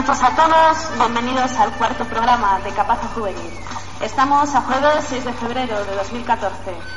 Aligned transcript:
Noches 0.00 0.22
a 0.22 0.34
todos. 0.34 0.98
Bienvenidos 0.98 1.52
al 1.56 1.72
cuarto 1.72 2.06
programa 2.06 2.58
de 2.60 2.70
Capaza 2.70 3.06
Juvenil. 3.08 3.52
Estamos 4.00 4.54
a 4.54 4.62
jueves 4.62 5.04
6 5.10 5.26
de 5.26 5.32
febrero 5.34 5.84
de 5.84 5.94
2014. 5.94 6.56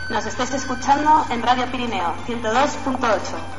Nos 0.09 0.25
estáis 0.25 0.53
escuchando 0.53 1.25
en 1.29 1.43
Radio 1.43 1.69
Pirineo 1.69 2.13
102.8. 2.25 3.52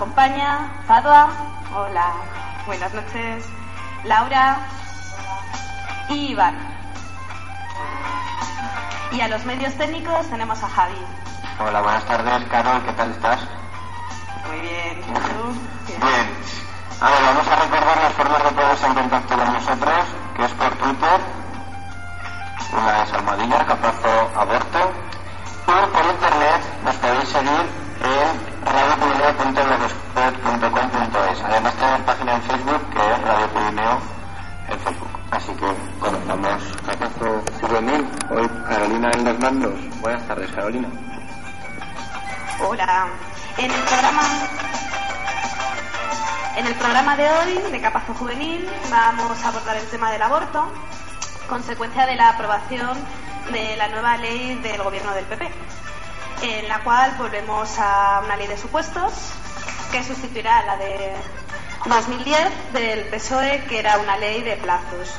acompaña 0.00 0.82
Fadua, 0.86 1.28
hola, 1.76 2.14
buenas 2.64 2.94
noches, 2.94 3.44
Laura 4.04 4.56
y 6.08 6.30
Iván. 6.30 6.56
Y 9.12 9.20
a 9.20 9.28
los 9.28 9.44
medios 9.44 9.74
técnicos 9.74 10.26
tenemos 10.30 10.62
a 10.62 10.70
Javi. 10.70 10.94
Hola, 11.58 11.82
buenas 11.82 12.06
tardes, 12.06 12.48
Carol, 12.48 12.82
¿qué 12.82 12.92
tal 12.92 13.10
estás? 13.10 13.40
Juvenil 48.20 48.68
vamos 48.90 49.42
a 49.42 49.48
abordar 49.48 49.78
el 49.78 49.86
tema 49.86 50.12
del 50.12 50.20
aborto, 50.20 50.70
consecuencia 51.48 52.04
de 52.04 52.16
la 52.16 52.28
aprobación 52.28 52.98
de 53.50 53.76
la 53.78 53.88
nueva 53.88 54.18
ley 54.18 54.56
del 54.56 54.82
gobierno 54.82 55.14
del 55.14 55.24
PP, 55.24 55.50
en 56.42 56.68
la 56.68 56.80
cual 56.80 57.14
volvemos 57.16 57.78
a 57.78 58.20
una 58.22 58.36
ley 58.36 58.46
de 58.46 58.58
supuestos 58.58 59.14
que 59.90 60.04
sustituirá 60.04 60.58
a 60.58 60.66
la 60.66 60.76
de 60.76 61.14
2010 61.86 62.72
del 62.74 63.06
PSOE, 63.06 63.64
que 63.64 63.78
era 63.78 63.96
una 63.96 64.18
ley 64.18 64.42
de 64.42 64.56
plazos. 64.58 65.18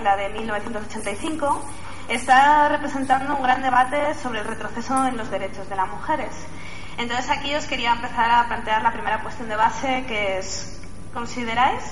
Que 0.00 0.04
la 0.04 0.16
de 0.16 0.30
1985 0.30 1.62
está 2.08 2.68
representando 2.70 3.36
un 3.36 3.42
gran 3.42 3.60
debate 3.60 4.14
sobre 4.14 4.40
el 4.40 4.46
retroceso 4.46 5.06
en 5.06 5.18
los 5.18 5.30
derechos 5.30 5.68
de 5.68 5.76
las 5.76 5.88
mujeres. 5.88 6.30
Entonces 6.96 7.28
aquí 7.28 7.54
os 7.54 7.66
quería 7.66 7.92
empezar 7.92 8.30
a 8.30 8.46
plantear 8.46 8.82
la 8.82 8.92
primera 8.92 9.20
cuestión 9.22 9.50
de 9.50 9.56
base, 9.56 10.04
que 10.08 10.38
es, 10.38 10.80
¿consideráis 11.12 11.82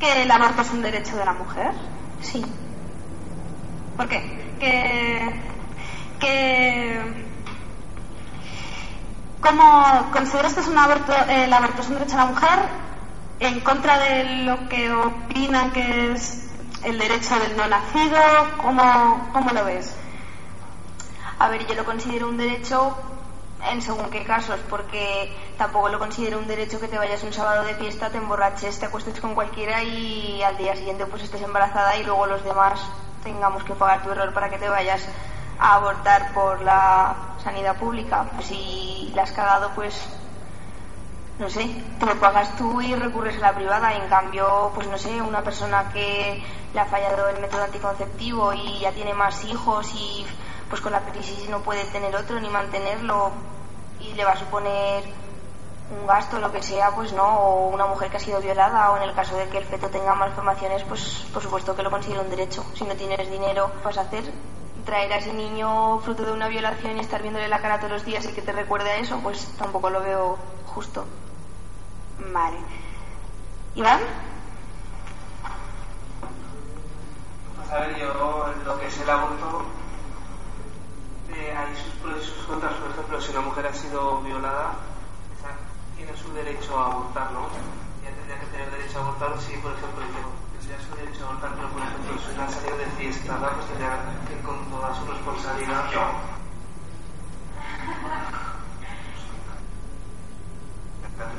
que 0.00 0.22
el 0.22 0.30
aborto 0.30 0.62
es 0.62 0.70
un 0.70 0.80
derecho 0.80 1.16
de 1.16 1.24
la 1.24 1.34
mujer? 1.34 1.72
Sí. 2.22 2.42
¿Por 3.96 4.08
qué? 4.08 4.54
Que, 4.58 5.40
que 6.18 7.24
¿Cómo 9.42 10.10
consideras 10.12 10.54
que 10.54 10.60
es 10.60 10.68
un 10.68 10.78
aborto, 10.78 11.12
el 11.28 11.52
aborto 11.52 11.82
es 11.82 11.88
un 11.88 11.94
derecho 11.94 12.12
de 12.12 12.22
la 12.22 12.26
mujer 12.26 12.58
en 13.40 13.60
contra 13.60 13.98
de 13.98 14.44
lo 14.44 14.66
que 14.70 14.90
opinan 14.90 15.70
que 15.72 16.12
es 16.12 16.43
el 16.84 16.98
derecho 16.98 17.38
del 17.40 17.56
no 17.56 17.66
nacido? 17.66 18.20
¿Cómo, 18.60 19.30
cómo 19.32 19.50
lo 19.50 19.64
ves? 19.64 19.94
A 21.38 21.48
ver, 21.48 21.66
yo 21.66 21.74
lo 21.74 21.84
considero 21.84 22.28
un 22.28 22.36
derecho 22.36 22.96
en 23.70 23.80
según 23.80 24.10
qué 24.10 24.24
casos, 24.24 24.60
porque 24.68 25.34
tampoco 25.56 25.88
lo 25.88 25.98
considero 25.98 26.38
un 26.38 26.46
derecho 26.46 26.78
que 26.78 26.88
te 26.88 26.98
vayas 26.98 27.22
un 27.22 27.32
sábado 27.32 27.64
de 27.64 27.74
fiesta, 27.74 28.10
te 28.10 28.18
emborraches, 28.18 28.78
te 28.78 28.86
acuestes 28.86 29.20
con 29.20 29.34
cualquiera 29.34 29.82
y 29.82 30.42
al 30.42 30.56
día 30.58 30.76
siguiente 30.76 31.06
pues 31.06 31.22
estés 31.22 31.40
embarazada 31.42 31.96
y 31.96 32.04
luego 32.04 32.26
los 32.26 32.44
demás 32.44 32.80
tengamos 33.22 33.64
que 33.64 33.74
pagar 33.74 34.02
tu 34.02 34.10
error 34.10 34.34
para 34.34 34.50
que 34.50 34.58
te 34.58 34.68
vayas 34.68 35.08
a 35.58 35.76
abortar 35.76 36.34
por 36.34 36.60
la 36.60 37.16
sanidad 37.42 37.76
pública. 37.76 38.26
Si 38.42 39.10
la 39.14 39.22
has 39.22 39.32
cagado, 39.32 39.70
pues 39.74 39.94
no 41.38 41.50
sé, 41.50 41.68
te 41.98 42.06
lo 42.06 42.18
pagas 42.20 42.56
tú 42.56 42.80
y 42.80 42.94
recurres 42.94 43.36
a 43.38 43.40
la 43.40 43.54
privada. 43.54 43.94
En 43.94 44.08
cambio, 44.08 44.70
pues 44.74 44.86
no 44.88 44.98
sé, 44.98 45.20
una 45.20 45.42
persona 45.42 45.90
que 45.92 46.42
le 46.72 46.80
ha 46.80 46.86
fallado 46.86 47.28
el 47.28 47.40
método 47.40 47.64
anticonceptivo 47.64 48.52
y 48.52 48.80
ya 48.80 48.92
tiene 48.92 49.14
más 49.14 49.44
hijos 49.44 49.92
y 49.94 50.24
pues 50.68 50.80
con 50.80 50.92
la 50.92 51.00
crisis 51.00 51.48
no 51.48 51.60
puede 51.60 51.84
tener 51.84 52.14
otro 52.16 52.40
ni 52.40 52.48
mantenerlo 52.48 53.32
y 54.00 54.14
le 54.14 54.24
va 54.24 54.32
a 54.32 54.36
suponer 54.36 55.04
un 55.90 56.06
gasto, 56.06 56.38
lo 56.38 56.50
que 56.50 56.62
sea, 56.62 56.90
pues 56.92 57.12
no, 57.12 57.24
o 57.24 57.68
una 57.68 57.86
mujer 57.86 58.10
que 58.10 58.16
ha 58.16 58.20
sido 58.20 58.40
violada, 58.40 58.90
o 58.90 58.96
en 58.96 59.02
el 59.02 59.14
caso 59.14 59.36
de 59.36 59.48
que 59.48 59.58
el 59.58 59.64
feto 59.64 59.88
tenga 59.90 60.14
malformaciones, 60.14 60.82
pues 60.84 61.26
por 61.32 61.42
supuesto 61.42 61.76
que 61.76 61.82
lo 61.82 61.90
considera 61.90 62.22
un 62.22 62.30
derecho. 62.30 62.64
Si 62.74 62.84
no 62.84 62.94
tienes 62.94 63.30
dinero, 63.30 63.70
vas 63.84 63.98
a 63.98 64.02
hacer 64.02 64.24
traer 64.84 65.12
a 65.12 65.16
ese 65.16 65.32
niño 65.32 65.98
fruto 66.00 66.24
de 66.24 66.32
una 66.32 66.48
violación 66.48 66.96
y 66.96 67.00
estar 67.00 67.22
viéndole 67.22 67.48
la 67.48 67.60
cara 67.60 67.78
todos 67.78 67.92
los 67.92 68.04
días 68.04 68.24
y 68.26 68.32
que 68.32 68.42
te 68.42 68.52
recuerde 68.52 68.90
a 68.90 68.96
eso, 68.96 69.18
pues 69.22 69.46
tampoco 69.58 69.90
lo 69.90 70.02
veo 70.02 70.38
justo. 70.66 71.04
Vale. 72.32 72.58
¿Iván? 73.74 74.00
Pues 77.56 77.70
a 77.70 77.78
ver, 77.80 77.98
yo 77.98 78.54
lo 78.64 78.78
que 78.78 78.86
es 78.86 79.00
el 79.00 79.10
aborto, 79.10 79.64
eh, 81.34 81.54
hay 81.56 81.76
sus 81.76 81.94
pros 81.94 82.22
y 82.22 82.26
sus 82.26 82.44
contras. 82.46 82.74
Por 82.74 82.90
ejemplo, 82.90 83.20
si 83.20 83.30
una 83.32 83.40
mujer 83.40 83.66
ha 83.66 83.74
sido 83.74 84.20
violada, 84.22 84.76
o 85.36 85.40
sea, 85.40 85.56
tiene 85.96 86.16
su 86.16 86.32
derecho 86.32 86.78
a 86.78 86.86
abortar, 86.86 87.32
¿no? 87.32 87.48
Ya 88.04 88.10
tendría 88.14 88.40
que 88.40 88.46
tener 88.46 88.70
derecho 88.70 88.98
a 88.98 89.02
abortar 89.02 89.40
si, 89.40 89.56
por 89.58 89.72
ejemplo, 89.72 90.04
yo 90.04 90.58
tendría 90.58 90.80
su 90.80 90.94
derecho 90.96 91.24
a 91.24 91.28
abortar, 91.30 91.54
pero 91.56 91.68
por 91.68 91.82
ejemplo, 91.82 92.18
si 92.18 92.34
una 92.34 92.48
salido 92.48 92.76
de 92.78 92.86
fiesta, 92.86 93.38
¿no? 93.38 93.48
pues 93.50 93.66
tendría 93.66 93.98
que 94.28 94.40
con 94.46 94.70
toda 94.70 94.94
su 94.94 95.04
responsabilidad. 95.06 95.90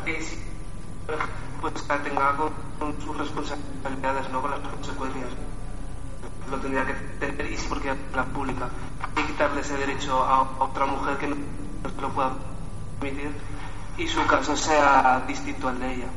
Sí, 0.05 0.41
pues 1.61 1.73
tenga 2.03 2.35
con, 2.35 2.53
con 2.79 3.01
sus 3.01 3.17
responsabilidades, 3.17 4.29
no 4.31 4.41
con 4.41 4.51
las 4.51 4.59
consecuencias. 4.59 5.29
Lo 6.49 6.57
tendría 6.57 6.85
que 6.85 6.93
tener 6.93 7.51
y 7.51 7.57
sí 7.57 7.65
porque 7.67 7.95
la 8.13 8.23
pública. 8.25 8.69
Que 9.15 9.25
quitarle 9.25 9.61
ese 9.61 9.77
derecho 9.77 10.23
a, 10.23 10.41
otra 10.59 10.85
mujer 10.85 11.17
que 11.17 11.27
no 11.27 11.35
se 11.35 12.01
lo 12.01 12.09
pueda 12.09 12.33
permitir 12.99 13.31
y 13.97 14.07
su 14.07 14.25
caso 14.27 14.55
sea 14.55 15.23
distinto 15.27 15.69
al 15.69 15.79
de 15.79 15.93
ella. 15.93 16.07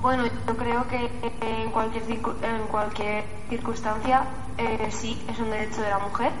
Bueno, 0.00 0.24
yo 0.26 0.56
creo 0.56 0.88
que 0.88 1.10
en 1.42 1.70
cualquier, 1.70 2.04
en 2.10 2.66
cualquier 2.70 3.24
circunstancia 3.50 4.24
eh, 4.56 4.88
sí 4.90 5.22
es 5.28 5.38
un 5.38 5.50
derecho 5.50 5.82
de 5.82 5.90
la 5.90 5.98
mujer, 5.98 6.32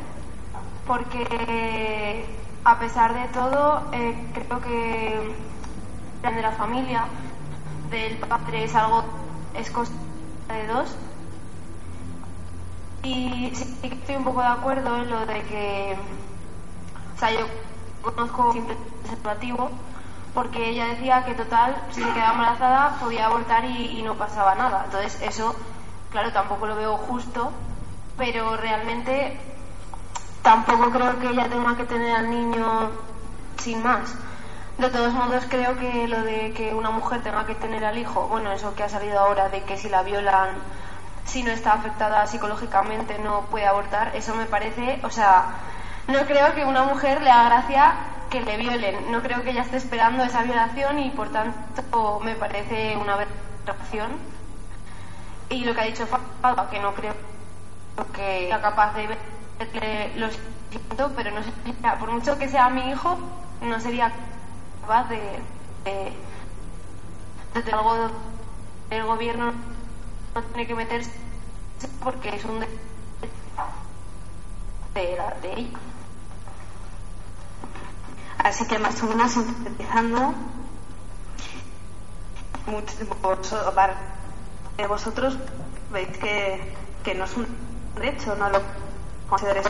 porque 0.86 2.24
a 2.64 2.78
pesar 2.78 3.14
de 3.14 3.28
todo, 3.28 3.88
eh, 3.92 4.30
creo 4.34 4.60
que 4.60 5.34
de 6.22 6.42
la 6.42 6.52
familia, 6.52 7.06
del 7.90 8.18
padre 8.18 8.64
es 8.64 8.74
algo, 8.74 9.02
es 9.54 9.70
cosa 9.70 9.92
de 10.48 10.66
dos. 10.66 10.96
Y 13.02 13.52
sí 13.54 13.88
que 13.88 13.94
estoy 13.94 14.16
un 14.16 14.24
poco 14.24 14.42
de 14.42 14.48
acuerdo 14.48 14.96
en 14.98 15.10
lo 15.10 15.24
de 15.24 15.42
que, 15.44 15.96
o 17.14 17.18
sea, 17.18 17.30
yo 17.32 17.46
conozco 18.02 18.52
simple 18.52 18.76
preservativo 19.02 19.70
porque 20.34 20.68
ella 20.68 20.86
decía 20.86 21.24
que 21.24 21.34
total, 21.34 21.82
si 21.90 22.02
se 22.02 22.12
quedaba 22.12 22.32
embarazada 22.32 23.00
podía 23.00 23.26
abortar 23.26 23.64
y, 23.64 23.98
y 23.98 24.02
no 24.02 24.14
pasaba 24.14 24.54
nada. 24.54 24.82
Entonces 24.84 25.20
eso, 25.22 25.56
claro, 26.10 26.30
tampoco 26.32 26.66
lo 26.66 26.76
veo 26.76 26.96
justo, 26.98 27.52
pero 28.18 28.56
realmente 28.58 29.40
tampoco 30.42 30.90
creo 30.90 31.18
que 31.18 31.28
ella 31.28 31.48
tenga 31.48 31.76
que 31.76 31.84
tener 31.84 32.16
al 32.16 32.30
niño 32.30 32.90
sin 33.58 33.82
más. 33.82 34.14
De 34.78 34.88
todos 34.88 35.12
modos, 35.12 35.44
creo 35.48 35.76
que 35.76 36.08
lo 36.08 36.22
de 36.22 36.52
que 36.52 36.74
una 36.74 36.90
mujer 36.90 37.22
tenga 37.22 37.44
que 37.44 37.54
tener 37.54 37.84
al 37.84 37.98
hijo, 37.98 38.28
bueno, 38.28 38.50
eso 38.52 38.74
que 38.74 38.82
ha 38.82 38.88
salido 38.88 39.18
ahora 39.18 39.50
de 39.50 39.62
que 39.64 39.76
si 39.76 39.88
la 39.90 40.02
violan, 40.02 40.56
si 41.26 41.42
no 41.42 41.50
está 41.50 41.74
afectada 41.74 42.26
psicológicamente 42.26 43.18
no 43.18 43.42
puede 43.50 43.66
abortar, 43.66 44.16
eso 44.16 44.34
me 44.34 44.46
parece, 44.46 45.00
o 45.02 45.10
sea, 45.10 45.56
no 46.08 46.20
creo 46.24 46.54
que 46.54 46.64
una 46.64 46.84
mujer 46.84 47.20
le 47.20 47.30
haga 47.30 47.50
gracia 47.50 47.94
que 48.30 48.40
le 48.40 48.56
violen, 48.56 49.10
no 49.10 49.20
creo 49.20 49.42
que 49.42 49.50
ella 49.50 49.62
esté 49.62 49.76
esperando 49.76 50.24
esa 50.24 50.42
violación 50.44 50.98
y 50.98 51.10
por 51.10 51.30
tanto 51.30 52.20
me 52.24 52.34
parece 52.36 52.96
una 52.96 53.14
aberración. 53.14 54.12
Y 55.50 55.64
lo 55.64 55.74
que 55.74 55.80
ha 55.80 55.84
dicho 55.84 56.06
Fabio, 56.06 56.70
que 56.70 56.78
no 56.78 56.94
creo 56.94 57.14
que 58.14 58.46
sea 58.46 58.62
capaz 58.62 58.94
de 58.94 59.08
verle 59.60 60.12
los 60.16 60.32
siento, 60.70 61.12
pero 61.14 61.30
no 61.30 61.42
sería, 61.42 61.98
por 61.98 62.10
mucho 62.10 62.38
que 62.38 62.48
sea 62.48 62.68
mi 62.70 62.90
hijo, 62.90 63.18
no 63.60 63.80
sería 63.80 64.10
capaz 64.80 65.08
de, 65.08 65.20
de, 65.84 66.12
de 67.62 67.72
algo 67.72 68.10
el 68.90 69.04
gobierno 69.04 69.52
no 70.34 70.42
tiene 70.42 70.66
que 70.66 70.74
meterse 70.74 71.10
porque 72.02 72.30
es 72.34 72.44
un 72.44 72.60
de, 72.60 72.66
de, 74.94 75.16
la- 75.16 75.34
de 75.42 75.52
ella. 75.52 75.78
Así 78.38 78.66
que 78.66 78.78
más 78.78 79.00
o 79.02 79.06
menos 79.06 79.32
sintetizando, 79.32 80.32
muchos 82.66 82.96
vos- 83.22 83.74
var- 83.74 83.96
de 84.76 84.86
vosotros 84.86 85.36
veis 85.92 86.08
que, 86.18 86.74
que 87.04 87.14
no 87.14 87.24
es 87.24 87.36
un 87.36 87.46
derecho, 87.96 88.34
no 88.36 88.48
lo 88.48 88.62
consideréis 89.30 89.66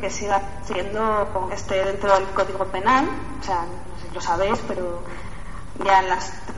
que 0.00 0.10
siga 0.10 0.40
siendo 0.64 1.28
este 1.52 1.84
dentro 1.84 2.12
del 2.14 2.24
Código 2.30 2.64
Penal, 2.66 3.08
o 3.40 3.44
sea, 3.44 3.62
no 3.62 4.00
sé 4.00 4.08
si 4.08 4.14
lo 4.14 4.20
sabéis, 4.20 4.58
pero 4.66 5.02
ya 5.84 6.02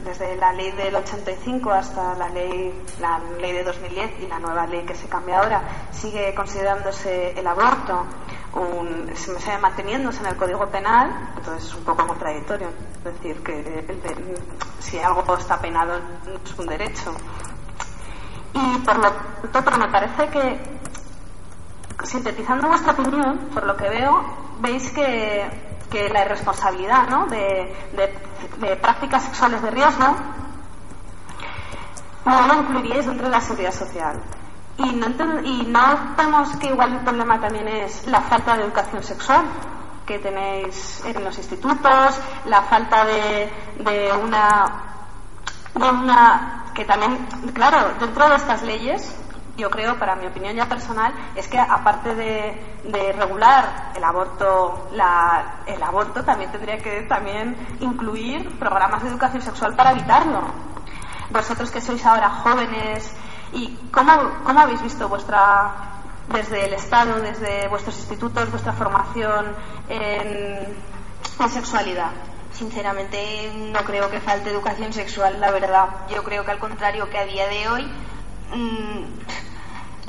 desde 0.04 0.36
la 0.36 0.52
ley 0.52 0.70
del 0.72 0.94
85 0.96 1.70
hasta 1.70 2.14
la 2.14 2.28
ley, 2.30 2.72
la 3.00 3.18
ley 3.38 3.52
de 3.52 3.64
2010 3.64 4.20
y 4.22 4.26
la 4.28 4.38
nueva 4.38 4.66
ley 4.66 4.84
que 4.86 4.94
se 4.94 5.06
cambia 5.08 5.40
ahora, 5.40 5.60
sigue 5.92 6.34
considerándose 6.34 7.38
el 7.38 7.46
aborto 7.46 8.04
un, 8.54 9.10
sigue 9.14 9.58
manteniéndose 9.58 10.20
en 10.20 10.26
el 10.26 10.36
Código 10.36 10.66
Penal, 10.68 11.10
entonces 11.36 11.68
es 11.68 11.74
un 11.74 11.84
poco 11.84 12.06
contradictorio. 12.06 12.68
Es 12.98 13.04
decir, 13.04 13.42
que 13.42 13.60
el 13.88 14.02
de- 14.02 14.38
si 14.80 14.98
algo 14.98 15.36
está 15.36 15.58
penado 15.60 15.94
es 16.44 16.58
un 16.58 16.66
derecho. 16.66 17.12
Y 18.54 18.78
por 18.78 18.96
lo 18.96 19.10
tanto, 19.12 19.64
pero 19.64 19.78
me 19.78 19.88
parece 19.88 20.28
que, 20.28 20.60
sintetizando 22.04 22.68
vuestra 22.68 22.92
opinión, 22.92 23.38
por 23.52 23.66
lo 23.66 23.76
que 23.76 23.88
veo, 23.88 24.24
veis 24.60 24.90
que, 24.90 25.68
la 26.12 26.24
irresponsabilidad 26.24 27.08
¿no? 27.08 27.26
de, 27.26 28.76
prácticas 28.80 29.24
sexuales 29.24 29.60
de 29.60 29.70
riesgo 29.70 30.14
no 32.24 32.46
lo 32.46 32.54
incluiríais 32.60 33.06
dentro 33.06 33.26
de 33.26 33.32
la 33.32 33.40
seguridad 33.40 33.72
social. 33.72 34.22
Y 34.78 34.92
no, 34.92 35.40
y 35.42 36.58
que 36.60 36.68
igual 36.68 36.92
el 36.92 37.00
problema 37.00 37.40
también 37.40 37.68
es 37.68 38.06
la 38.06 38.20
falta 38.20 38.56
de 38.56 38.62
educación 38.62 39.02
sexual 39.02 39.44
que 40.06 40.18
tenéis 40.18 41.02
en 41.04 41.22
los 41.24 41.36
institutos, 41.36 42.20
la 42.46 42.62
falta 42.62 43.04
de, 43.04 43.50
de 43.78 44.12
una 44.12 44.90
de 45.74 45.88
una 45.88 46.64
que 46.74 46.84
también, 46.84 47.26
claro, 47.52 47.94
dentro 47.98 48.28
de 48.28 48.36
estas 48.36 48.62
leyes, 48.62 49.14
yo 49.60 49.70
creo, 49.70 49.98
para 49.98 50.16
mi 50.16 50.26
opinión 50.26 50.56
ya 50.56 50.66
personal, 50.66 51.12
es 51.36 51.46
que 51.46 51.58
aparte 51.58 52.14
de, 52.14 53.12
regular 53.12 53.92
el 53.94 54.02
aborto, 54.02 54.88
el 55.66 55.82
aborto 55.82 56.24
también 56.24 56.50
tendría 56.50 56.78
que 56.78 57.02
también 57.02 57.56
incluir 57.80 58.58
programas 58.58 59.02
de 59.02 59.10
educación 59.10 59.42
sexual 59.42 59.76
para 59.76 59.92
evitarlo. 59.92 60.40
Vosotros 61.30 61.70
que 61.70 61.80
sois 61.80 62.04
ahora 62.04 62.30
jóvenes, 62.30 63.14
¿y 63.52 63.76
cómo, 63.92 64.12
cómo 64.44 64.60
habéis 64.60 64.82
visto 64.82 65.08
vuestra, 65.08 65.72
desde 66.28 66.66
el 66.66 66.72
Estado, 66.72 67.20
desde 67.20 67.68
vuestros 67.68 67.96
institutos, 67.98 68.50
vuestra 68.50 68.72
formación 68.72 69.54
en, 69.88 70.76
en 71.38 71.50
sexualidad? 71.50 72.10
Sinceramente, 72.52 73.52
no 73.72 73.80
creo 73.84 74.10
que 74.10 74.20
falte 74.20 74.50
educación 74.50 74.92
sexual, 74.92 75.38
la 75.40 75.50
verdad. 75.50 75.88
Yo 76.10 76.24
creo 76.24 76.44
que 76.44 76.50
al 76.50 76.58
contrario, 76.58 77.08
que 77.08 77.18
a 77.18 77.24
día 77.24 77.46
de 77.46 77.68
hoy 77.68 77.84
mm, 78.52 79.29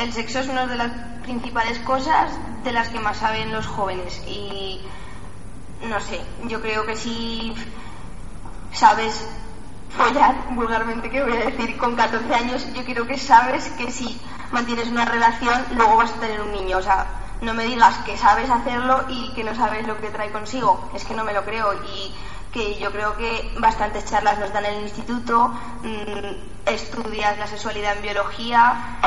el 0.02 0.14
sexo 0.14 0.40
es 0.40 0.48
una 0.48 0.66
de 0.66 0.76
las 0.76 0.92
principales 1.22 1.78
cosas 1.80 2.32
de 2.64 2.72
las 2.72 2.90
que 2.90 3.00
más 3.00 3.18
saben 3.18 3.52
los 3.52 3.68
jóvenes. 3.68 4.22
Y 4.28 4.82
no 5.88 6.00
sé, 6.00 6.20
yo 6.48 6.62
creo 6.62 6.86
que 6.86 6.96
si 6.96 7.54
sabes 8.74 9.28
follar, 9.96 10.36
vulgarmente 10.52 11.10
que 11.10 11.24
voy 11.24 11.34
a 11.34 11.46
decir, 11.46 11.78
con 11.78 11.96
14 11.96 12.34
años, 12.34 12.68
yo 12.74 12.84
creo 12.84 13.06
que 13.06 13.18
sabes 13.18 13.70
que 13.78 13.92
si 13.92 14.20
mantienes 14.52 14.88
una 14.88 15.06
relación, 15.06 15.64
luego 15.76 15.98
vas 15.98 16.12
a 16.12 16.20
tener 16.20 16.42
un 16.42 16.52
niño. 16.52 16.78
O 16.78 16.82
sea, 16.82 17.06
no 17.42 17.54
me 17.54 17.66
digas 17.66 17.98
que 18.00 18.18
sabes 18.18 18.50
hacerlo 18.50 19.06
y 19.10 19.34
que 19.34 19.44
no 19.44 19.56
sabes 19.56 19.88
lo 19.88 20.00
que 20.00 20.10
trae 20.10 20.32
consigo. 20.32 20.90
Es 20.96 21.06
que 21.06 21.14
no 21.14 21.24
me 21.24 21.34
lo 21.34 21.44
creo. 21.44 21.74
Y 21.74 22.14
que 22.52 22.78
yo 22.80 22.92
creo 22.92 23.16
que 23.16 23.54
bastantes 23.60 24.06
charlas 24.06 24.38
nos 24.40 24.52
dan 24.52 24.66
en 24.66 24.76
el 24.76 24.84
instituto, 24.84 25.48
mm, 25.84 26.70
estudias 26.70 27.38
la 27.38 27.48
sexualidad 27.48 27.96
en 27.96 28.02
biología, 28.02 29.00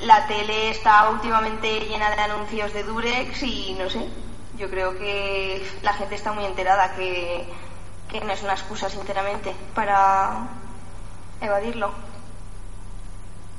la 0.00 0.26
tele 0.26 0.70
está 0.70 1.08
últimamente 1.10 1.80
llena 1.80 2.10
de 2.10 2.20
anuncios 2.20 2.72
de 2.72 2.84
Durex 2.84 3.42
y 3.42 3.76
no 3.78 3.90
sé, 3.90 4.08
yo 4.56 4.70
creo 4.70 4.96
que 4.96 5.66
la 5.82 5.92
gente 5.92 6.14
está 6.14 6.32
muy 6.32 6.44
enterada 6.44 6.94
que, 6.94 7.48
que 8.08 8.20
no 8.20 8.32
es 8.32 8.42
una 8.42 8.54
excusa, 8.54 8.88
sinceramente, 8.88 9.54
para 9.74 10.48
evadirlo. 11.40 11.90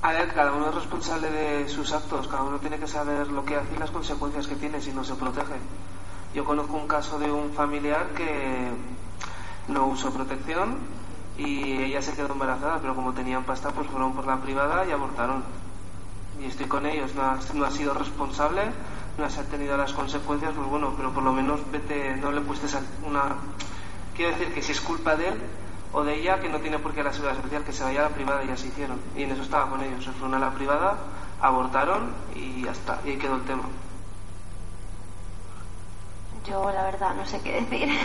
A 0.01 0.13
ver, 0.13 0.34
cada 0.34 0.53
uno 0.53 0.69
es 0.69 0.75
responsable 0.75 1.29
de 1.29 1.67
sus 1.67 1.91
actos, 1.91 2.27
cada 2.27 2.43
uno 2.43 2.58
tiene 2.60 2.79
que 2.79 2.88
saber 2.88 3.27
lo 3.27 3.43
que 3.43 3.58
hace 3.58 3.75
y 3.75 3.79
las 3.79 3.91
consecuencias 3.91 4.48
que 4.48 4.55
tiene 4.55 4.79
si 4.79 4.93
no 4.93 5.03
se 5.03 5.15
protege. 5.15 5.55
Yo 6.34 6.46
conozco 6.46 6.77
un 6.77 6.88
caso 6.88 7.19
de 7.19 7.29
un 7.29 7.51
familiar 7.51 8.08
que 8.15 8.72
no 9.67 9.88
usó 9.88 10.12
protección 10.12 10.77
y 11.38 11.84
ella 11.84 12.01
se 12.01 12.13
quedó 12.13 12.31
embarazada, 12.31 12.79
pero 12.79 12.96
como 12.96 13.13
tenían 13.13 13.43
pasta, 13.43 13.72
pues 13.72 13.88
fueron 13.88 14.13
por 14.13 14.25
la 14.25 14.38
privada 14.38 14.86
y 14.86 14.91
abortaron. 14.91 15.43
Y 16.41 16.46
estoy 16.46 16.67
con 16.67 16.86
ellos, 16.86 17.13
no 17.15 17.24
ha, 17.24 17.39
no 17.53 17.65
ha 17.65 17.72
sido 17.72 17.93
responsable, 17.93 18.62
no 19.17 19.25
han 19.25 19.46
tenido 19.48 19.75
las 19.77 19.93
consecuencias, 19.93 20.53
pues 20.55 20.67
bueno, 20.67 20.93
pero 20.96 21.13
por 21.13 21.24
lo 21.24 21.34
menos 21.34 21.60
vete, 21.72 22.15
no 22.17 22.31
le 22.31 22.41
pusiste 22.41 22.77
una... 23.05 23.36
Quiero 24.15 24.31
decir 24.31 24.53
que 24.53 24.62
si 24.62 24.72
es 24.72 24.81
culpa 24.81 25.15
de 25.15 25.29
él, 25.29 25.41
o 25.91 26.03
de 26.03 26.15
ella 26.15 26.39
que 26.39 26.50
no 26.50 26.60
tiene 26.60 26.79
por 26.79 26.93
qué 26.93 27.03
la 27.03 27.12
seguridad 27.12 27.41
social 27.41 27.63
que 27.63 27.74
se 27.74 27.84
vaya 27.84 28.01
a 28.01 28.10
la 28.10 28.15
privada 28.15 28.43
y 28.43 28.48
ya 28.48 28.58
se 28.58 28.67
hicieron. 28.67 29.00
Y 29.15 29.24
en 29.24 29.31
eso 29.31 29.41
estaba 29.41 29.69
con 29.69 29.81
ellos 29.81 30.03
se 30.03 30.12
fueron 30.12 30.36
a 30.36 30.39
la 30.39 30.51
privada 30.51 30.98
abortaron 31.41 32.13
y 32.36 32.63
ya 32.63 32.72
está 32.72 33.00
y 33.05 33.12
ahí 33.12 33.17
quedó 33.17 33.36
el 33.36 33.43
tema. 33.43 33.63
Yo 36.46 36.72
la 36.72 36.84
verdad 36.84 37.15
no 37.15 37.25
sé 37.25 37.41
qué 37.41 37.62
decir. 37.62 37.89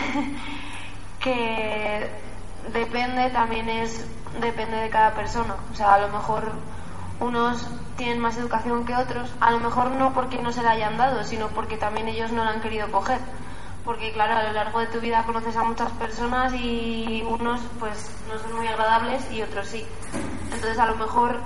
Que 1.21 2.11
depende 2.71 3.31
también 3.31 3.67
es 3.71 4.07
depende 4.43 4.77
de 4.77 4.91
cada 4.91 5.15
persona. 5.15 5.57
O 5.73 5.75
sea 5.75 5.95
a 5.95 5.99
lo 6.01 6.09
mejor 6.09 6.53
unos 7.21 7.67
tienen 7.97 8.19
más 8.19 8.37
educación 8.37 8.85
que 8.85 8.95
otros 8.97 9.31
a 9.41 9.51
lo 9.53 9.61
mejor 9.61 9.91
no 9.93 10.13
porque 10.13 10.39
no 10.43 10.53
se 10.53 10.63
la 10.63 10.73
hayan 10.73 10.97
dado 10.97 11.25
sino 11.25 11.49
porque 11.49 11.77
también 11.77 12.09
ellos 12.09 12.33
no 12.33 12.45
la 12.45 12.51
han 12.51 12.61
querido 12.61 12.91
coger 12.91 13.21
porque 13.85 14.13
claro, 14.13 14.37
a 14.37 14.43
lo 14.45 14.53
largo 14.53 14.81
de 14.81 14.87
tu 14.87 15.01
vida 15.01 15.25
conoces 15.25 15.57
a 15.57 15.63
muchas 15.63 15.91
personas 15.93 16.55
y 16.55 17.23
unos 17.29 17.61
pues 17.79 18.11
no 18.29 18.39
son 18.39 18.57
muy 18.57 18.67
agradables 18.67 19.31
y 19.31 19.43
otros 19.43 19.69
sí. 19.69 19.85
Entonces 20.45 20.79
a 20.79 20.87
lo 20.87 20.97
mejor, 20.97 21.41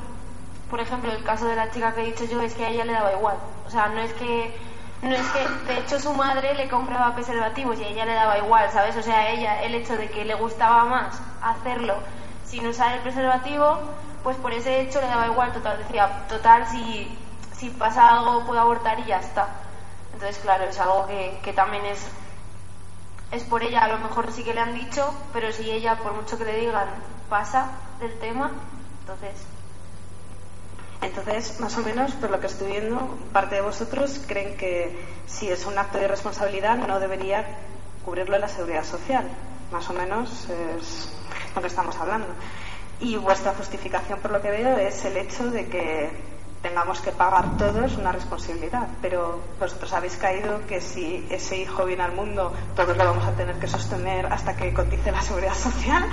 por 0.70 0.80
ejemplo, 0.80 1.10
el 1.10 1.24
caso 1.24 1.46
de 1.46 1.56
la 1.56 1.70
chica 1.70 1.94
que 1.94 2.02
he 2.02 2.06
dicho 2.06 2.24
yo 2.26 2.40
es 2.40 2.54
que 2.54 2.64
a 2.64 2.68
ella 2.68 2.84
le 2.84 2.92
daba 2.92 3.12
igual. 3.12 3.36
O 3.66 3.70
sea, 3.70 3.88
no 3.88 4.00
es 4.00 4.12
que 4.14 4.54
no 5.02 5.14
es 5.14 5.26
que 5.30 5.72
de 5.72 5.80
hecho 5.80 5.98
su 6.00 6.12
madre 6.12 6.54
le 6.54 6.68
compraba 6.68 7.14
preservativos 7.14 7.78
y 7.78 7.84
a 7.84 7.88
ella 7.88 8.04
le 8.04 8.14
daba 8.14 8.38
igual, 8.38 8.70
¿sabes? 8.70 8.96
O 8.96 9.02
sea, 9.02 9.18
a 9.18 9.30
ella 9.30 9.62
el 9.62 9.74
hecho 9.74 9.96
de 9.96 10.08
que 10.08 10.24
le 10.24 10.34
gustaba 10.34 10.84
más 10.84 11.20
hacerlo 11.42 11.96
sin 12.44 12.66
usar 12.66 12.94
el 12.94 13.00
preservativo, 13.00 13.80
pues 14.22 14.36
por 14.36 14.52
ese 14.52 14.80
hecho 14.80 15.00
le 15.00 15.06
daba 15.06 15.26
igual, 15.26 15.52
total 15.52 15.78
decía, 15.78 16.26
total 16.28 16.66
si 16.68 17.16
si 17.56 17.70
pasa 17.70 18.08
algo 18.08 18.46
puedo 18.46 18.60
abortar 18.60 19.00
y 19.00 19.04
ya 19.06 19.18
está. 19.18 19.48
Entonces, 20.12 20.38
claro, 20.38 20.64
es 20.64 20.78
algo 20.78 21.06
que, 21.06 21.38
que 21.42 21.52
también 21.52 21.84
es 21.86 22.06
es 23.30 23.42
por 23.44 23.62
ella, 23.62 23.84
a 23.84 23.88
lo 23.88 23.98
mejor 23.98 24.32
sí 24.32 24.42
que 24.42 24.54
le 24.54 24.60
han 24.60 24.74
dicho, 24.74 25.12
pero 25.32 25.52
si 25.52 25.70
ella, 25.70 25.96
por 25.96 26.14
mucho 26.14 26.38
que 26.38 26.44
le 26.44 26.58
digan, 26.58 26.88
pasa 27.28 27.72
del 28.00 28.18
tema, 28.18 28.50
entonces. 29.00 29.44
Entonces, 31.02 31.60
más 31.60 31.76
o 31.76 31.82
menos, 31.82 32.12
por 32.12 32.30
lo 32.30 32.40
que 32.40 32.46
estoy 32.46 32.72
viendo, 32.72 33.18
parte 33.32 33.56
de 33.56 33.60
vosotros 33.60 34.20
creen 34.26 34.56
que 34.56 34.98
si 35.26 35.48
es 35.50 35.66
un 35.66 35.78
acto 35.78 35.98
de 35.98 36.08
responsabilidad 36.08 36.76
no 36.78 36.98
debería 36.98 37.44
cubrirlo 38.04 38.38
la 38.38 38.48
seguridad 38.48 38.84
social. 38.84 39.28
Más 39.70 39.88
o 39.90 39.92
menos 39.92 40.48
es 40.48 41.12
lo 41.54 41.60
que 41.60 41.68
estamos 41.68 41.96
hablando. 41.98 42.28
Y 43.00 43.16
vuestra 43.16 43.54
justificación, 43.54 44.18
por 44.20 44.32
lo 44.32 44.42
que 44.42 44.50
veo, 44.50 44.76
es 44.76 45.04
el 45.04 45.16
hecho 45.16 45.50
de 45.50 45.66
que 45.66 46.10
tengamos 46.62 47.00
que 47.00 47.12
pagar 47.12 47.56
todos 47.56 47.96
una 47.96 48.12
responsabilidad. 48.12 48.88
Pero 49.00 49.40
vosotros 49.60 49.92
habéis 49.92 50.16
caído 50.16 50.60
que 50.66 50.80
si 50.80 51.26
ese 51.30 51.58
hijo 51.58 51.84
viene 51.84 52.02
al 52.02 52.12
mundo, 52.12 52.52
todos 52.74 52.96
lo 52.96 53.04
vamos 53.04 53.24
a 53.24 53.32
tener 53.32 53.56
que 53.58 53.68
sostener 53.68 54.26
hasta 54.26 54.56
que 54.56 54.72
cotice 54.72 55.12
la 55.12 55.22
seguridad 55.22 55.54
social. 55.54 56.04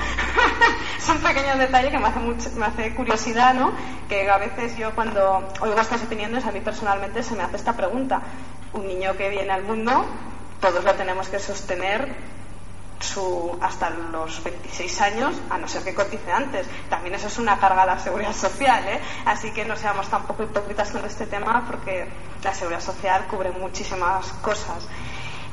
es 0.97 1.09
un 1.09 1.17
pequeño 1.17 1.57
detalle 1.57 1.89
que 1.89 1.97
me 1.97 2.65
hace, 2.65 2.93
curiosidad, 2.95 3.53
¿no? 3.53 3.71
Que 4.07 4.29
a 4.29 4.37
veces 4.37 4.77
yo 4.77 4.93
cuando 4.93 5.43
oigo 5.61 5.79
estas 5.79 6.03
opiniones, 6.03 6.45
a 6.45 6.51
mí 6.51 6.61
personalmente 6.61 7.23
se 7.23 7.35
me 7.35 7.43
hace 7.43 7.55
esta 7.55 7.73
pregunta. 7.73 8.21
Un 8.73 8.87
niño 8.87 9.15
que 9.15 9.29
viene 9.29 9.51
al 9.51 9.63
mundo, 9.63 10.05
todos 10.61 10.83
lo 10.83 10.93
tenemos 10.93 11.29
que 11.29 11.39
sostener 11.39 12.35
su, 12.99 13.57
hasta 13.61 13.89
los 13.89 14.43
26 14.43 15.01
años, 15.01 15.35
a 15.49 15.57
no 15.57 15.67
ser 15.67 15.83
que 15.83 15.93
cotice 15.93 16.31
antes. 16.31 16.67
También 16.89 17.15
eso 17.15 17.27
es 17.27 17.37
una 17.37 17.57
carga 17.59 17.83
a 17.83 17.85
la 17.85 17.99
seguridad 17.99 18.33
social, 18.33 18.83
¿eh? 18.87 18.99
Así 19.25 19.51
que 19.51 19.65
no 19.65 19.75
seamos 19.75 20.07
tampoco 20.07 20.43
hipócritas 20.43 20.91
con 20.91 21.03
este 21.05 21.25
tema 21.25 21.63
porque 21.67 22.07
la 22.43 22.53
seguridad 22.53 22.81
social 22.81 23.25
cubre 23.27 23.51
muchísimas 23.51 24.27
cosas. 24.41 24.87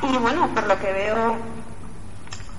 Y 0.02 0.16
bueno, 0.18 0.48
por 0.54 0.66
lo 0.66 0.78
que 0.78 0.92
veo, 0.92 1.36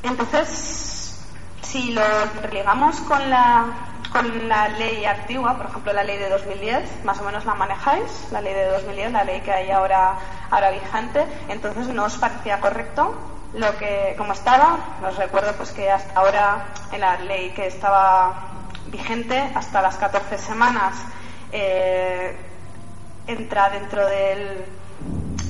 entonces, 0.03 1.19
si 1.61 1.91
lo 1.91 2.03
ligamos 2.51 2.99
con 3.01 3.29
la, 3.29 3.65
con 4.11 4.47
la 4.47 4.69
ley 4.69 5.03
antigua, 5.05 5.57
por 5.57 5.65
ejemplo 5.67 5.91
la 5.93 6.03
ley 6.03 6.17
de 6.17 6.29
2010, 6.29 7.03
más 7.03 7.19
o 7.19 7.23
menos 7.23 7.45
la 7.45 7.55
manejáis, 7.55 8.27
la 8.31 8.41
ley 8.41 8.53
de 8.53 8.65
2010, 8.67 9.11
la 9.11 9.23
ley 9.23 9.41
que 9.41 9.51
hay 9.51 9.71
ahora, 9.71 10.17
ahora 10.51 10.71
vigente, 10.71 11.25
entonces 11.49 11.87
no 11.87 12.05
os 12.05 12.17
parecía 12.17 12.61
correcto 12.61 13.32
lo 13.55 13.77
que 13.77 14.15
como 14.17 14.33
estaba 14.33 14.77
os 15.07 15.15
recuerdo 15.17 15.53
pues 15.53 15.71
que 15.71 15.91
hasta 15.91 16.19
ahora 16.19 16.65
en 16.91 17.01
la 17.01 17.17
ley 17.19 17.51
que 17.51 17.67
estaba 17.67 18.33
vigente 18.87 19.37
hasta 19.55 19.81
las 19.81 19.95
14 19.97 20.37
semanas 20.37 20.95
eh, 21.51 22.35
entra 23.27 23.69
dentro 23.69 24.05
del, 24.07 24.65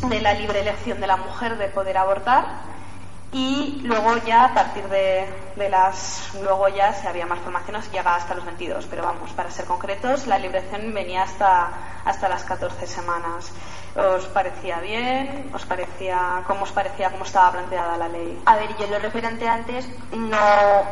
de 0.09 0.21
la 0.21 0.33
libre 0.33 0.59
elección 0.61 0.99
de 0.99 1.07
la 1.07 1.17
mujer 1.17 1.57
de 1.57 1.69
poder 1.69 1.97
abortar 1.97 2.72
y 3.33 3.81
luego 3.83 4.17
ya 4.17 4.45
a 4.45 4.53
partir 4.53 4.87
de, 4.87 5.27
de, 5.55 5.69
las 5.69 6.31
luego 6.41 6.69
ya 6.69 6.93
si 6.93 7.07
había 7.07 7.25
más 7.25 7.39
formaciones 7.39 7.91
llega 7.91 8.15
hasta 8.15 8.35
los 8.35 8.45
22 8.45 8.85
pero 8.85 9.03
vamos 9.03 9.31
para 9.31 9.49
ser 9.49 9.65
concretos 9.65 10.27
la 10.27 10.37
liberación 10.37 10.93
venía 10.93 11.23
hasta 11.23 11.69
hasta 12.05 12.29
las 12.29 12.43
14 12.43 12.87
semanas 12.87 13.51
¿Os 13.95 14.25
parecía 14.25 14.79
bien? 14.79 15.51
¿Os 15.53 15.65
parecía 15.65 16.43
cómo 16.47 16.63
os 16.63 16.71
parecía 16.71 17.11
cómo 17.11 17.25
estaba 17.25 17.51
planteada 17.51 17.95
la 17.95 18.09
ley? 18.09 18.41
A 18.45 18.55
ver, 18.55 18.75
yo 18.75 18.87
lo 18.87 18.97
referente 18.97 19.47
antes 19.47 19.87
no 20.11 20.83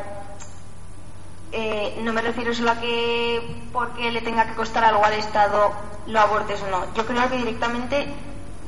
eh, 1.52 2.00
no 2.04 2.14
me 2.14 2.22
refiero 2.22 2.54
solo 2.54 2.72
a 2.72 2.80
que 2.80 3.42
porque 3.74 4.12
le 4.12 4.22
tenga 4.22 4.46
que 4.46 4.54
costar 4.54 4.84
algo 4.84 5.04
al 5.04 5.14
Estado 5.14 5.72
lo 6.08 6.20
abortes 6.20 6.62
o 6.62 6.68
no. 6.68 6.94
Yo 6.94 7.06
creo 7.06 7.30
que 7.30 7.38
directamente 7.38 8.08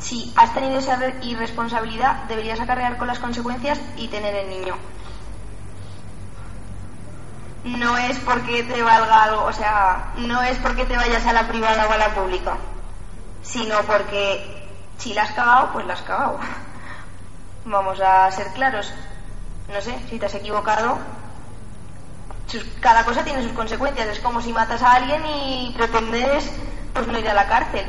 si 0.03 0.31
has 0.35 0.53
tenido 0.53 0.77
esa 0.77 0.99
irresponsabilidad 1.23 2.25
deberías 2.25 2.59
acarrear 2.59 2.97
con 2.97 3.07
las 3.07 3.17
consecuencias 3.17 3.79
y 3.97 4.07
tener 4.09 4.35
el 4.35 4.49
niño. 4.49 4.75
No 7.63 7.97
es 7.97 8.19
porque 8.19 8.63
te 8.63 8.83
valga 8.83 9.23
algo, 9.23 9.45
o 9.45 9.53
sea, 9.53 10.11
no 10.17 10.43
es 10.43 10.57
porque 10.59 10.85
te 10.85 10.97
vayas 10.97 11.25
a 11.25 11.33
la 11.33 11.47
privada 11.47 11.87
o 11.87 11.91
a 11.91 11.97
la 11.97 12.13
pública 12.13 12.57
sino 13.43 13.81
porque 13.81 14.69
si 14.97 15.13
la 15.13 15.23
has 15.23 15.31
cagado, 15.31 15.73
pues 15.73 15.85
la 15.85 15.93
has 15.93 16.01
cagado. 16.01 16.39
Vamos 17.65 17.99
a 18.01 18.31
ser 18.31 18.47
claros. 18.53 18.91
No 19.71 19.81
sé, 19.81 19.95
si 20.09 20.17
te 20.17 20.25
has 20.25 20.35
equivocado, 20.35 20.97
cada 22.79 23.05
cosa 23.05 23.23
tiene 23.23 23.43
sus 23.43 23.53
consecuencias. 23.53 24.07
Es 24.07 24.19
como 24.19 24.41
si 24.41 24.51
matas 24.51 24.81
a 24.81 24.93
alguien 24.93 25.23
y 25.25 25.73
pretendes 25.75 26.51
pues 26.93 27.07
no 27.07 27.19
ir 27.19 27.29
a 27.29 27.33
la 27.33 27.47
cárcel. 27.47 27.85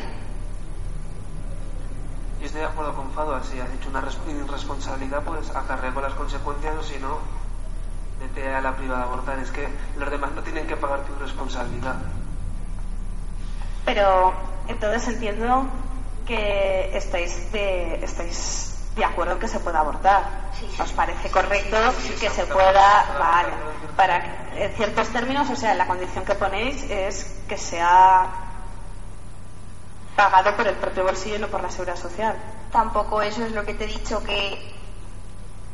Yo 2.45 2.49
estoy 2.49 2.61
de 2.61 2.67
acuerdo 2.67 2.95
con 2.95 3.11
Fado, 3.13 3.43
si 3.43 3.59
has 3.59 3.71
hecho 3.71 3.89
una 3.89 4.01
irresponsabilidad, 4.01 5.23
pues 5.23 5.49
acarrea 5.57 5.95
con 5.95 6.03
las 6.03 6.13
consecuencias 6.13 6.75
o 6.79 6.83
si 6.83 6.99
no, 6.99 7.17
vete 8.21 8.55
a 8.55 8.61
la 8.61 8.77
privada 8.77 9.01
a 9.01 9.05
abortar. 9.05 9.39
Es 9.39 9.51
que 9.51 9.67
los 9.97 10.11
demás 10.11 10.33
no 10.33 10.43
tienen 10.43 10.67
que 10.67 10.77
pagar 10.77 11.05
tu 11.07 11.15
responsabilidad. 11.15 11.95
Pero 13.87 14.35
entonces 14.69 15.09
entiendo 15.15 15.65
que 16.27 16.95
estáis 16.95 17.51
de, 17.51 18.05
estáis 18.05 18.77
de 18.95 19.07
acuerdo 19.07 19.33
en 19.33 19.39
que 19.39 19.49
se 19.49 19.61
pueda 19.61 19.81
abortar. 19.81 20.25
¿Os 20.79 20.93
parece 20.93 21.31
correcto 21.31 21.79
que 22.21 22.29
se 22.29 22.45
pueda, 22.45 23.07
vale, 23.19 23.55
para 23.97 24.53
en 24.55 24.71
ciertos 24.75 25.09
términos, 25.09 25.49
o 25.49 25.57
sea, 25.57 25.75
la 25.75 25.87
condición 25.87 26.27
que 26.27 26.35
ponéis 26.35 26.83
es 26.91 27.41
que 27.49 27.57
sea 27.57 28.44
pagado 30.17 30.57
por 30.57 30.67
el 30.67 30.75
propio 30.77 31.05
bolsillo 31.05 31.37
y 31.37 31.39
no 31.39 31.49
por 31.49 31.63
la 31.63 31.71
seguridad 31.71 31.97
social? 31.97 32.37
Tampoco 32.71 33.23
eso 33.23 33.45
es 33.45 33.53
lo 33.53 33.65
que 33.65 33.75
te 33.75 33.85
he 33.85 33.89
dicho 33.89 34.23
que 34.23 34.73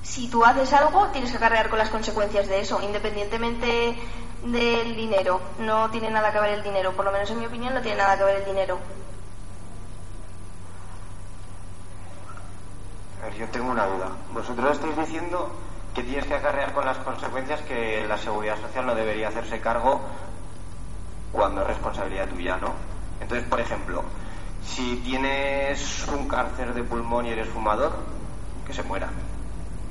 si 0.02 0.28
tú 0.28 0.44
haces 0.44 0.73
algo 0.73 1.06
tienes 1.09 1.32
que 1.32 1.38
cargar 1.38 1.68
con 1.68 1.78
las 1.78 1.90
consecuencias 1.90 2.49
de 2.49 2.61
eso, 2.61 2.80
independientemente 2.82 3.97
del 4.44 4.97
dinero. 4.97 5.40
No 5.59 5.90
tiene 5.90 6.11
nada 6.11 6.32
que 6.32 6.40
ver 6.40 6.54
el 6.54 6.62
dinero, 6.62 6.92
por 6.92 7.04
lo 7.04 7.12
menos 7.12 7.30
en 7.30 7.38
mi 7.38 7.47
opinión 7.47 7.75
no 7.75 7.82
tiene 7.82 7.99
nada 7.99 8.16
que 8.16 8.25
ver 8.25 8.37
el 8.37 8.44
dinero. 8.44 8.78
A 13.20 13.26
ver, 13.26 13.35
yo 13.35 13.47
tengo 13.49 13.70
una 13.70 13.87
duda. 13.87 14.09
Vosotros 14.32 14.73
estáis 14.73 14.97
diciendo 14.97 15.50
que 15.94 16.02
tienes 16.02 16.26
que 16.26 16.35
acarrear 16.35 16.73
con 16.73 16.87
las 16.87 16.97
consecuencias 16.99 17.61
que 17.62 18.06
la 18.09 18.16
seguridad 18.16 18.59
social 18.61 18.87
no 18.87 18.94
debería 18.94 19.28
hacerse 19.28 19.61
cargo 19.61 20.00
cuando 21.32 21.61
es 21.62 21.66
responsabilidad 21.66 22.28
tuya, 22.28 22.56
¿no? 22.56 22.73
Entonces, 23.20 23.47
por 23.47 23.61
ejemplo, 23.61 24.04
si 24.64 24.97
tienes 24.97 26.07
un 26.09 26.29
cáncer 26.29 26.75
de 26.75 26.83
pulmón 26.83 27.26
y 27.26 27.31
eres 27.31 27.49
fumador, 27.49 27.93
que 28.67 28.73
se 28.73 28.83
muera. 28.83 29.09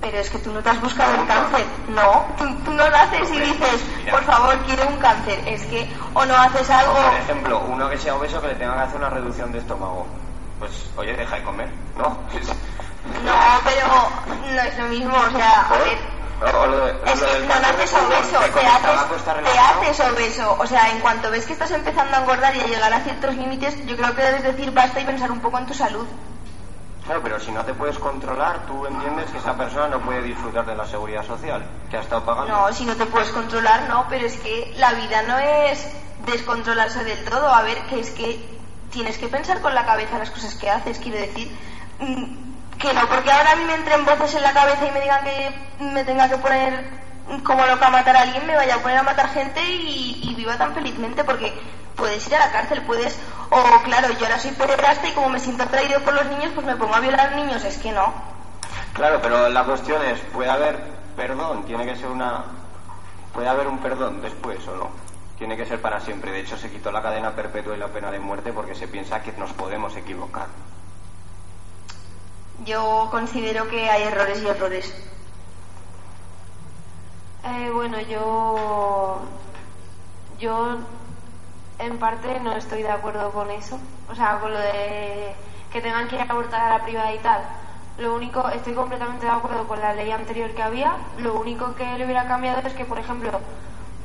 Pero 0.02 0.18
es 0.18 0.30
que 0.30 0.40
tú 0.40 0.54
no 0.54 0.62
te 0.62 0.70
has 0.70 0.82
buscado 0.82 1.14
el 1.22 1.28
cáncer. 1.28 1.66
No, 1.90 2.26
tú, 2.38 2.46
tú 2.64 2.72
no 2.72 2.90
naces 2.90 3.30
y 3.32 3.40
dices, 3.40 3.84
por 4.10 4.24
favor, 4.24 4.58
quiero 4.66 4.88
un 4.88 4.98
cáncer. 4.98 5.40
Es 5.46 5.66
que, 5.66 5.90
o 6.14 6.26
no 6.26 6.36
haces 6.36 6.70
algo. 6.70 6.94
Por 6.94 7.16
ejemplo, 7.16 7.60
uno 7.68 7.90
que 7.90 7.98
sea 7.98 8.16
obeso 8.16 8.42
que 8.42 8.48
le 8.48 8.56
tenga 8.56 8.76
que 8.76 8.82
hacer 8.82 8.98
una 8.98 9.10
reducción 9.10 9.52
de 9.52 9.60
estómago. 9.60 10.08
Pues, 10.60 10.90
oye, 10.96 11.14
deja 11.14 11.36
de 11.36 11.44
comer, 11.44 11.70
¿no? 11.98 12.18
No, 13.26 13.62
pero 13.64 13.88
no 14.54 14.62
es 14.62 14.78
lo 14.78 14.86
mismo. 14.88 15.16
O 15.16 15.38
sea, 15.38 15.68
a 15.68 15.78
ver. 15.80 16.19
O 16.42 16.66
lo 16.68 16.86
de- 16.86 16.92
Es 17.12 17.20
que 17.22 17.40
no 17.48 17.60
naces 17.60 17.94
obeso, 17.94 18.40
te 18.40 19.60
haces 19.60 20.00
obeso. 20.00 20.58
O 20.60 20.66
sea, 20.66 20.90
en 20.92 21.00
cuanto 21.02 21.30
ves 21.32 21.46
que 21.46 21.54
estás 21.54 21.72
empezando 21.72 22.16
a 22.16 22.22
engordar 22.22 22.56
y 22.56 22.62
a 22.62 22.68
llegar 22.68 22.94
a 22.94 23.02
ciertos 23.02 23.36
límites, 23.36 23.86
yo 23.86 23.98
creo 23.98 24.16
que 24.16 24.22
debes 24.22 24.44
decir 24.44 24.72
basta 24.72 25.00
y 25.02 25.06
pensar 25.06 25.32
un 25.32 25.40
poco 25.42 25.58
en 25.58 25.66
tu 25.66 25.74
salud. 25.74 26.06
Claro, 27.06 27.22
pero 27.24 27.40
si 27.40 27.52
no 27.52 27.66
te 27.66 27.74
puedes 27.74 27.98
controlar, 27.98 28.66
tú 28.68 28.86
entiendes 28.86 29.32
que 29.32 29.40
esa 29.40 29.56
persona 29.58 29.88
no 29.88 30.00
puede 30.00 30.22
disfrutar 30.22 30.66
de 30.66 30.76
la 30.76 30.86
seguridad 30.86 31.26
social 31.26 31.66
que 31.90 31.98
ha 31.98 32.02
estado 32.02 32.24
pagando. 32.24 32.54
No, 32.54 32.72
si 32.72 32.86
no 32.86 32.96
te 32.96 33.06
puedes 33.08 33.30
controlar, 33.32 33.90
no, 33.90 34.06
pero 34.10 34.26
es 34.28 34.38
que 34.38 34.74
la 34.78 34.94
vida 34.94 35.24
no 35.24 35.38
es 35.40 35.88
descontrolarse 36.26 37.04
del 37.04 37.26
todo. 37.26 37.48
A 37.54 37.64
ver, 37.64 37.80
que 37.88 38.00
es 38.00 38.12
que 38.12 38.60
tienes 38.92 39.18
que 39.18 39.28
pensar 39.28 39.60
con 39.62 39.74
la 39.74 39.86
cabeza 39.86 40.20
las 40.20 40.30
cosas 40.30 40.54
que 40.56 40.70
haces. 40.70 41.00
Quiero 41.00 41.18
decir, 41.18 41.52
mm, 42.00 42.49
que 42.80 42.94
no, 42.94 43.08
porque 43.08 43.32
ahora 43.32 43.52
a 43.52 43.56
mí 43.58 43.66
me 43.66 43.76
entren 43.76 44.06
voces 44.06 44.36
en 44.36 44.44
la 44.44 44.54
cabeza 44.54 44.88
y 44.88 44.92
me 44.92 45.02
digan 45.02 45.24
que 45.24 45.84
me 45.84 46.04
tenga 46.06 46.30
que 46.30 46.38
poner 46.38 47.00
como 47.44 47.66
loca 47.66 47.88
a 47.88 47.92
matar 47.92 48.16
a 48.16 48.22
alguien, 48.22 48.48
me 48.48 48.56
vaya 48.56 48.76
a 48.76 48.80
poner 48.80 48.98
a 48.98 49.04
matar 49.04 49.30
gente 49.30 49.62
y, 49.62 50.34
viva 50.36 50.58
tan 50.58 50.74
felizmente, 50.74 51.24
porque 51.26 51.54
puedes 51.96 52.26
ir 52.28 52.36
a 52.36 52.40
la 52.40 52.52
cárcel, 52.52 52.82
puedes. 52.84 53.20
O 53.50 53.82
claro, 53.84 54.08
yo 54.14 54.26
ahora 54.26 54.40
soy 54.40 54.52
pederasta 54.52 55.08
y 55.08 55.12
como 55.12 55.30
me 55.30 55.40
siento 55.40 55.64
atraído 55.64 56.00
por 56.02 56.14
los 56.14 56.26
niños, 56.28 56.52
pues 56.56 56.66
me 56.66 56.76
pongo 56.78 56.96
a 56.96 57.02
violar 57.02 57.36
niños. 57.36 57.64
Es 57.66 57.78
que 57.78 57.92
no. 57.92 58.14
Claro, 58.94 59.20
pero 59.22 59.50
la 59.50 59.66
cuestión 59.66 60.02
es, 60.06 60.20
¿puede 60.34 60.50
haber 60.50 60.80
perdón? 61.16 61.66
Tiene 61.66 61.86
que 61.86 61.98
ser 61.98 62.08
una... 62.08 62.46
¿Puede 63.34 63.50
haber 63.50 63.68
un 63.68 63.80
perdón 63.80 64.22
después 64.22 64.66
o 64.68 64.76
no? 64.76 64.90
Tiene 65.38 65.58
que 65.58 65.66
ser 65.66 65.82
para 65.82 66.00
siempre. 66.00 66.32
De 66.32 66.40
hecho, 66.40 66.58
se 66.58 66.72
quitó 66.72 66.92
la 66.92 67.02
cadena 67.02 67.32
perpetua 67.32 67.76
y 67.76 67.80
la 67.80 67.88
pena 67.88 68.10
de 68.10 68.20
muerte 68.20 68.54
porque 68.54 68.74
se 68.74 68.88
piensa 68.88 69.22
que 69.22 69.34
nos 69.34 69.52
podemos 69.52 69.96
equivocar. 69.98 70.48
Yo 72.66 73.08
considero 73.12 73.68
que 73.70 73.90
hay 73.90 74.04
errores 74.04 74.42
y 74.42 74.48
errores. 74.48 74.94
Eh, 77.46 77.70
bueno, 77.74 78.00
yo. 78.02 79.20
Yo. 80.40 80.78
En 81.80 81.98
parte 81.98 82.40
no 82.42 82.54
estoy 82.58 82.84
de 82.84 82.92
acuerdo 82.92 83.32
con 83.32 83.50
eso. 83.52 83.80
O 84.12 84.16
sea, 84.16 84.40
con 84.40 84.52
lo 84.52 84.60
de 84.60 85.34
que 85.72 85.82
tengan 85.82 86.08
que 86.08 86.16
ir 86.16 86.22
a 86.22 86.26
abortar 86.26 86.62
a 86.62 86.78
la 86.78 86.84
privada 86.84 87.14
y 87.14 87.20
tal. 87.20 87.42
Lo 87.98 88.16
único, 88.16 88.48
estoy 88.50 88.74
completamente 88.74 89.26
de 89.26 89.32
acuerdo 89.32 89.68
con 89.68 89.80
la 89.80 89.94
ley 89.94 90.12
anterior 90.12 90.52
que 90.52 90.64
había. 90.64 90.98
Lo 91.18 91.36
único 91.40 91.76
que 91.76 91.98
le 91.98 92.06
hubiera 92.06 92.28
cambiado 92.28 92.62
es 92.66 92.74
que, 92.74 92.86
por 92.86 93.00
ejemplo, 93.00 93.40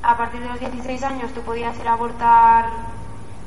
a 0.03 0.17
partir 0.17 0.41
de 0.41 0.49
los 0.49 0.61
16 0.61 1.03
años 1.05 1.33
tú 1.33 1.41
podías 1.41 1.79
ir 1.79 1.89
a 1.89 1.95
abortar 1.95 2.67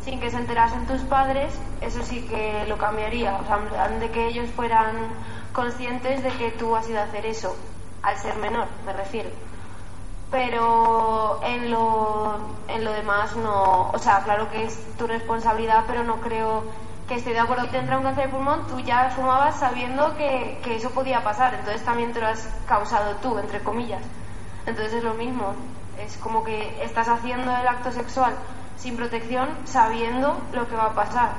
sin 0.07 0.21
que 0.21 0.31
se 0.31 0.37
enterasen 0.37 0.87
tus 0.87 1.01
padres. 1.01 1.53
Eso 1.81 2.01
sí 2.01 2.21
que 2.21 2.65
lo 2.67 2.77
cambiaría. 2.77 3.35
O 3.35 3.45
sea, 3.45 3.89
de 3.89 4.09
que 4.09 4.27
ellos 4.27 4.49
fueran 4.51 4.95
conscientes 5.51 6.23
de 6.23 6.29
que 6.29 6.51
tú 6.51 6.73
has 6.77 6.89
ido 6.89 6.99
a 6.99 7.03
hacer 7.03 7.25
eso. 7.25 7.53
Al 8.01 8.17
ser 8.17 8.37
menor, 8.37 8.67
me 8.85 8.93
refiero 8.93 9.29
pero 10.29 11.39
en 11.41 11.71
lo, 11.71 12.37
en 12.67 12.83
lo 12.83 12.91
demás 12.91 13.33
no, 13.37 13.91
o 13.91 13.97
sea, 13.97 14.23
claro 14.25 14.49
que 14.51 14.65
es 14.65 14.77
tu 14.97 15.07
responsabilidad, 15.07 15.85
pero 15.87 16.03
no 16.03 16.19
creo 16.19 16.63
que 17.07 17.15
estoy 17.15 17.31
de 17.31 17.39
acuerdo 17.39 17.63
que 17.63 17.71
te 17.71 17.77
entra 17.77 17.97
un 17.97 18.03
cáncer 18.03 18.25
de 18.25 18.33
pulmón, 18.33 18.67
tú 18.67 18.77
ya 18.81 19.09
fumabas 19.11 19.57
sabiendo 19.57 20.17
que, 20.17 20.59
que 20.65 20.75
eso 20.75 20.89
podía 20.89 21.23
pasar, 21.23 21.53
entonces 21.53 21.81
también 21.85 22.11
te 22.11 22.19
lo 22.19 22.27
has 22.27 22.45
causado 22.67 23.15
tú, 23.21 23.37
entre 23.37 23.61
comillas. 23.61 24.03
Entonces 24.65 24.95
es 24.95 25.03
lo 25.05 25.13
mismo, 25.13 25.53
es 25.97 26.17
como 26.17 26.43
que 26.43 26.83
estás 26.83 27.07
haciendo 27.07 27.55
el 27.55 27.65
acto 27.65 27.93
sexual 27.93 28.33
sin 28.77 28.95
protección 28.95 29.49
sabiendo 29.65 30.39
lo 30.53 30.67
que 30.67 30.75
va 30.75 30.85
a 30.85 30.93
pasar. 30.93 31.31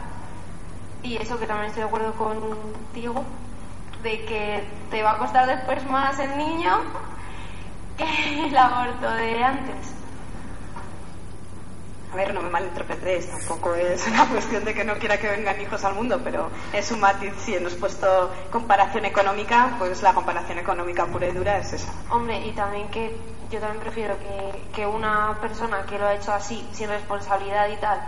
Y 1.03 1.17
eso 1.17 1.39
que 1.39 1.47
también 1.47 1.69
estoy 1.69 1.83
de 1.83 1.89
acuerdo 1.89 2.13
contigo, 2.15 3.25
de 4.03 4.25
que 4.25 4.65
te 4.91 5.03
va 5.03 5.13
a 5.13 5.19
costar 5.19 5.47
después 5.47 5.85
más 5.89 6.19
el 6.19 6.37
niño 6.37 6.79
que 7.97 8.45
el 8.47 8.57
aborto 8.57 9.11
de 9.11 9.43
antes. 9.45 9.98
A 12.13 12.17
ver, 12.17 12.33
no 12.33 12.41
me 12.41 12.49
malinterpretéis, 12.49 13.31
tampoco 13.31 13.75
es 13.75 14.07
una 14.07 14.27
cuestión 14.29 14.65
de 14.65 14.75
que 14.75 14.85
no 14.85 14.95
quiera 14.95 15.19
que 15.19 15.29
vengan 15.29 15.61
hijos 15.61 15.85
al 15.85 15.95
mundo, 15.95 16.21
pero 16.25 16.51
es 16.73 16.91
un 16.91 17.01
matiz. 17.01 17.35
Si 17.39 17.55
hemos 17.55 17.75
puesto 17.75 18.31
comparación 18.51 19.05
económica, 19.05 19.75
pues 19.79 20.03
la 20.03 20.15
comparación 20.15 20.59
económica 20.59 21.07
pura 21.07 21.29
y 21.29 21.33
dura 21.33 21.59
es 21.59 21.75
esa. 21.75 21.93
Hombre, 22.11 22.47
y 22.47 22.53
también 22.53 22.89
que 22.89 23.15
yo 23.51 23.61
también 23.61 23.81
prefiero 23.81 24.17
que, 24.19 24.63
que 24.75 24.87
una 24.87 25.39
persona 25.41 25.85
que 25.87 25.99
lo 25.99 26.07
ha 26.07 26.15
hecho 26.15 26.33
así, 26.33 26.67
sin 26.73 26.89
responsabilidad 26.89 27.69
y 27.69 27.77
tal, 27.77 28.01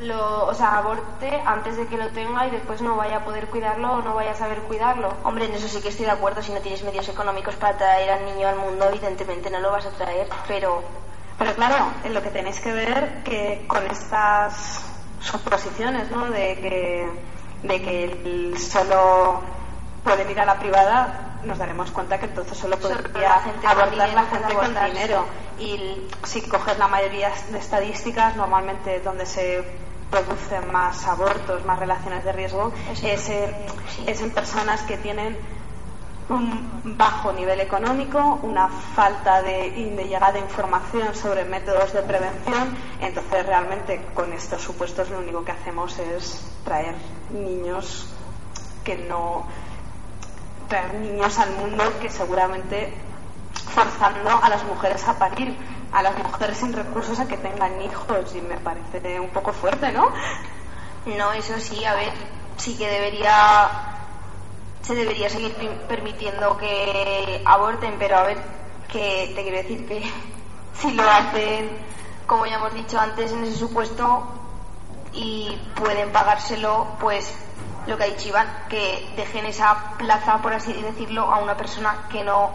lo, 0.00 0.46
o 0.46 0.54
sea, 0.54 0.78
aborte 0.78 1.30
antes 1.44 1.76
de 1.76 1.86
que 1.86 1.96
lo 1.96 2.08
tenga 2.08 2.46
y 2.46 2.50
después 2.50 2.80
no 2.80 2.96
vaya 2.96 3.18
a 3.18 3.24
poder 3.24 3.48
cuidarlo 3.48 3.92
o 3.92 4.02
no 4.02 4.14
vaya 4.14 4.32
a 4.32 4.34
saber 4.34 4.60
cuidarlo. 4.62 5.12
Hombre, 5.22 5.46
en 5.46 5.54
eso 5.54 5.68
sí 5.68 5.80
que 5.80 5.88
estoy 5.88 6.06
de 6.06 6.12
acuerdo. 6.12 6.42
Si 6.42 6.52
no 6.52 6.60
tienes 6.60 6.82
medios 6.82 7.08
económicos 7.08 7.56
para 7.56 7.76
traer 7.76 8.10
al 8.10 8.24
niño 8.24 8.48
al 8.48 8.56
mundo, 8.56 8.88
evidentemente 8.88 9.50
no 9.50 9.60
lo 9.60 9.70
vas 9.70 9.86
a 9.86 9.90
traer. 9.90 10.28
Pero 10.48 10.82
Pero 11.42 11.56
claro, 11.56 11.86
en 12.04 12.14
lo 12.14 12.22
que 12.22 12.30
tenéis 12.30 12.60
que 12.60 12.72
ver 12.72 13.22
que 13.24 13.64
con 13.66 13.84
estas 13.86 14.80
suposiciones, 15.20 16.08
¿no? 16.12 16.30
De 16.30 16.56
que, 16.60 17.08
de 17.64 17.82
que 17.82 18.04
el 18.04 18.58
solo 18.58 19.40
pueden 20.04 20.30
ir 20.30 20.38
a 20.38 20.44
la 20.44 20.58
privada, 20.60 21.38
nos 21.42 21.58
daremos 21.58 21.90
cuenta 21.90 22.18
que 22.20 22.26
entonces 22.26 22.56
solo 22.56 22.78
podría 22.78 23.28
la 23.28 23.40
gente 23.40 23.60
con 23.60 23.70
abortar 23.70 23.90
dinero 23.90 24.14
la 24.14 24.22
puede 24.22 24.40
gente 24.40 24.54
con 24.54 24.86
dinero. 24.92 25.26
Y 25.58 26.08
si 26.24 26.42
coges 26.42 26.78
la 26.78 26.86
mayoría 26.86 27.32
de 27.50 27.58
estadísticas, 27.58 28.36
normalmente 28.36 29.00
donde 29.00 29.26
se 29.26 29.64
producen 30.12 30.70
más 30.70 31.08
abortos, 31.08 31.64
más 31.64 31.78
relaciones 31.80 32.24
de 32.24 32.32
riesgo, 32.32 32.72
Eso. 32.92 33.06
es 33.06 33.28
en, 33.30 33.54
es 34.06 34.20
en 34.20 34.30
personas 34.30 34.82
que 34.82 34.96
tienen 34.96 35.36
un 36.28 36.96
bajo 36.96 37.32
nivel 37.32 37.60
económico, 37.60 38.40
una 38.42 38.68
falta 38.68 39.42
de, 39.42 39.92
de 39.96 40.04
llegada 40.04 40.32
de 40.32 40.40
información 40.40 41.14
sobre 41.14 41.44
métodos 41.44 41.92
de 41.92 42.02
prevención. 42.02 42.76
Entonces, 43.00 43.46
realmente, 43.46 44.00
con 44.14 44.32
estos 44.32 44.62
supuestos, 44.62 45.10
lo 45.10 45.18
único 45.18 45.44
que 45.44 45.52
hacemos 45.52 45.98
es 45.98 46.40
traer 46.64 46.94
niños 47.32 48.06
que 48.84 48.96
no. 48.96 49.46
traer 50.68 50.94
niños 50.94 51.38
al 51.38 51.50
mundo 51.56 51.84
que 52.00 52.10
seguramente 52.10 52.94
forzando 53.74 54.30
a 54.42 54.48
las 54.48 54.64
mujeres 54.64 55.06
a 55.08 55.18
parir, 55.18 55.56
a 55.92 56.02
las 56.02 56.16
mujeres 56.18 56.58
sin 56.58 56.72
recursos 56.72 57.18
a 57.20 57.26
que 57.26 57.36
tengan 57.36 57.80
hijos. 57.82 58.34
Y 58.34 58.40
me 58.40 58.56
parece 58.58 59.20
un 59.20 59.30
poco 59.30 59.52
fuerte, 59.52 59.92
¿no? 59.92 60.08
no, 61.06 61.32
eso 61.32 61.58
sí, 61.58 61.84
a 61.84 61.94
ver, 61.94 62.12
sí 62.56 62.76
que 62.76 62.88
debería. 62.88 63.88
Se 64.82 64.94
debería 64.94 65.30
seguir 65.30 65.54
permitiendo 65.88 66.56
que 66.58 67.42
aborten, 67.44 67.96
pero 67.98 68.18
a 68.18 68.22
ver, 68.24 68.38
que 68.88 69.32
te 69.34 69.42
quiero 69.42 69.56
decir 69.58 69.86
que 69.86 70.02
si 70.74 70.92
lo 70.92 71.02
hacen, 71.08 71.70
como 72.26 72.46
ya 72.46 72.56
hemos 72.56 72.74
dicho 72.74 72.98
antes, 72.98 73.32
en 73.32 73.44
ese 73.44 73.56
supuesto 73.56 74.24
y 75.12 75.56
pueden 75.74 76.10
pagárselo, 76.10 76.86
pues 77.00 77.34
lo 77.86 77.96
que 77.96 78.04
ha 78.04 78.06
dicho 78.06 78.28
Iván, 78.28 78.48
que 78.68 79.12
dejen 79.16 79.46
esa 79.46 79.94
plaza, 79.98 80.38
por 80.38 80.52
así 80.52 80.72
decirlo, 80.72 81.22
a 81.22 81.38
una 81.38 81.56
persona 81.56 82.06
que 82.10 82.24
no 82.24 82.50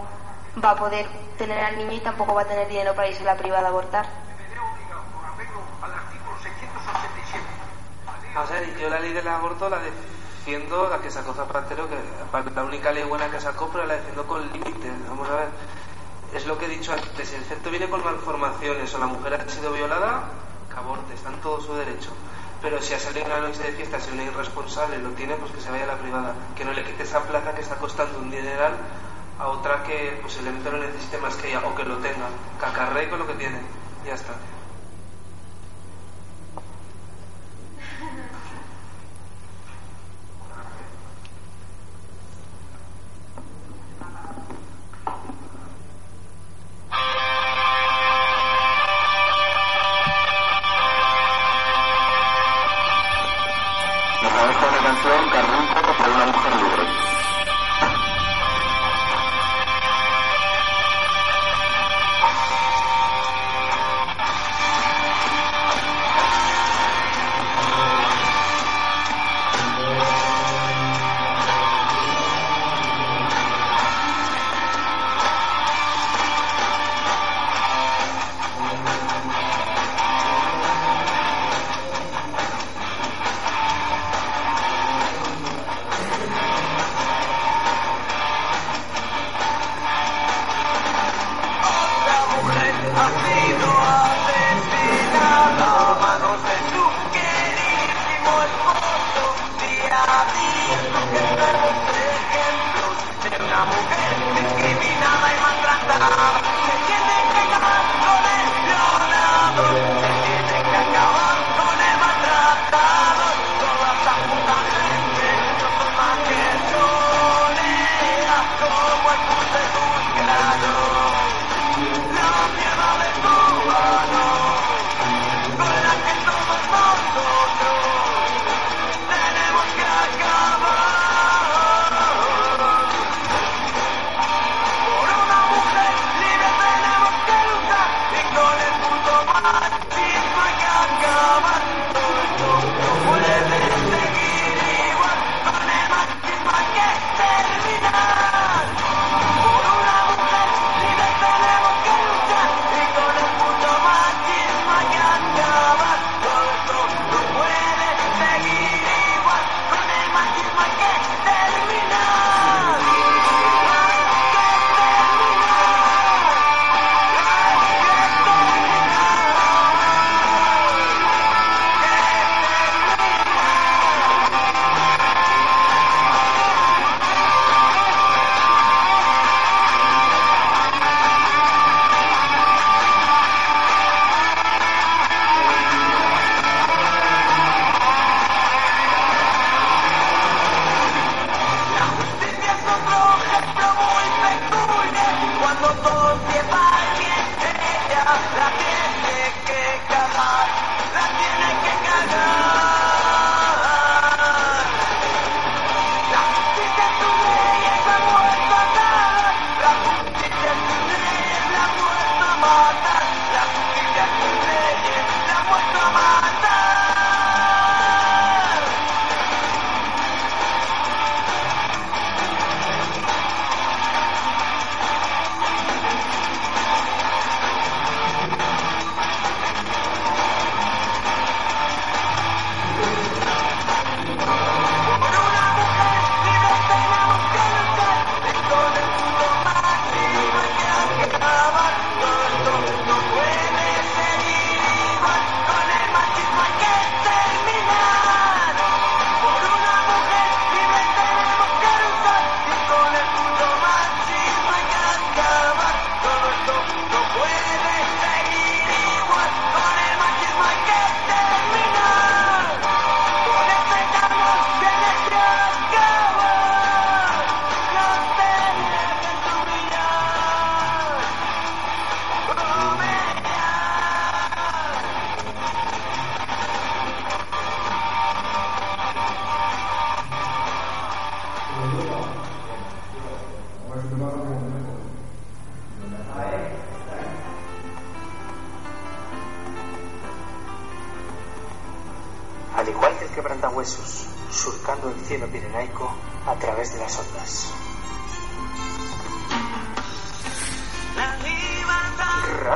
va 0.64 0.72
a 0.72 0.76
poder 0.76 1.06
tener 1.38 1.60
al 1.60 1.78
niño 1.78 1.92
y 1.92 2.00
tampoco 2.00 2.34
va 2.34 2.42
a 2.42 2.46
tener 2.46 2.68
dinero 2.68 2.96
para 2.96 3.10
irse 3.10 3.24
a 3.24 3.26
la 3.26 3.36
privada 3.36 3.68
a 3.68 3.70
abortar. 3.70 4.06
Yo 8.80 8.90
la 8.90 9.00
ley 9.00 9.14
del 9.14 9.28
aborto 9.28 9.68
la 9.68 9.80
defiendo, 10.48 10.88
la 10.90 11.02
que 11.02 11.12
sacó 11.12 11.34
Zapatero, 11.34 11.90
que 11.90 11.98
la 12.56 12.64
única 12.64 12.94
ley 12.94 13.04
buena 13.04 13.30
que 13.30 13.42
sacó, 13.42 13.68
pero 13.68 13.86
la 13.86 13.96
defiendo 13.96 14.26
con 14.26 14.42
límites. 14.54 14.94
Vamos 15.10 15.30
a 15.30 15.36
ver, 15.36 15.50
es 16.34 16.48
lo 16.48 16.58
que 16.58 16.68
he 16.68 16.70
dicho 16.70 16.94
antes, 16.94 17.34
el 17.34 17.44
feto 17.44 17.70
viene 17.70 17.90
con 17.90 18.02
malformaciones 18.02 18.94
o 18.96 18.98
la 18.98 19.08
mujer 19.08 19.34
ha 19.34 19.50
sido 19.50 19.74
violada, 19.74 20.30
que 20.70 20.76
aborte, 20.78 21.14
está 21.16 21.34
en 21.34 21.42
todo 21.42 21.60
su 21.60 21.74
derecho. 21.74 22.12
Pero 22.62 22.82
si 22.82 22.94
ha 22.94 23.00
salido 23.00 23.26
una 23.26 23.40
noche 23.40 23.62
de 23.62 23.74
fiesta, 23.74 24.00
si 24.00 24.10
una 24.12 24.24
irresponsable 24.24 25.00
lo 25.00 25.10
tiene, 25.10 25.36
pues 25.36 25.52
que 25.52 25.60
se 25.60 25.70
vaya 25.70 25.84
a 25.84 25.88
la 25.88 25.98
privada. 25.98 26.34
Que 26.56 26.64
no 26.64 26.72
le 26.72 26.86
quite 26.86 27.04
esa 27.04 27.22
plaza 27.24 27.54
que 27.54 27.62
está 27.62 27.76
costando 27.76 28.18
un 28.18 28.32
dineral 28.32 28.74
a 29.38 29.50
otra 29.50 29.84
que 29.84 30.18
posiblemente 30.24 30.72
lo 30.72 30.78
necesite 30.78 31.18
más 31.18 31.36
que 31.36 31.50
ella 31.50 31.62
o 31.68 31.76
que 31.76 31.84
lo 31.84 31.98
tenga. 31.98 32.30
Que 32.58 32.66
acarree 32.66 33.10
con 33.10 33.20
lo 33.20 33.28
que 33.28 33.34
tiene. 33.34 33.60
Ya 34.06 34.14
está. 34.14 34.34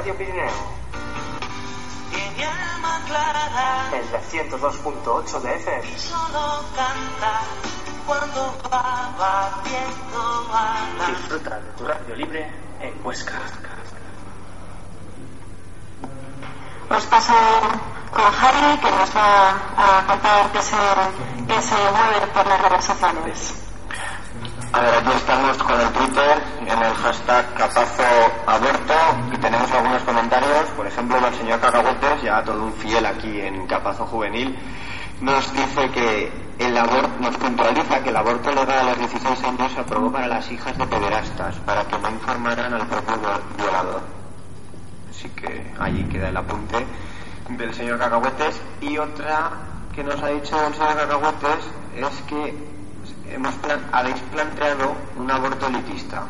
Radio 0.01 0.17
Pirineo, 0.17 0.49
en 3.93 4.11
la 4.11 4.19
102.8 4.19 5.41
de 5.41 5.55
FM. 5.57 5.97
solo 5.99 6.65
canta 6.75 7.41
cuando 8.07 8.57
va 8.73 9.13
batiendo. 9.19 10.49
Disfruta 11.07 11.59
de 11.59 11.71
tu 11.73 11.85
radio 11.85 12.15
libre 12.15 12.51
en 12.79 13.05
Huesca. 13.05 13.39
Os 16.89 17.05
paso 17.05 17.33
con 18.11 18.23
Javi, 18.23 18.79
que 18.79 18.89
nos 18.89 19.15
va 19.15 19.49
a 19.77 20.07
contar 20.07 20.51
qué 20.51 20.61
se, 20.63 20.77
qué 21.47 21.61
se 21.61 21.75
mueve 21.75 22.25
por 22.33 22.47
las 22.47 22.59
redes 22.59 22.85
sociales. 22.85 23.70
A 24.81 24.83
ver, 24.83 24.95
aquí 24.95 25.11
estamos 25.15 25.57
con 25.59 25.79
el 25.79 25.89
Twitter 25.89 26.43
en 26.61 26.81
el 26.81 26.93
hashtag 26.95 27.53
Capazo 27.53 28.03
Aborto 28.47 28.93
y 29.31 29.37
tenemos 29.37 29.71
algunos 29.73 30.01
comentarios, 30.01 30.69
por 30.75 30.87
ejemplo 30.87 31.21
del 31.21 31.35
señor 31.35 31.59
Cacahuetes, 31.59 32.23
ya 32.23 32.43
todo 32.43 32.63
un 32.63 32.73
fiel 32.73 33.05
aquí 33.05 33.41
en 33.41 33.67
Capazo 33.67 34.07
Juvenil, 34.07 34.57
nos 35.21 35.53
dice 35.53 35.87
que 35.91 36.31
el 36.57 36.75
aborto, 36.75 37.11
nos 37.19 37.37
puntualiza 37.37 38.01
que 38.01 38.09
el 38.09 38.17
aborto 38.17 38.49
legal 38.49 38.79
a 38.79 38.83
los 38.85 38.97
16 38.97 39.43
años 39.43 39.71
se 39.71 39.81
aprobó 39.81 40.11
para 40.11 40.27
las 40.27 40.51
hijas 40.51 40.75
de 40.75 40.87
pederastas, 40.87 41.57
para 41.57 41.83
que 41.83 41.99
no 41.99 42.09
informaran 42.09 42.73
al 42.73 42.87
propio 42.87 43.17
violador. 43.59 44.01
Así 45.11 45.29
que 45.29 45.73
ahí 45.77 46.03
queda 46.05 46.29
el 46.29 46.37
apunte 46.37 46.87
del 47.49 47.71
señor 47.75 47.99
Cacahuetes. 47.99 48.59
Y 48.81 48.97
otra 48.97 49.51
que 49.93 50.03
nos 50.03 50.19
ha 50.23 50.29
dicho 50.29 50.57
el 50.65 50.73
señor 50.73 50.95
Cacahuetes 50.95 51.69
es 51.95 52.21
que 52.23 52.70
hemos 53.33 53.55
habéis 53.91 54.19
planteado 54.31 54.95
un 55.17 55.31
aborto 55.31 55.67
elitista, 55.67 56.23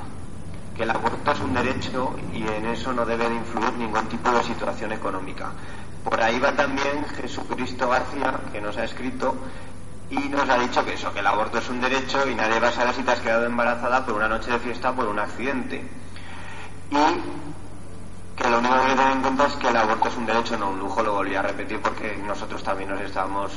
que 0.76 0.84
el 0.84 0.92
aborto 0.92 1.32
es 1.32 1.40
un 1.40 1.54
derecho 1.54 2.16
y 2.34 2.44
en 2.44 2.66
eso 2.68 2.94
no 2.94 3.06
debe 3.06 3.28
de 3.30 3.36
influir 3.36 3.74
ningún 3.74 4.06
tipo 4.08 4.32
de 4.32 4.44
situación 4.44 4.92
económica. 4.92 5.52
Por 6.04 6.22
ahí 6.22 6.40
va 6.40 6.54
también 6.54 7.06
Jesucristo 7.16 7.90
García, 7.90 8.40
que 8.52 8.62
nos 8.62 8.78
ha 8.78 8.86
escrito 8.86 9.36
y 10.10 10.18
nos 10.30 10.48
ha 10.50 10.58
dicho 10.58 10.84
que 10.84 10.94
eso, 10.94 11.14
que 11.14 11.20
el 11.20 11.28
aborto 11.28 11.58
es 11.58 11.70
un 11.70 11.80
derecho 11.80 12.28
y 12.28 12.36
nadie 12.36 12.60
va 12.60 12.70
a 12.70 12.72
saber 12.72 12.94
si 12.96 13.04
te 13.04 13.12
has 13.12 13.20
quedado 13.20 13.46
embarazada 13.46 14.06
por 14.06 14.16
una 14.16 14.28
noche 14.28 14.52
de 14.52 14.60
fiesta 14.60 14.94
por 14.94 15.08
un 15.08 15.20
accidente. 15.20 15.88
Y 16.90 18.36
que 18.36 18.50
lo 18.50 18.60
único 18.60 18.74
que 18.74 18.82
hay 18.82 18.90
que 18.90 18.96
tener 18.96 19.12
en 19.14 19.22
cuenta 19.22 19.46
es 19.46 19.54
que 19.54 19.68
el 19.68 19.78
aborto 19.78 20.08
es 20.08 20.18
un 20.18 20.26
derecho, 20.26 20.58
no 20.58 20.70
un 20.72 20.80
lujo, 20.80 21.04
lo 21.04 21.14
volví 21.14 21.36
a 21.36 21.42
repetir 21.42 21.80
porque 21.82 22.18
nosotros 22.26 22.64
también 22.64 22.90
nos 22.90 23.02
estábamos, 23.02 23.52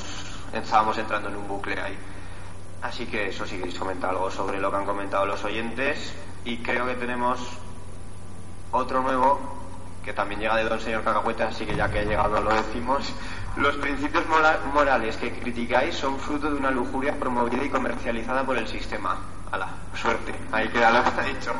estábamos 0.52 0.96
entrando 0.98 1.28
en 1.28 1.36
un 1.36 1.48
bucle 1.48 1.80
ahí. 1.80 1.96
Así 2.84 3.06
que 3.06 3.28
eso 3.28 3.46
si 3.46 3.56
queréis 3.56 3.78
comentar 3.78 4.10
algo 4.10 4.30
sobre 4.30 4.60
lo 4.60 4.70
que 4.70 4.76
han 4.76 4.84
comentado 4.84 5.24
los 5.24 5.42
oyentes 5.42 6.12
y 6.44 6.58
creo 6.58 6.84
que 6.86 6.92
tenemos 6.94 7.40
otro 8.72 9.00
nuevo 9.00 9.40
que 10.04 10.12
también 10.12 10.42
llega 10.42 10.56
de 10.56 10.64
don 10.64 10.78
señor 10.78 11.02
Cacahueta, 11.02 11.48
así 11.48 11.64
que 11.64 11.74
ya 11.74 11.88
que 11.88 12.00
ha 12.00 12.04
llegado 12.04 12.42
lo 12.42 12.50
decimos. 12.50 13.10
Los 13.56 13.76
principios 13.76 14.24
morales 14.74 15.16
que 15.16 15.32
criticáis 15.32 15.94
son 15.94 16.18
fruto 16.18 16.50
de 16.50 16.56
una 16.56 16.70
lujuria 16.70 17.18
promovida 17.18 17.64
y 17.64 17.70
comercializada 17.70 18.44
por 18.44 18.58
el 18.58 18.68
sistema. 18.68 19.18
Ala, 19.50 19.68
suerte. 19.94 20.34
Ahí 20.52 20.68
queda 20.68 20.90
lo 20.90 21.02
que 21.04 21.08
está 21.08 21.22
dicho. 21.22 21.54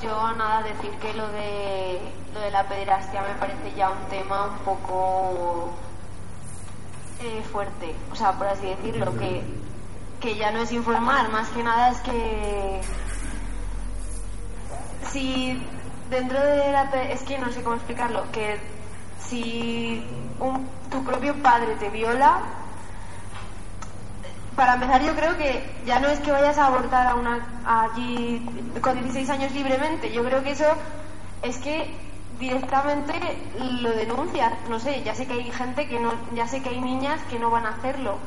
Yo 0.00 0.32
nada, 0.36 0.62
decir 0.62 0.92
que 1.00 1.14
lo 1.14 1.26
de, 1.32 1.98
lo 2.32 2.40
de 2.40 2.50
la 2.52 2.68
pederastia 2.68 3.22
me 3.22 3.34
parece 3.40 3.74
ya 3.76 3.90
un 3.90 4.08
tema 4.08 4.44
un 4.44 4.58
poco 4.58 5.74
eh, 7.22 7.42
fuerte, 7.50 7.94
o 8.10 8.16
sea, 8.16 8.32
por 8.32 8.46
así 8.46 8.66
decirlo, 8.66 9.16
que, 9.18 9.42
que 10.20 10.36
ya 10.36 10.50
no 10.50 10.60
es 10.62 10.72
informar, 10.72 11.30
más 11.30 11.48
que 11.48 11.62
nada 11.62 11.90
es 11.90 11.98
que 12.00 12.80
si 15.10 15.60
dentro 16.10 16.40
de 16.40 16.72
la... 16.72 16.82
es 17.10 17.22
que 17.22 17.38
no 17.38 17.50
sé 17.52 17.62
cómo 17.62 17.76
explicarlo, 17.76 18.24
que 18.32 18.58
si 19.20 20.04
un- 20.40 20.68
tu 20.90 21.02
propio 21.04 21.34
padre 21.42 21.74
te 21.76 21.88
viola, 21.90 22.38
para 24.56 24.74
empezar, 24.74 25.02
yo 25.02 25.14
creo 25.14 25.36
que 25.38 25.64
ya 25.86 25.98
no 25.98 26.08
es 26.08 26.20
que 26.20 26.30
vayas 26.30 26.58
a 26.58 26.66
abortar 26.66 27.06
a 27.06 27.14
una 27.14 27.40
allí 27.64 28.44
con 28.82 28.94
16 29.00 29.30
años 29.30 29.52
libremente. 29.52 30.12
Yo 30.12 30.22
creo 30.24 30.42
que 30.42 30.50
eso 30.50 30.66
es 31.42 31.56
que 31.58 32.11
directamente 32.42 33.12
lo 33.80 33.90
denuncias. 33.92 34.52
No 34.68 34.78
sé, 34.80 35.02
ya 35.02 35.14
sé 35.14 35.26
que 35.26 35.34
hay 35.34 35.50
gente 35.52 35.86
que 35.88 35.98
no, 36.00 36.12
ya 36.34 36.46
sé 36.48 36.60
que 36.62 36.70
hay 36.70 36.80
niñas 36.80 37.20
que 37.30 37.38
no 37.38 37.50
van 37.50 37.66
a 37.66 37.70
hacerlo. 37.70 38.18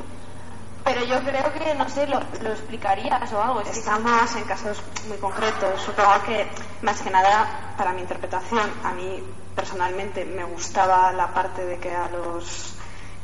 Pero 0.86 1.04
yo 1.04 1.20
creo 1.24 1.52
que, 1.54 1.74
no 1.76 1.90
sé, 1.90 2.08
lo, 2.08 2.20
lo 2.42 2.52
explicarías 2.52 3.32
o 3.34 3.42
algo. 3.42 3.62
Es 3.62 3.70
que- 3.70 3.80
Estamos 3.80 4.36
en 4.36 4.44
casos 4.46 4.82
muy 5.08 5.18
concretos. 5.18 5.82
Supongo 5.82 6.22
que, 6.26 6.48
más 6.82 7.02
que 7.02 7.10
nada, 7.10 7.74
para 7.78 7.92
mi 7.92 8.02
interpretación, 8.02 8.72
a 8.84 8.92
mí 8.94 9.22
personalmente 9.56 10.24
me 10.26 10.44
gustaba 10.44 11.12
la 11.12 11.34
parte 11.34 11.66
de 11.66 11.80
que 11.80 11.92
a 11.94 12.08
los 12.10 12.76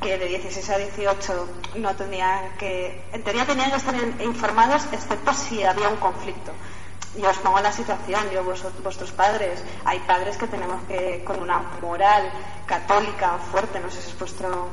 que 0.01 0.17
de 0.17 0.25
16 0.25 0.69
a 0.71 0.77
18 0.77 1.47
no 1.75 1.95
tenían 1.95 2.57
que, 2.57 3.07
en 3.13 3.23
teoría 3.23 3.45
tenían 3.45 3.69
que 3.69 3.77
estar 3.77 3.93
in- 3.93 4.15
informados, 4.21 4.81
excepto 4.91 5.31
si 5.33 5.63
había 5.63 5.89
un 5.89 5.97
conflicto. 5.97 6.51
Yo 7.17 7.29
os 7.29 7.37
pongo 7.39 7.59
la 7.59 7.71
situación, 7.71 8.29
yo 8.31 8.43
vos, 8.43 8.63
vuestros 8.83 9.11
padres, 9.11 9.63
hay 9.83 9.99
padres 9.99 10.37
que 10.37 10.47
tenemos 10.47 10.81
que, 10.87 11.23
con 11.25 11.41
una 11.41 11.59
moral 11.81 12.31
católica 12.65 13.37
fuerte, 13.51 13.79
no 13.79 13.91
sé 13.91 14.01
si 14.01 14.09
es 14.09 14.19
vuestro 14.19 14.69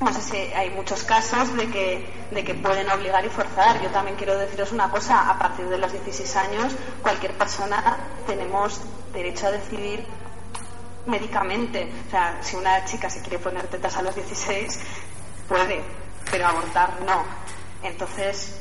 no 0.00 0.12
sé 0.12 0.20
si 0.20 0.36
hay 0.36 0.70
muchos 0.70 1.02
casos 1.02 1.56
de 1.56 1.68
que, 1.70 2.08
de 2.30 2.44
que 2.44 2.54
pueden 2.54 2.88
obligar 2.88 3.24
y 3.24 3.28
forzar. 3.28 3.82
Yo 3.82 3.90
también 3.90 4.16
quiero 4.16 4.38
deciros 4.38 4.70
una 4.70 4.90
cosa, 4.90 5.28
a 5.28 5.38
partir 5.38 5.68
de 5.68 5.76
los 5.76 5.90
16 5.90 6.36
años 6.36 6.72
cualquier 7.02 7.32
persona 7.36 7.96
tenemos 8.26 8.80
derecho 9.12 9.48
a 9.48 9.50
decidir 9.50 10.06
médicamente. 11.06 11.90
O 12.06 12.10
sea, 12.10 12.38
si 12.42 12.54
una 12.54 12.84
chica 12.84 13.10
se 13.10 13.20
quiere 13.22 13.38
poner 13.38 13.66
tetas 13.66 13.96
a 13.96 14.02
los 14.02 14.14
16, 14.14 14.78
puede, 15.48 15.82
pero 16.30 16.46
abortar 16.46 17.00
no. 17.02 17.24
Entonces, 17.82 18.60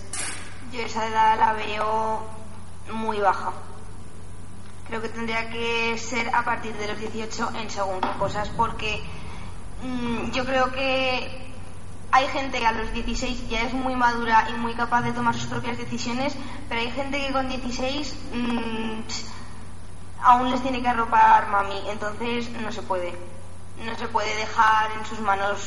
Yo 0.71 0.81
esa 0.81 1.07
edad 1.07 1.37
la 1.37 1.53
veo 1.53 2.36
muy 2.91 3.19
baja. 3.19 3.51
Creo 4.87 5.01
que 5.01 5.09
tendría 5.09 5.49
que 5.49 5.97
ser 5.97 6.33
a 6.33 6.43
partir 6.43 6.73
de 6.75 6.87
los 6.87 6.97
18 6.97 7.51
en 7.59 7.69
según 7.69 7.99
qué 7.99 8.11
cosas, 8.17 8.49
porque 8.49 9.03
mm, 9.83 10.31
yo 10.31 10.45
creo 10.45 10.71
que 10.71 11.47
hay 12.11 12.27
gente 12.27 12.59
que 12.59 12.65
a 12.65 12.71
los 12.71 12.93
16 12.93 13.49
ya 13.49 13.63
es 13.63 13.73
muy 13.73 13.95
madura 13.95 14.47
y 14.49 14.53
muy 14.53 14.73
capaz 14.75 15.01
de 15.01 15.11
tomar 15.11 15.35
sus 15.35 15.47
propias 15.47 15.77
decisiones, 15.77 16.35
pero 16.69 16.81
hay 16.81 16.91
gente 16.91 17.19
que 17.19 17.33
con 17.33 17.49
16 17.49 18.15
mm, 18.33 18.99
aún 20.21 20.51
les 20.51 20.61
tiene 20.61 20.81
que 20.81 20.87
arropar 20.87 21.49
mami, 21.49 21.81
entonces 21.89 22.49
no 22.61 22.71
se 22.71 22.81
puede. 22.81 23.13
No 23.85 23.95
se 23.95 24.07
puede 24.07 24.35
dejar 24.37 24.89
en 24.97 25.05
sus 25.05 25.19
manos 25.19 25.59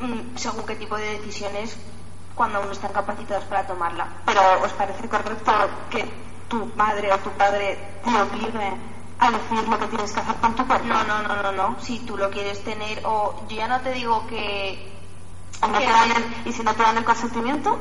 mm, 0.00 0.36
según 0.36 0.64
qué 0.66 0.76
tipo 0.76 0.96
de 0.96 1.18
decisiones 1.18 1.76
cuando 2.34 2.58
aún 2.58 2.70
están 2.70 2.92
capacitados 2.92 3.44
para 3.44 3.66
tomarla. 3.66 4.06
pero 4.24 4.40
¿os 4.62 4.72
parece 4.72 5.08
correcto 5.08 5.52
que 5.90 6.27
tu 6.48 6.66
madre 6.76 7.12
o 7.12 7.18
tu 7.18 7.30
padre 7.30 7.78
te 8.04 8.10
obligue 8.10 8.72
a 9.20 9.30
decidir 9.30 9.68
lo 9.68 9.78
que 9.78 9.86
tienes 9.88 10.12
que 10.12 10.20
hacer 10.20 10.34
con 10.36 10.54
tu 10.54 10.66
cuerpo? 10.66 10.86
No, 10.86 11.04
no, 11.04 11.22
no, 11.22 11.42
no, 11.42 11.52
no. 11.52 11.76
Si 11.80 11.98
tú 12.00 12.16
lo 12.16 12.30
quieres 12.30 12.62
tener, 12.64 13.00
o 13.04 13.44
yo 13.48 13.56
ya 13.56 13.68
no 13.68 13.80
te 13.80 13.92
digo 13.92 14.26
que. 14.26 14.92
¿O 15.62 15.66
no 15.66 15.78
te 15.78 15.84
que- 15.86 15.90
dan 15.92 16.10
el- 16.12 16.42
¿Y 16.46 16.52
si 16.52 16.62
no 16.62 16.74
te 16.74 16.82
dan 16.82 16.96
el 16.98 17.04
consentimiento? 17.04 17.76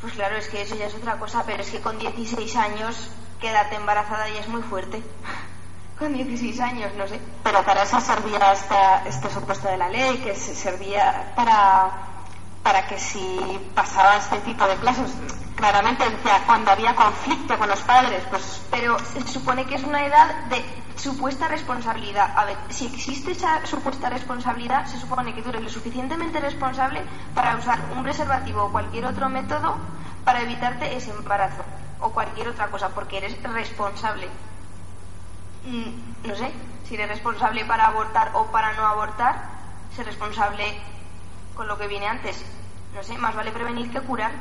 Pues 0.00 0.14
claro, 0.14 0.36
es 0.36 0.48
que 0.48 0.62
eso 0.62 0.74
ya 0.76 0.86
es 0.86 0.94
otra 0.94 1.18
cosa, 1.18 1.42
pero 1.44 1.62
es 1.62 1.70
que 1.70 1.80
con 1.80 1.98
16 1.98 2.56
años 2.56 3.10
quedarte 3.40 3.76
embarazada 3.76 4.28
ya 4.28 4.40
es 4.40 4.48
muy 4.48 4.62
fuerte. 4.62 5.02
con 5.98 6.14
16 6.14 6.58
años, 6.60 6.92
no 6.96 7.06
sé. 7.06 7.20
Pero 7.44 7.62
para 7.64 7.82
eso 7.82 8.00
servía 8.00 8.52
esta, 8.52 9.04
este 9.06 9.28
supuesto 9.30 9.68
de 9.68 9.76
la 9.76 9.88
ley, 9.90 10.18
que 10.18 10.34
se 10.34 10.54
servía 10.54 11.32
para, 11.36 11.90
para 12.62 12.86
que 12.86 12.98
si 12.98 13.38
pasaba 13.74 14.16
este 14.16 14.38
tipo 14.40 14.66
de 14.66 14.76
casos, 14.76 15.10
claramente 15.60 16.08
decía, 16.08 16.42
cuando 16.46 16.70
había 16.70 16.94
conflicto 16.94 17.58
con 17.58 17.68
los 17.68 17.80
padres, 17.82 18.24
pues 18.30 18.62
Pero 18.70 18.98
se 18.98 19.26
supone 19.26 19.66
que 19.66 19.76
es 19.76 19.84
una 19.84 20.04
edad 20.04 20.44
de 20.46 20.64
supuesta 20.96 21.48
responsabilidad. 21.48 22.32
A 22.36 22.44
ver, 22.46 22.56
si 22.70 22.86
existe 22.86 23.32
esa 23.32 23.64
supuesta 23.66 24.08
responsabilidad, 24.10 24.86
se 24.86 24.98
supone 24.98 25.34
que 25.34 25.42
tú 25.42 25.50
eres 25.50 25.62
lo 25.62 25.68
suficientemente 25.68 26.40
responsable 26.40 27.02
para 27.34 27.56
usar 27.56 27.78
un 27.94 28.02
preservativo 28.02 28.64
o 28.64 28.72
cualquier 28.72 29.06
otro 29.06 29.28
método 29.28 29.76
para 30.24 30.42
evitarte 30.42 30.96
ese 30.96 31.10
embarazo 31.10 31.62
o 32.00 32.10
cualquier 32.10 32.48
otra 32.48 32.68
cosa, 32.68 32.88
porque 32.90 33.18
eres 33.18 33.42
responsable. 33.42 34.28
Mm, 35.64 36.28
no 36.28 36.34
sé, 36.34 36.50
si 36.88 36.94
eres 36.94 37.08
responsable 37.08 37.64
para 37.64 37.86
abortar 37.86 38.30
o 38.34 38.46
para 38.46 38.72
no 38.72 38.86
abortar, 38.86 39.36
ser 39.94 40.06
responsable 40.06 40.64
con 41.54 41.66
lo 41.66 41.76
que 41.76 41.86
viene 41.86 42.06
antes. 42.08 42.44
No 42.94 43.02
sé, 43.02 43.16
más 43.18 43.34
vale 43.34 43.52
prevenir 43.52 43.90
que 43.90 44.00
curar. 44.00 44.32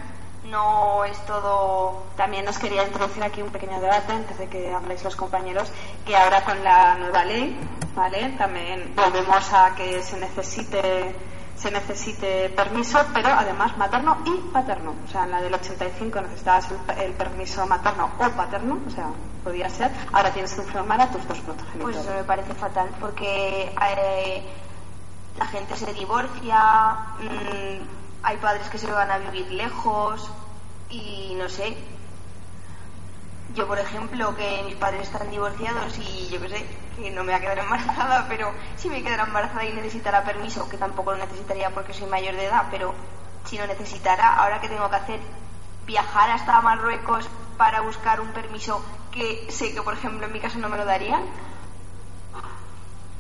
No 0.49 1.05
es 1.05 1.17
todo 1.25 2.03
también 2.17 2.47
os 2.47 2.57
quería 2.57 2.83
introducir 2.83 3.23
aquí 3.23 3.41
un 3.41 3.49
pequeño 3.49 3.79
debate 3.79 4.11
antes 4.11 4.37
de 4.37 4.47
que 4.47 4.73
habléis 4.73 5.03
los 5.03 5.15
compañeros, 5.15 5.71
que 6.05 6.15
ahora 6.15 6.43
con 6.43 6.61
la 6.63 6.95
nueva 6.95 7.23
ley, 7.23 7.57
¿vale? 7.95 8.35
También 8.37 8.93
volvemos 8.95 9.53
a 9.53 9.73
que 9.75 10.01
se 10.01 10.19
necesite 10.19 11.15
se 11.55 11.71
necesite 11.71 12.49
permiso, 12.49 12.99
pero 13.13 13.27
además 13.29 13.77
materno 13.77 14.17
y 14.25 14.31
paterno. 14.53 14.95
O 15.05 15.11
sea, 15.11 15.25
en 15.25 15.31
la 15.31 15.41
del 15.41 15.53
85 15.53 16.21
necesitabas 16.21 16.69
el, 16.71 16.99
el 16.99 17.11
permiso 17.13 17.65
materno 17.67 18.09
o 18.17 18.29
paterno, 18.29 18.79
o 18.87 18.89
sea, 18.89 19.09
podía 19.43 19.69
ser. 19.69 19.91
Ahora 20.13 20.31
tienes 20.31 20.53
que 20.53 20.61
informar 20.61 21.01
a 21.01 21.09
tus 21.09 21.27
dos 21.27 21.39
progenitores. 21.39 21.81
Pues 21.81 21.97
eso 21.97 22.13
me 22.13 22.23
parece 22.23 22.53
fatal, 22.53 22.89
porque 22.99 23.75
eh, 23.97 24.43
la 25.37 25.45
gente 25.47 25.75
se 25.75 25.93
divorcia, 25.93 26.95
mm, 27.19 27.98
hay 28.23 28.37
padres 28.37 28.67
que 28.69 28.77
se 28.77 28.91
van 28.91 29.11
a 29.11 29.17
vivir 29.17 29.51
lejos 29.51 30.29
y 30.89 31.33
no 31.35 31.49
sé. 31.49 31.77
Yo, 33.55 33.67
por 33.67 33.79
ejemplo, 33.79 34.35
que 34.35 34.61
mis 34.65 34.75
padres 34.75 35.03
están 35.03 35.29
divorciados 35.31 35.97
y 35.97 36.29
yo 36.29 36.39
qué 36.39 36.49
sé, 36.49 36.65
que 36.95 37.09
no 37.11 37.23
me 37.23 37.31
va 37.31 37.39
a 37.39 37.41
quedar 37.41 37.59
embarazada, 37.59 38.25
pero 38.29 38.51
si 38.77 38.89
me 38.89 39.01
quedara 39.01 39.23
embarazada 39.23 39.65
y 39.65 39.73
necesitara 39.73 40.23
permiso, 40.23 40.69
que 40.69 40.77
tampoco 40.77 41.13
lo 41.13 41.17
necesitaría 41.17 41.71
porque 41.71 41.93
soy 41.93 42.07
mayor 42.07 42.35
de 42.35 42.45
edad, 42.45 42.67
pero 42.69 42.93
si 43.45 43.57
lo 43.57 43.65
necesitara, 43.65 44.35
ahora 44.35 44.61
que 44.61 44.69
tengo 44.69 44.89
que 44.89 44.95
hacer, 44.95 45.19
viajar 45.85 46.29
hasta 46.29 46.61
Marruecos 46.61 47.27
para 47.57 47.81
buscar 47.81 48.21
un 48.21 48.29
permiso 48.29 48.83
que 49.11 49.47
sé 49.49 49.73
que, 49.73 49.81
por 49.81 49.95
ejemplo, 49.95 50.27
en 50.27 50.33
mi 50.33 50.39
caso 50.39 50.59
no 50.59 50.69
me 50.69 50.77
lo 50.77 50.85
darían, 50.85 51.23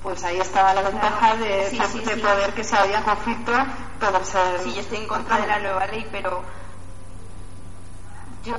Pues 0.03 0.23
ahí 0.23 0.39
estaba 0.39 0.73
la 0.73 0.81
ventaja 0.81 1.35
de, 1.35 1.69
Sí, 1.69 1.77
de- 1.77 1.85
sí, 1.87 1.99
de 1.99 2.15
sí. 2.15 2.21
poder 2.21 2.53
que 2.53 2.63
si 2.63 2.75
había 2.75 3.03
conflicto, 3.03 3.51
poder 3.99 4.25
ser. 4.25 4.59
Sí, 4.61 4.73
yo 4.73 4.79
estoy 4.81 4.97
en 4.99 5.07
contra 5.07 5.37
de 5.39 5.47
la 5.47 5.59
nueva 5.59 5.85
ley, 5.87 6.07
pero 6.11 6.41
Yo 8.45 8.55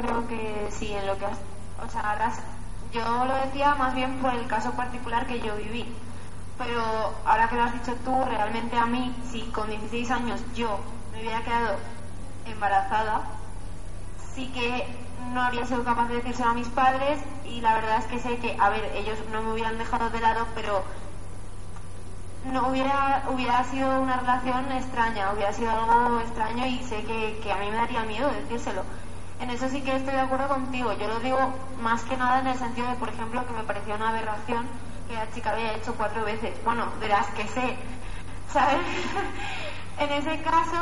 creo 0.00 0.26
que 0.26 0.68
sí, 0.70 0.92
en 0.94 1.06
lo 1.06 1.18
que 1.18 1.26
has, 1.26 1.38
o 1.86 1.90
sea, 1.90 2.00
ahora 2.00 2.32
yo 2.92 3.24
lo 3.26 3.34
decía 3.44 3.74
más 3.74 3.94
bien 3.94 4.18
por 4.20 4.32
el 4.34 4.46
caso 4.46 4.72
particular 4.72 5.26
que 5.26 5.40
yo 5.40 5.54
viví. 5.56 5.94
Pero 6.56 6.82
ahora 7.26 7.48
que 7.48 7.56
lo 7.56 7.64
has 7.64 7.72
dicho 7.74 7.94
tú, 8.04 8.24
realmente 8.24 8.76
a 8.78 8.86
mí, 8.86 9.14
si 9.30 9.42
con 9.52 9.68
16 9.68 10.10
años 10.10 10.40
yo 10.54 10.80
me 11.12 11.20
hubiera 11.20 11.42
quedado 11.42 11.76
embarazada, 12.46 13.20
sí 14.34 14.50
que 14.54 14.86
no 15.32 15.42
habría 15.42 15.66
sido 15.66 15.84
capaz 15.84 16.08
de 16.08 16.16
decírselo 16.16 16.50
a 16.50 16.54
mis 16.54 16.68
padres 16.68 17.18
y 17.44 17.60
la 17.60 17.74
verdad 17.74 17.98
es 17.98 18.06
que 18.06 18.18
sé 18.18 18.38
que, 18.38 18.56
a 18.58 18.68
ver, 18.70 18.84
ellos 18.94 19.18
no 19.32 19.42
me 19.42 19.52
hubieran 19.52 19.78
dejado 19.78 20.10
de 20.10 20.20
lado, 20.20 20.46
pero 20.54 20.84
no 22.52 22.68
hubiera, 22.68 23.24
hubiera 23.28 23.64
sido 23.64 24.00
una 24.00 24.16
relación 24.16 24.70
extraña, 24.72 25.32
hubiera 25.32 25.52
sido 25.52 25.70
algo 25.70 26.20
extraño 26.20 26.66
y 26.66 26.78
sé 26.82 27.02
que, 27.04 27.40
que 27.42 27.52
a 27.52 27.56
mí 27.56 27.70
me 27.70 27.76
daría 27.76 28.02
miedo 28.04 28.30
decírselo. 28.30 28.82
En 29.40 29.50
eso 29.50 29.68
sí 29.68 29.82
que 29.82 29.94
estoy 29.94 30.14
de 30.14 30.20
acuerdo 30.20 30.48
contigo. 30.48 30.92
Yo 30.94 31.06
lo 31.06 31.20
digo 31.20 31.38
más 31.80 32.02
que 32.02 32.16
nada 32.16 32.40
en 32.40 32.48
el 32.48 32.58
sentido 32.58 32.88
de, 32.88 32.94
por 32.94 33.08
ejemplo, 33.08 33.46
que 33.46 33.52
me 33.52 33.62
parecía 33.62 33.94
una 33.94 34.10
aberración 34.10 34.66
que 35.08 35.14
la 35.14 35.30
chica 35.32 35.52
había 35.52 35.74
hecho 35.74 35.94
cuatro 35.94 36.24
veces. 36.24 36.52
Bueno, 36.64 36.86
de 37.00 37.08
las 37.08 37.26
que 37.28 37.46
sé, 37.46 37.76
¿sabes? 38.52 38.78
en 39.98 40.12
ese 40.12 40.42
caso, 40.42 40.80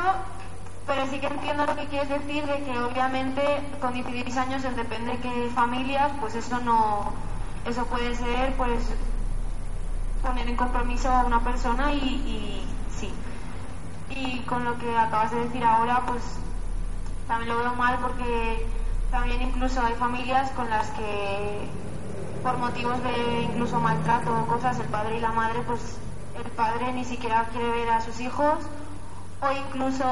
pero 0.87 1.07
sí 1.11 1.19
que 1.19 1.27
entiendo 1.27 1.67
lo 1.67 1.77
que 1.77 1.87
quieres 1.87 2.09
decir 2.09 2.47
de 2.47 2.63
que 2.65 2.79
obviamente 2.79 3.43
con 3.81 3.93
16 3.93 4.37
años, 4.37 4.63
depende 4.63 5.13
de 5.13 5.19
qué 5.19 5.51
familias, 5.55 6.13
pues 6.21 6.35
eso 6.35 6.61
no, 6.61 7.13
eso 7.67 7.85
puede 7.87 8.15
ser, 8.15 8.55
pues 8.57 8.95
poner 10.23 10.49
en 10.49 10.57
compromiso 10.57 11.11
a 11.11 11.25
una 11.25 11.41
persona 11.41 11.93
y 11.93 12.65
sí. 12.97 13.11
Y 14.11 14.41
con 14.41 14.65
lo 14.65 14.79
que 14.79 14.97
acabas 14.97 15.33
de 15.33 15.41
decir 15.41 15.65
ahora, 15.65 16.05
pues 16.07 16.23
también 17.27 17.49
lo 17.49 17.59
veo 17.59 17.75
mal 17.75 17.99
porque 18.01 18.67
también 19.11 19.43
incluso 19.43 19.81
hay 19.81 19.95
familias 19.95 20.51
con 20.53 20.69
las 20.71 20.91
que 20.91 21.69
por 22.43 22.59
motivos 22.59 23.03
de 23.03 23.43
incluso 23.43 23.81
maltrato 23.81 24.33
o 24.33 24.47
cosas 24.47 24.79
el 24.79 24.87
padre 24.87 25.17
y 25.17 25.21
la 25.21 25.33
madre 25.33 25.61
pues 25.67 25.99
el 26.37 26.51
padre 26.53 26.93
ni 26.93 27.05
siquiera 27.05 27.49
quiere 27.51 27.69
ver 27.71 27.91
a 27.91 28.01
sus 28.01 28.21
hijos 28.21 28.59
o 29.41 29.53
incluso 29.53 30.05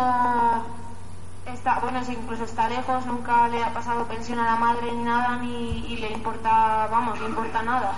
está 1.46 1.78
bueno 1.80 2.04
si 2.04 2.12
incluso 2.12 2.44
está 2.44 2.68
lejos 2.68 3.06
nunca 3.06 3.48
le 3.48 3.62
ha 3.62 3.72
pasado 3.72 4.04
pensión 4.04 4.38
a 4.38 4.44
la 4.44 4.56
madre 4.56 4.92
ni 4.92 5.04
nada 5.04 5.36
ni 5.36 5.86
y 5.86 5.96
le 5.98 6.12
importa 6.12 6.88
vamos 6.90 7.18
le 7.20 7.26
importa 7.26 7.62
nada 7.62 7.92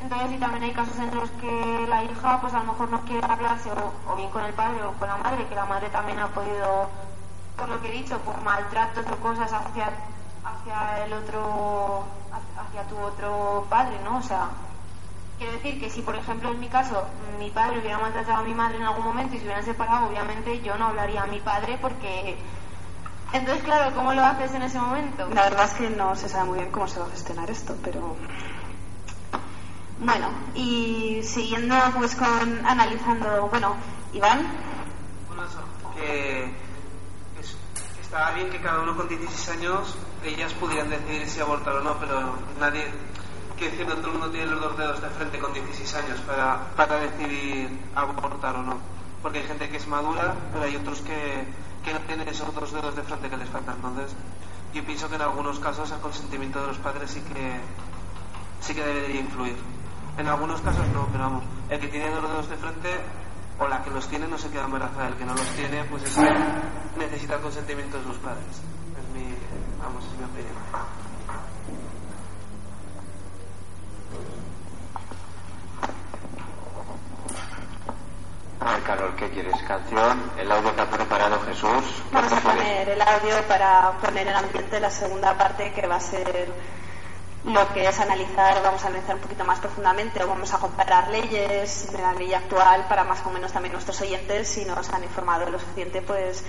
entonces 0.00 0.32
y 0.32 0.38
también 0.38 0.64
hay 0.64 0.72
casos 0.72 0.98
en 0.98 1.14
los 1.14 1.30
que 1.30 1.86
la 1.88 2.04
hija 2.04 2.40
pues 2.40 2.52
a 2.54 2.58
lo 2.58 2.72
mejor 2.72 2.90
no 2.90 3.00
quiere 3.02 3.26
hablarse 3.26 3.70
o, 3.70 4.12
o 4.12 4.16
bien 4.16 4.30
con 4.30 4.44
el 4.44 4.52
padre 4.52 4.82
o 4.82 4.92
con 4.92 5.08
la 5.08 5.16
madre 5.16 5.46
que 5.46 5.54
la 5.54 5.66
madre 5.66 5.88
también 5.88 6.18
ha 6.18 6.28
podido 6.28 6.88
por 7.56 7.68
lo 7.68 7.80
que 7.80 7.88
he 7.88 7.92
dicho, 7.92 8.18
por 8.18 8.40
maltratos 8.42 9.06
o 9.06 9.16
cosas 9.16 9.52
hacia, 9.52 9.90
hacia 10.44 11.04
el 11.04 11.12
otro, 11.12 12.04
hacia 12.58 12.82
tu 12.88 12.98
otro 12.98 13.66
padre, 13.68 13.98
¿no? 14.04 14.18
O 14.18 14.22
sea, 14.22 14.48
quiero 15.44 15.58
decir 15.58 15.78
que 15.78 15.90
si, 15.90 16.00
por 16.00 16.16
ejemplo, 16.16 16.50
en 16.52 16.60
mi 16.60 16.68
caso, 16.68 17.06
mi 17.38 17.50
padre 17.50 17.78
hubiera 17.78 17.98
maltratado 17.98 18.38
a 18.38 18.42
mi 18.42 18.54
madre 18.54 18.78
en 18.78 18.84
algún 18.84 19.04
momento 19.04 19.34
y 19.34 19.38
se 19.38 19.44
hubieran 19.44 19.64
separado, 19.64 20.06
obviamente 20.06 20.62
yo 20.62 20.76
no 20.78 20.86
hablaría 20.86 21.22
a 21.22 21.26
mi 21.26 21.40
padre 21.40 21.78
porque... 21.80 22.36
Entonces, 23.32 23.64
claro, 23.64 23.94
¿cómo 23.94 24.14
lo 24.14 24.24
haces 24.24 24.54
en 24.54 24.62
ese 24.62 24.78
momento? 24.78 25.28
La 25.34 25.42
verdad 25.42 25.64
es 25.64 25.72
que 25.74 25.90
no 25.90 26.14
se 26.16 26.28
sabe 26.28 26.44
muy 26.44 26.58
bien 26.60 26.70
cómo 26.70 26.86
se 26.86 27.00
va 27.00 27.06
a 27.06 27.10
gestionar 27.10 27.50
esto, 27.50 27.76
pero... 27.82 28.16
Bueno, 29.98 30.28
y 30.54 31.20
siguiendo 31.22 31.74
pues 31.96 32.14
con 32.14 32.64
analizando, 32.64 33.48
bueno, 33.48 33.76
Iván. 34.12 34.46
Bueno, 35.28 35.44
eso, 35.44 35.60
que 35.94 36.54
estaba 38.00 38.30
bien 38.32 38.50
que 38.50 38.60
cada 38.60 38.80
uno 38.80 38.96
con 38.96 39.08
16 39.08 39.48
años 39.50 39.96
ellas 40.24 40.52
pudieran 40.54 40.88
decidir 40.88 41.28
si 41.28 41.40
abortar 41.40 41.76
o 41.76 41.82
no, 41.82 41.98
pero 41.98 42.34
nadie, 42.58 42.84
que 43.56 43.70
decir, 43.70 43.86
no 43.86 43.94
todo 43.96 44.06
el 44.08 44.12
mundo 44.12 44.30
tiene 44.30 44.46
los 44.46 44.60
dos 44.60 44.76
dedos 44.76 45.00
de 45.00 45.08
frente 45.10 45.38
con 45.38 45.52
16 45.52 45.94
años 45.94 46.20
para, 46.20 46.70
para 46.76 46.96
decidir 46.96 47.68
abortar 47.94 48.56
o 48.56 48.62
no. 48.62 48.78
Porque 49.22 49.38
hay 49.38 49.46
gente 49.46 49.68
que 49.68 49.76
es 49.78 49.86
madura, 49.86 50.34
pero 50.52 50.64
hay 50.64 50.76
otros 50.76 51.00
que, 51.00 51.46
que 51.84 51.92
no 51.92 52.00
tienen 52.00 52.28
esos 52.28 52.54
dos 52.54 52.72
dedos 52.72 52.96
de 52.96 53.02
frente 53.02 53.30
que 53.30 53.36
les 53.36 53.48
faltan. 53.48 53.76
Entonces, 53.76 54.14
yo 54.74 54.84
pienso 54.84 55.08
que 55.08 55.14
en 55.14 55.22
algunos 55.22 55.58
casos 55.60 55.90
el 55.92 56.00
consentimiento 56.00 56.60
de 56.60 56.66
los 56.68 56.78
padres 56.78 57.10
sí 57.10 57.20
que, 57.20 57.60
sí 58.60 58.74
que 58.74 58.84
debería 58.84 59.20
influir. 59.20 59.56
En 60.18 60.28
algunos 60.28 60.60
casos 60.60 60.86
no, 60.88 61.06
pero 61.12 61.24
vamos, 61.24 61.44
el 61.68 61.80
que 61.80 61.88
tiene 61.88 62.10
los 62.10 62.22
dedos 62.22 62.48
de 62.48 62.56
frente 62.56 62.90
o 63.58 63.68
la 63.68 63.82
que 63.82 63.90
los 63.90 64.08
tiene 64.08 64.26
no 64.26 64.38
se 64.38 64.48
queda 64.50 64.64
embarazada, 64.64 65.08
el 65.08 65.14
que 65.14 65.24
no 65.24 65.34
los 65.34 65.48
tiene, 65.50 65.84
pues 65.84 66.02
es 66.04 66.18
necesita 66.96 67.36
el 67.36 67.40
consentimiento 67.40 67.98
de 67.98 68.04
sus 68.04 68.16
padres. 68.16 68.44
Es 68.46 69.14
mi, 69.14 69.34
vamos, 69.80 70.04
es 70.04 70.18
mi 70.18 70.24
opinión. 70.24 71.03
A 78.64 78.72
ver, 78.72 78.82
Carol, 78.82 79.14
¿qué 79.16 79.28
quieres? 79.28 79.54
¿Canción? 79.68 80.32
¿El 80.38 80.50
audio 80.50 80.74
que 80.74 80.80
ha 80.80 80.90
preparado 80.90 81.38
Jesús? 81.40 82.02
¿Qué 82.10 82.14
Vamos 82.14 82.32
a 82.32 82.40
poner 82.40 82.88
el 82.88 83.02
audio 83.02 83.42
para 83.46 83.92
poner 84.00 84.26
el 84.26 84.34
ambiente 84.34 84.80
la 84.80 84.90
segunda 84.90 85.36
parte 85.36 85.72
que 85.72 85.86
va 85.86 85.96
a 85.96 86.00
ser 86.00 86.48
lo 87.44 87.68
que 87.74 87.86
es 87.86 88.00
analizar, 88.00 88.62
vamos 88.62 88.82
a 88.84 88.86
analizar 88.86 89.16
un 89.16 89.20
poquito 89.20 89.44
más 89.44 89.60
profundamente 89.60 90.24
o 90.24 90.28
vamos 90.28 90.54
a 90.54 90.58
comparar 90.58 91.08
leyes 91.08 91.92
de 91.92 91.98
la 91.98 92.14
ley 92.14 92.32
actual 92.32 92.86
para 92.88 93.04
más 93.04 93.20
o 93.26 93.30
menos 93.30 93.52
también 93.52 93.74
nuestros 93.74 94.00
oyentes 94.00 94.48
si 94.48 94.64
no 94.64 94.82
se 94.82 94.94
han 94.94 95.04
informado 95.04 95.50
lo 95.50 95.58
suficiente 95.58 96.00
pues 96.00 96.42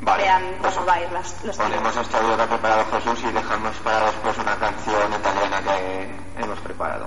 Vale, 0.00 0.24
vean 0.24 0.42
pues 0.60 0.74
cómo 0.74 0.86
va 0.86 0.94
a 0.94 1.00
ir 1.00 1.12
las, 1.12 1.44
los 1.44 1.56
Ponemos 1.56 1.96
este 1.96 2.16
audio 2.16 2.36
que 2.36 2.42
ha 2.42 2.48
preparado 2.48 2.84
Jesús 2.90 3.20
y 3.22 3.32
dejamos 3.32 3.76
para 3.76 4.06
después 4.06 4.36
una 4.38 4.56
canción 4.56 5.12
italiana 5.12 5.62
que 5.62 6.42
hemos 6.42 6.58
preparado. 6.58 7.06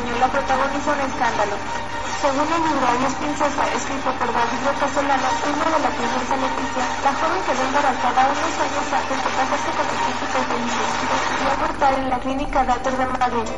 Española 0.00 0.28
protagoniza 0.28 0.92
un 0.92 1.00
escándalo. 1.00 1.56
Según 2.22 2.48
el 2.48 2.62
libro 2.64 2.86
Adiós 2.88 3.14
Princesa, 3.20 3.62
escrito 3.76 4.10
por 4.16 4.32
David 4.32 4.64
Solano, 4.94 5.28
hijo 5.44 5.68
de 5.68 5.78
la 5.84 5.90
princesa 5.92 6.36
Leticia, 6.40 6.84
la 7.04 7.12
joven 7.20 7.40
quedó 7.44 7.62
embarazada 7.68 8.20
unos 8.32 8.54
años 8.64 8.86
antes 8.96 9.18
de 9.20 9.30
casarse 9.36 9.70
con 9.76 9.86
el 9.92 9.98
príncipe 10.00 10.40
Felipe 10.48 10.84
y 11.36 11.48
abortar 11.52 11.92
en 12.00 12.08
la 12.08 12.18
clínica 12.18 12.64
Dator 12.64 12.96
de 12.96 13.06
Madrid. 13.06 13.48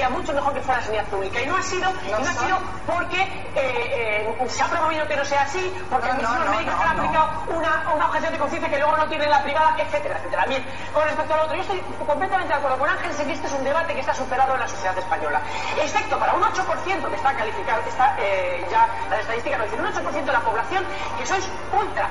Sería 0.00 0.16
mucho 0.16 0.32
mejor 0.32 0.54
que 0.54 0.62
fuera 0.62 0.80
la 0.80 0.86
sanidad 0.86 1.04
pública. 1.12 1.42
Y 1.42 1.46
no 1.46 1.56
ha 1.58 1.62
sido, 1.62 1.90
y 2.06 2.10
no 2.10 2.16
ha 2.16 2.32
sido 2.32 2.58
porque 2.86 3.20
eh, 3.54 4.32
eh, 4.40 4.48
se 4.48 4.62
ha 4.62 4.66
promovido 4.68 5.06
que 5.06 5.14
no 5.14 5.24
sea 5.26 5.42
así, 5.42 5.70
porque 5.90 6.08
No, 6.08 6.14
los 6.14 6.22
no, 6.22 6.44
no, 6.46 6.50
médicos 6.52 6.74
no, 6.74 6.80
han 6.82 6.96
no. 6.96 7.02
aplicado 7.02 7.28
una, 7.48 7.92
una 7.94 8.06
objeción 8.06 8.32
de 8.32 8.38
conciencia 8.38 8.70
que 8.70 8.78
luego 8.78 8.96
no 8.96 9.06
tiene 9.08 9.26
la 9.28 9.42
privada, 9.42 9.74
etcétera, 9.76 10.16
etcétera. 10.16 10.46
Bien, 10.46 10.64
con 10.94 11.04
respecto 11.04 11.34
al 11.34 11.40
otro, 11.40 11.54
yo 11.56 11.60
estoy 11.60 11.80
completamente 12.06 12.48
de 12.48 12.54
acuerdo 12.58 12.78
con 12.78 12.88
Ángel 12.88 13.10
en 13.10 13.26
que 13.26 13.32
este 13.34 13.46
es 13.46 13.52
un 13.52 13.64
debate 13.64 13.92
que 13.92 14.00
está 14.00 14.14
superado 14.14 14.54
en 14.54 14.60
la 14.60 14.68
sociedad 14.68 14.96
española. 14.96 15.42
Excepto 15.82 16.18
para 16.18 16.32
un 16.32 16.42
8% 16.44 17.08
que 17.10 17.16
está 17.16 17.34
calificado, 17.34 17.82
está 17.86 18.16
eh, 18.18 18.66
ya 18.70 18.88
las 19.10 19.20
estadísticas 19.20 19.58
nos 19.60 19.70
dicen, 19.70 19.84
un 19.84 19.92
8% 19.92 20.24
de 20.24 20.32
la 20.32 20.40
población 20.40 20.82
que 21.18 21.26
sois 21.26 21.46
ultra 21.72 22.08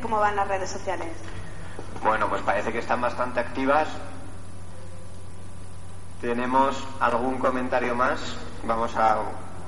cómo 0.00 0.18
van 0.18 0.36
las 0.36 0.48
redes 0.48 0.70
sociales. 0.70 1.08
Bueno, 2.02 2.28
pues 2.28 2.42
parece 2.42 2.72
que 2.72 2.78
están 2.78 3.00
bastante 3.00 3.40
activas. 3.40 3.88
Tenemos 6.20 6.82
algún 7.00 7.38
comentario 7.38 7.94
más. 7.94 8.36
Vamos 8.64 8.94
a 8.96 9.18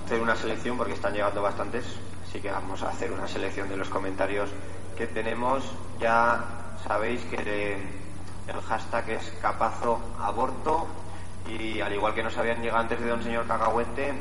hacer 0.05 0.21
una 0.21 0.37
selección 0.37 0.77
porque 0.77 0.95
están 0.95 1.13
llegando 1.13 1.43
bastantes. 1.43 1.85
Así 2.27 2.41
que 2.41 2.51
vamos 2.51 2.83
a 2.83 2.91
hacer 2.91 3.13
una 3.13 3.27
selección 3.27 3.69
de 3.69 3.77
los 3.77 3.89
comentarios 3.89 4.51
que 4.97 5.07
tenemos. 5.07 5.65
Ya 6.01 6.45
sabéis 6.87 7.23
que 7.25 7.75
el, 8.47 8.61
hashtag 8.61 9.11
es 9.11 9.33
capazo 9.43 10.01
aborto. 10.21 10.87
Y 11.49 11.81
al 11.81 11.93
igual 11.93 12.15
que 12.15 12.23
nos 12.23 12.37
habían 12.37 12.61
llegado 12.61 12.81
antes 12.81 13.01
de 13.01 13.09
Don 13.09 13.23
Señor 13.23 13.47
Cacahuete 13.47 14.13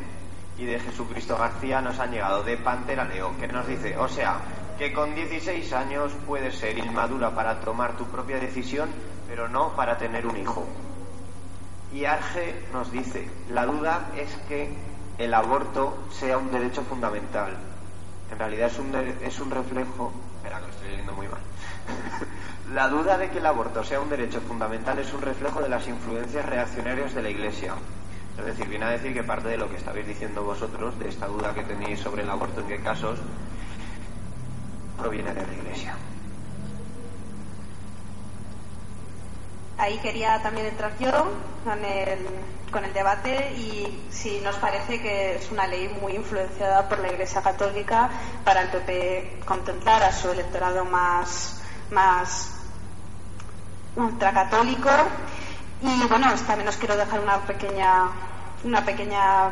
y 0.58 0.66
de 0.66 0.80
Jesucristo 0.80 1.38
García, 1.38 1.82
nos 1.82 2.00
han 2.00 2.12
llegado 2.12 2.44
de 2.44 2.58
Pantera 2.58 3.04
Leo, 3.04 3.38
que 3.38 3.48
nos 3.48 3.68
dice, 3.68 3.98
o 3.98 4.08
sea, 4.08 4.40
que 4.78 4.94
con 4.94 5.16
16 5.16 5.74
años 5.74 6.12
puedes 6.26 6.56
ser 6.56 6.78
inmadura 6.78 7.32
para 7.32 7.60
tomar 7.62 7.98
tu 7.98 8.06
propia 8.06 8.40
decisión, 8.40 8.90
pero 9.28 9.48
no 9.48 9.76
para 9.76 9.98
tener 9.98 10.28
un 10.28 10.38
hijo. 10.38 10.66
Y 11.94 12.06
Arge 12.06 12.54
nos 12.72 12.92
dice, 12.92 13.28
la 13.50 13.66
duda 13.66 14.10
es 14.16 14.30
que 14.48 14.70
el 15.18 15.34
aborto 15.34 15.98
sea 16.12 16.38
un 16.38 16.52
derecho 16.52 16.84
fundamental. 16.84 17.58
En 18.32 18.38
realidad 18.38 18.68
es 18.68 18.78
un, 18.78 18.94
es 18.96 19.40
un 19.40 19.50
reflejo... 19.50 20.12
Espera, 20.38 20.60
que 20.60 20.68
lo 20.68 20.72
estoy 20.72 20.90
leyendo 20.90 21.14
muy 21.14 21.28
mal. 21.28 21.40
la 22.74 22.88
duda 22.90 23.18
de 23.18 23.30
que 23.30 23.40
el 23.40 23.46
aborto 23.46 23.84
sea 23.84 24.00
un 24.00 24.10
derecho 24.10 24.42
fundamental 24.42 25.00
es 25.00 25.12
un 25.14 25.22
reflejo 25.22 25.62
de 25.62 25.70
las 25.70 25.88
influencias 25.88 26.46
reaccionarias 26.46 27.16
de 27.16 27.24
la 27.24 27.30
Iglesia. 27.30 27.74
Es 28.38 28.46
decir, 28.46 28.68
viene 28.68 28.86
a 28.86 28.90
decir 28.90 29.14
que 29.14 29.24
parte 29.24 29.48
de 29.48 29.58
lo 29.58 29.68
que 29.70 29.78
estabais 29.78 30.06
diciendo 30.06 30.44
vosotros, 30.44 31.00
de 31.00 31.10
esta 31.10 31.26
duda 31.26 31.56
que 31.56 31.64
tenéis 31.64 32.00
sobre 32.00 32.22
el 32.22 32.30
aborto, 32.30 32.62
en 32.62 32.68
qué 32.68 32.80
casos, 32.82 33.18
proviene 34.98 35.34
de 35.34 35.46
la 35.46 35.54
Iglesia. 35.54 35.96
Ahí 39.78 39.98
quería 40.00 40.42
también 40.42 40.68
entrar 40.68 40.98
yo 41.00 41.12
con 41.64 41.84
el, 42.84 42.94
debate 42.94 43.54
y 43.54 44.08
si 44.12 44.40
nos 44.42 44.56
parece 44.58 45.02
que 45.02 45.36
es 45.36 45.52
una 45.52 45.68
ley 45.68 45.88
muy 46.02 46.14
influenciada 46.14 46.88
por 46.90 47.00
la 47.00 47.12
Iglesia 47.12 47.42
Católica 47.42 48.10
para 48.44 48.62
el 48.62 48.70
PP 48.70 49.42
contemplar 49.46 50.04
a 50.04 50.12
su 50.12 50.32
electorado 50.32 50.84
más, 50.86 51.62
más 51.92 52.56
ultracatólico. 53.96 54.90
Y 55.82 56.08
bueno, 56.08 56.34
también 56.48 56.68
os 56.68 56.78
quiero 56.78 56.98
dejar 56.98 57.20
una 57.20 57.38
pequeña, 57.42 58.10
una 58.64 58.84
pequeña 58.84 59.52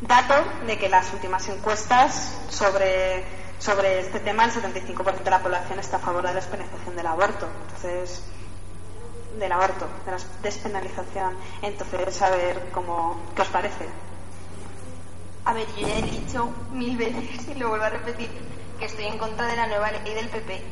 dato 0.00 0.34
de 0.66 0.78
que 0.78 0.88
las 0.88 1.12
últimas 1.12 1.48
encuestas 1.48 2.38
sobre, 2.50 3.24
sobre 3.58 4.00
este 4.00 4.20
tema, 4.20 4.44
el 4.44 4.52
75% 4.52 5.22
de 5.22 5.30
la 5.30 5.42
población 5.42 5.78
está 5.78 5.96
a 5.96 6.00
favor 6.00 6.22
de 6.22 6.28
la 6.28 6.34
despenalización 6.34 6.96
del 6.96 7.06
aborto. 7.06 7.48
Entonces, 7.66 8.22
del 9.38 9.52
aborto, 9.52 9.86
de 10.04 10.12
la 10.12 10.18
despenalización. 10.42 11.36
Entonces, 11.62 12.22
a 12.22 12.30
ver 12.30 12.70
cómo, 12.72 13.20
qué 13.34 13.42
os 13.42 13.48
parece. 13.48 13.86
A 15.44 15.52
ver, 15.52 15.66
yo 15.76 15.86
ya 15.86 15.98
he 15.98 16.02
dicho 16.02 16.50
mil 16.72 16.96
veces 16.96 17.48
y 17.48 17.54
lo 17.54 17.68
vuelvo 17.68 17.84
a 17.84 17.90
repetir 17.90 18.30
que 18.78 18.86
estoy 18.86 19.04
en 19.06 19.18
contra 19.18 19.46
de 19.46 19.56
la 19.56 19.66
nueva 19.66 19.90
ley 19.92 20.14
del 20.14 20.28
PP. 20.28 20.62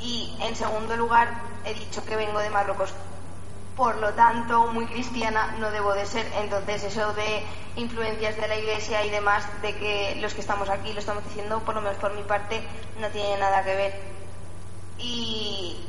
Y 0.00 0.36
en 0.40 0.54
segundo 0.56 0.96
lugar, 0.96 1.42
he 1.64 1.74
dicho 1.74 2.04
que 2.04 2.16
vengo 2.16 2.38
de 2.38 2.50
Marruecos 2.50 2.92
por 3.80 3.96
lo 3.96 4.12
tanto 4.12 4.66
muy 4.66 4.84
cristiana 4.84 5.56
no 5.58 5.70
debo 5.70 5.94
de 5.94 6.04
ser. 6.04 6.30
Entonces 6.36 6.84
eso 6.84 7.14
de 7.14 7.42
influencias 7.76 8.36
de 8.36 8.46
la 8.46 8.58
iglesia 8.58 9.02
y 9.06 9.10
demás, 9.10 9.42
de 9.62 9.74
que 9.74 10.16
los 10.20 10.34
que 10.34 10.42
estamos 10.42 10.68
aquí 10.68 10.92
lo 10.92 10.98
estamos 10.98 11.24
diciendo, 11.24 11.60
por 11.60 11.74
lo 11.76 11.80
menos 11.80 11.96
por 11.96 12.12
mi 12.12 12.22
parte, 12.22 12.62
no 13.00 13.08
tiene 13.08 13.38
nada 13.38 13.64
que 13.64 13.74
ver. 13.74 13.94
Y 14.98 15.82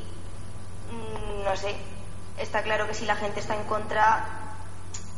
mm, 0.90 1.44
no 1.44 1.58
sé, 1.58 1.76
está 2.38 2.64
claro 2.64 2.88
que 2.88 2.94
si 2.94 3.06
la 3.06 3.18
gente 3.18 3.42
está 3.42 3.58
en 3.58 3.66
contra, 3.66 4.26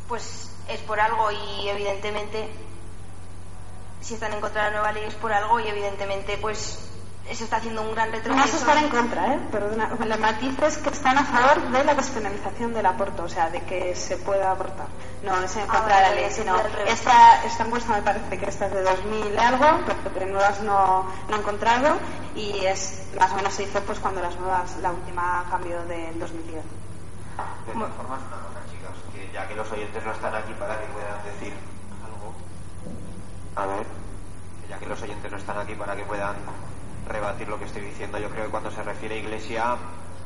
pues 0.08 0.50
es 0.66 0.80
por 0.80 0.98
algo 0.98 1.30
y 1.30 1.68
evidentemente 1.68 2.50
si 4.00 4.14
están 4.14 4.32
en 4.32 4.40
contra 4.40 4.64
de 4.64 4.70
la 4.70 4.76
nueva 4.78 4.90
ley 4.90 5.04
es 5.04 5.14
por 5.14 5.32
algo 5.32 5.60
y 5.60 5.68
evidentemente 5.68 6.38
pues 6.38 6.90
se 7.32 7.44
está 7.44 7.56
haciendo 7.56 7.82
un 7.82 7.94
gran 7.94 8.10
No 8.10 8.16
retroceso. 8.16 8.44
es 8.44 8.54
estar 8.54 8.76
en 8.76 8.88
contra, 8.90 9.34
¿eh? 9.34 9.38
Perdona. 9.50 9.88
El 10.00 10.18
matiz 10.20 10.58
es 10.62 10.78
que 10.78 10.90
están 10.90 11.16
a 11.18 11.24
favor 11.24 11.70
de 11.70 11.84
la 11.84 11.94
despenalización 11.94 12.74
del 12.74 12.84
aborto, 12.86 13.24
o 13.24 13.28
sea, 13.28 13.50
de 13.50 13.62
que 13.62 13.94
se 13.96 14.16
pueda 14.18 14.50
abortar. 14.50 14.86
No 15.22 15.40
es 15.40 15.56
en 15.56 15.62
Ah, 15.62 15.66
contra 15.72 15.96
de 15.96 16.02
la 16.02 16.10
ley, 16.14 16.30
sino 16.30 16.54
esta, 16.86 17.42
esta 17.44 17.64
encuesta 17.64 17.94
me 17.94 18.02
parece 18.02 18.38
que 18.38 18.44
esta 18.46 18.66
es 18.66 18.72
de 18.74 18.82
2000 18.82 19.32
y 19.34 19.36
algo, 19.38 19.66
pero 19.86 20.14
que 20.18 20.26
nuevas 20.26 20.60
no, 20.60 21.10
no 21.28 21.36
he 21.36 21.38
encontrado 21.38 21.96
y 22.36 22.64
es 22.66 23.06
más 23.18 23.32
o 23.32 23.36
menos 23.36 23.54
se 23.54 23.62
hizo 23.62 23.80
pues 23.82 23.98
cuando 24.00 24.20
las 24.20 24.36
nuevas, 24.38 24.76
la 24.82 24.90
última 24.90 25.44
cambió 25.50 25.82
del 25.84 26.18
2010. 26.20 26.62
De 27.66 27.72
todas 27.72 27.94
formas, 27.94 28.20
una 28.28 28.36
cosa, 28.46 28.60
chicas, 28.70 28.92
que 29.14 29.32
ya 29.32 29.48
que 29.48 29.54
los 29.56 29.70
oyentes 29.72 30.04
no 30.04 30.12
están 30.12 30.34
aquí 30.34 30.52
para 30.58 30.78
que 30.78 30.86
puedan 30.86 31.24
decir 31.24 31.52
algo. 32.04 32.34
A 33.56 33.66
ver. 33.66 33.86
Que 34.62 34.68
ya 34.68 34.78
que 34.78 34.86
los 34.86 35.00
oyentes 35.02 35.32
no 35.32 35.38
están 35.38 35.58
aquí 35.58 35.74
para 35.74 35.96
que 35.96 36.04
puedan 36.04 36.36
rebatir 37.06 37.48
lo 37.48 37.58
que 37.58 37.66
estoy 37.66 37.82
diciendo, 37.82 38.18
yo 38.18 38.30
creo 38.30 38.46
que 38.46 38.50
cuando 38.50 38.70
se 38.70 38.82
refiere 38.82 39.16
a 39.16 39.18
iglesia 39.18 39.76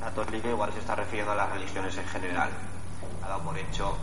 católica 0.01 0.49
igual 0.49 0.73
se 0.73 0.79
está 0.79 0.95
refiriendo 0.95 1.33
a 1.33 1.37
las 1.37 1.51
religiones 1.51 1.97
en 1.97 2.07
general. 2.07 2.51
Ha 3.23 3.29
dado 3.29 3.43
por 3.43 3.59
hecho 3.59 3.97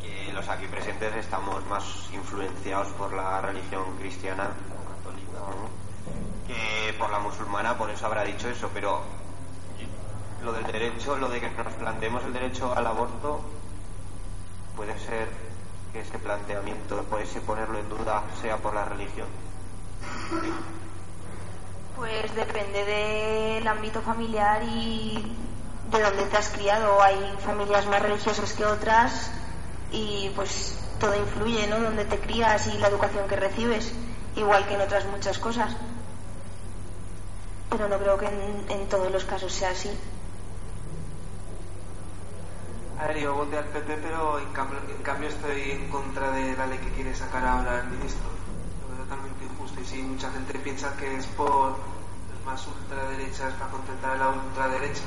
que 0.00 0.32
los 0.32 0.48
aquí 0.48 0.66
presentes 0.66 1.14
estamos 1.16 1.64
más 1.66 1.84
influenciados 2.12 2.88
por 2.92 3.12
la 3.12 3.40
religión 3.40 3.96
cristiana 3.98 4.50
católica 4.88 5.40
que 6.46 6.92
por 6.98 7.10
la 7.10 7.18
musulmana, 7.18 7.76
por 7.76 7.90
eso 7.90 8.06
habrá 8.06 8.22
dicho 8.22 8.48
eso, 8.48 8.70
pero 8.72 9.02
lo 10.42 10.52
del 10.52 10.64
derecho, 10.64 11.16
lo 11.16 11.28
de 11.28 11.40
que 11.40 11.50
nos 11.50 11.74
planteemos 11.74 12.24
el 12.24 12.32
derecho 12.32 12.72
al 12.76 12.86
aborto, 12.86 13.40
puede 14.76 14.96
ser 15.00 15.28
que 15.92 16.00
ese 16.00 16.18
planteamiento, 16.18 17.02
puede 17.04 17.26
ser 17.26 17.42
ponerlo 17.42 17.78
en 17.78 17.88
duda, 17.88 18.22
sea 18.40 18.56
por 18.58 18.74
la 18.74 18.84
religión. 18.84 19.26
Pues 21.96 22.34
depende 22.34 22.84
del 22.84 23.66
ámbito 23.66 24.02
familiar 24.02 24.62
y 24.62 25.34
de 25.90 26.02
dónde 26.02 26.24
te 26.24 26.36
has 26.36 26.50
criado. 26.50 27.00
Hay 27.02 27.34
familias 27.40 27.86
más 27.86 28.02
religiosas 28.02 28.52
que 28.52 28.66
otras 28.66 29.30
y 29.90 30.30
pues 30.36 30.78
todo 31.00 31.16
influye, 31.16 31.66
¿no? 31.68 31.80
Donde 31.80 32.04
te 32.04 32.18
crías 32.18 32.66
y 32.66 32.76
la 32.78 32.88
educación 32.88 33.26
que 33.26 33.36
recibes, 33.36 33.92
igual 34.36 34.66
que 34.66 34.74
en 34.74 34.82
otras 34.82 35.06
muchas 35.06 35.38
cosas. 35.38 35.74
Pero 37.70 37.88
no 37.88 37.98
creo 37.98 38.18
que 38.18 38.26
en, 38.26 38.88
todos 38.90 39.10
los 39.10 39.24
casos 39.24 39.52
sea 39.52 39.70
así. 39.70 39.90
A 43.00 43.06
ver, 43.06 43.20
yo 43.20 43.34
voté 43.34 43.56
al 43.56 43.64
PP, 43.64 43.98
pero 44.02 44.38
en 44.38 44.52
cambio, 44.52 44.78
en 44.88 45.02
cambio 45.02 45.28
estoy 45.30 45.70
en 45.70 45.88
contra 45.88 46.30
de 46.30 46.56
la 46.56 46.66
ley 46.66 46.78
que 46.78 46.90
quiere 46.90 47.14
sacar 47.14 47.44
ahora 47.46 47.80
el 47.80 47.88
ministro. 47.88 48.35
Y 49.80 49.84
sí, 49.84 50.02
mucha 50.02 50.30
gente 50.30 50.58
piensa 50.58 50.96
que 50.96 51.16
es 51.16 51.26
por 51.26 51.76
más 52.46 52.66
ultraderechas 52.66 53.52
para 53.54 53.70
contentar 53.70 54.12
a 54.12 54.16
la 54.16 54.28
ultraderecha. 54.28 55.02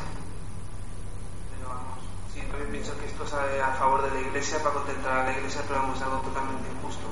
Pero 1.55 1.70
vamos, 1.70 1.99
sí, 2.34 2.41
también 2.51 2.72
pienso 2.72 2.97
que 2.99 3.05
esto 3.05 3.24
es 3.24 3.34
a, 3.34 3.74
favor 3.80 4.03
de 4.03 4.11
la 4.11 4.28
iglesia 4.28 4.59
para 4.59 4.76
contentar 4.76 5.20
a 5.20 5.24
la 5.24 5.32
iglesia, 5.32 5.63
pero 5.67 5.80
vamos, 5.80 5.97
es 5.97 6.03
algo 6.03 6.17
totalmente 6.20 6.67
injusto. 6.70 7.07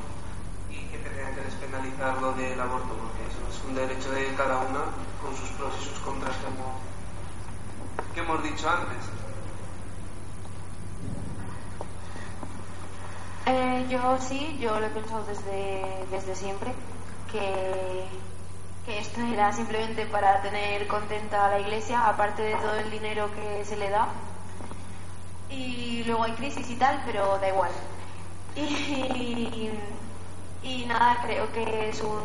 Y 0.69 0.83
que 0.91 0.97
tengan 0.99 1.33
que 1.33 1.41
despenalizar 1.41 2.21
lo 2.21 2.33
del 2.33 2.59
aborto, 2.59 2.93
porque 2.93 3.23
eso 3.23 3.41
es 3.49 3.65
un 3.65 3.75
derecho 3.75 4.11
de 4.11 4.35
cada 4.35 4.57
una 4.57 4.83
con 5.23 5.35
sus 5.35 5.49
pros 5.51 5.73
y 5.81 5.85
sus 5.85 5.99
contras, 5.99 6.35
como 6.43 6.79
que 8.13 8.19
hemos 8.19 8.43
dicho 8.43 8.69
antes. 8.69 9.17
Eh, 13.45 13.87
yo 13.89 14.17
sí, 14.19 14.57
yo 14.59 14.77
lo 14.77 14.87
he 14.87 14.89
pensado 14.89 15.23
desde, 15.23 16.05
desde 16.11 16.35
siempre, 16.35 16.73
que, 17.27 18.05
esto 18.87 19.21
era 19.21 19.51
simplemente 19.51 20.05
para 20.05 20.41
tener 20.41 20.87
contenta 20.87 21.47
a 21.47 21.49
la 21.49 21.59
iglesia, 21.59 22.07
aparte 22.07 22.41
de 22.41 22.55
todo 22.55 22.75
el 22.75 22.89
dinero 22.89 23.29
que 23.35 23.65
se 23.65 23.75
le 23.75 23.89
da. 23.89 24.07
Y 25.49 26.03
luego 26.05 26.23
hay 26.23 26.31
crisis 26.33 26.69
y 26.69 26.75
tal, 26.75 27.01
pero 27.05 27.37
da 27.39 27.49
igual. 27.49 27.71
Y, 28.55 29.69
y 30.63 30.85
nada, 30.85 31.17
creo 31.23 31.51
que 31.51 31.89
es 31.89 32.01
un... 32.01 32.21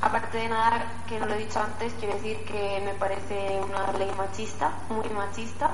Aparte 0.00 0.38
de 0.38 0.48
nada, 0.48 0.84
que 1.08 1.18
no 1.18 1.26
lo 1.26 1.34
he 1.34 1.38
dicho 1.38 1.60
antes, 1.60 1.94
quiero 1.98 2.14
decir 2.14 2.44
que 2.44 2.82
me 2.84 2.92
parece 2.94 3.60
una 3.62 3.90
ley 3.92 4.10
machista, 4.18 4.72
muy 4.90 5.08
machista. 5.10 5.70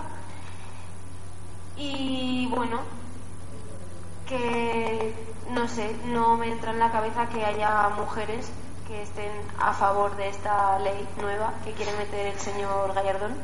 Y 1.76 2.46
bueno, 2.48 2.80
que 4.30 5.12
no 5.50 5.66
sé, 5.68 5.94
no 6.06 6.36
me 6.36 6.48
entra 6.48 6.70
en 6.70 6.78
la 6.78 6.90
cabeza 6.90 7.28
que 7.28 7.44
haya 7.44 7.88
mujeres 7.90 8.50
que 8.86 9.02
estén 9.02 9.32
a 9.58 9.72
favor 9.72 10.16
de 10.16 10.28
esta 10.28 10.78
ley 10.78 11.06
nueva 11.20 11.52
que 11.64 11.72
quiere 11.72 11.92
meter 11.96 12.28
el 12.28 12.38
señor 12.38 12.94
Gallardón. 12.94 13.34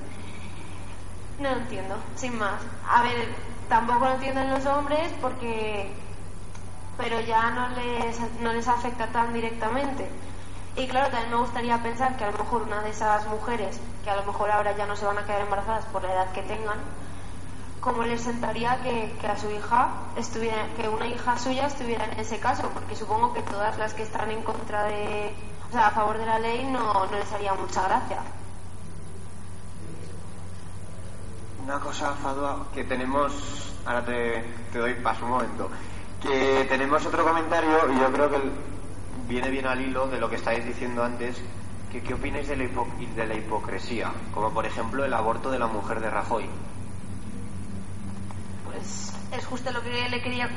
No 1.40 1.50
lo 1.50 1.56
entiendo, 1.56 1.96
sin 2.14 2.38
más. 2.38 2.62
A 2.88 3.02
ver, 3.02 3.34
tampoco 3.68 4.06
lo 4.06 4.14
entienden 4.14 4.50
los 4.50 4.64
hombres 4.64 5.12
porque 5.20 5.92
pero 6.96 7.20
ya 7.20 7.50
no 7.50 7.68
les, 7.70 8.18
no 8.40 8.52
les 8.52 8.66
afecta 8.68 9.08
tan 9.08 9.34
directamente. 9.34 10.08
Y 10.76 10.86
claro, 10.86 11.10
también 11.10 11.30
me 11.30 11.38
gustaría 11.38 11.82
pensar 11.82 12.16
que 12.16 12.24
a 12.24 12.30
lo 12.30 12.38
mejor 12.38 12.62
una 12.62 12.80
de 12.82 12.90
esas 12.90 13.26
mujeres, 13.26 13.80
que 14.04 14.10
a 14.10 14.16
lo 14.16 14.24
mejor 14.24 14.50
ahora 14.50 14.76
ya 14.76 14.86
no 14.86 14.96
se 14.96 15.04
van 15.04 15.18
a 15.18 15.24
quedar 15.24 15.42
embarazadas 15.42 15.84
por 15.86 16.02
la 16.02 16.12
edad 16.12 16.32
que 16.32 16.42
tengan, 16.42 16.78
cómo 17.86 18.02
les 18.02 18.20
sentaría 18.20 18.82
que, 18.82 19.14
a 19.28 19.36
su 19.36 19.48
hija 19.48 19.88
estuviera, 20.16 20.66
que 20.76 20.88
una 20.88 21.06
hija 21.06 21.38
suya 21.38 21.68
estuviera 21.68 22.04
en 22.06 22.18
ese 22.18 22.40
caso, 22.40 22.68
porque 22.74 22.96
supongo 22.96 23.32
que 23.32 23.42
todas 23.42 23.78
las 23.78 23.94
que 23.94 24.02
están 24.02 24.28
en 24.32 24.42
contra 24.42 24.82
de, 24.86 25.32
o 25.68 25.72
sea, 25.72 25.86
a 25.86 25.90
favor 25.92 26.18
de 26.18 26.26
la 26.26 26.40
ley 26.40 26.64
no, 26.64 26.92
no 27.06 27.12
les 27.12 27.32
haría 27.32 27.54
mucha 27.54 27.82
gracia. 27.86 28.18
Una 31.62 31.78
cosa, 31.78 32.12
Fadua, 32.14 32.66
que 32.74 32.82
tenemos, 32.82 33.72
ahora 33.86 34.04
te, 34.04 34.44
doy 34.72 34.94
paso 34.94 35.24
un 35.24 35.30
momento, 35.30 35.70
que 36.20 36.66
tenemos 36.68 37.06
otro 37.06 37.22
comentario 37.24 37.92
y 37.94 38.00
yo 38.00 38.12
creo 38.12 38.30
que 38.30 38.40
viene 39.28 39.48
bien 39.50 39.66
al 39.66 39.80
hilo 39.80 40.08
de 40.08 40.18
lo 40.18 40.28
que 40.28 40.36
estáis 40.36 40.64
diciendo 40.66 41.04
antes, 41.04 41.40
que 41.92 42.02
qué 42.02 42.14
opináis 42.14 42.48
de 42.48 42.56
la, 42.56 42.64
hipo- 42.64 42.88
de 43.14 43.26
la 43.26 43.34
hipocresía, 43.34 44.10
como 44.34 44.50
por 44.52 44.66
ejemplo 44.66 45.04
el 45.04 45.14
aborto 45.14 45.52
de 45.52 45.60
la 45.60 45.68
mujer 45.68 46.00
de 46.00 46.10
Rajoy. 46.10 46.46
Es 49.32 49.44
justo 49.44 49.70
lo 49.72 49.82
que 49.82 50.08
le 50.08 50.22
quería 50.22 50.48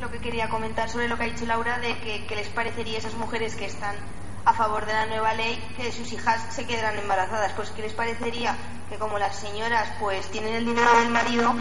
lo 0.00 0.10
que 0.10 0.20
quería 0.20 0.48
comentar 0.48 0.88
sobre 0.88 1.08
lo 1.08 1.16
que 1.16 1.24
ha 1.24 1.26
dicho 1.26 1.44
Laura 1.44 1.78
de 1.78 1.98
que, 1.98 2.36
les 2.36 2.48
parecería 2.48 2.96
a 2.96 2.98
esas 2.98 3.14
mujeres 3.14 3.56
que 3.56 3.64
están 3.64 3.96
a 4.44 4.52
favor 4.52 4.86
de 4.86 4.92
la 4.92 5.06
nueva 5.06 5.34
ley 5.34 5.58
que 5.76 5.90
sus 5.90 6.12
hijas 6.12 6.40
se 6.54 6.66
quedarán 6.66 6.96
embarazadas 6.98 7.52
pues 7.54 7.70
que 7.70 7.82
les 7.82 7.92
parecería 7.92 8.56
que 8.88 8.96
como 8.96 9.18
las 9.18 9.36
señoras 9.36 9.88
pues 9.98 10.28
tienen 10.28 10.54
el 10.54 10.64
dinero 10.64 10.88
del 11.00 11.10
marido 11.10 11.52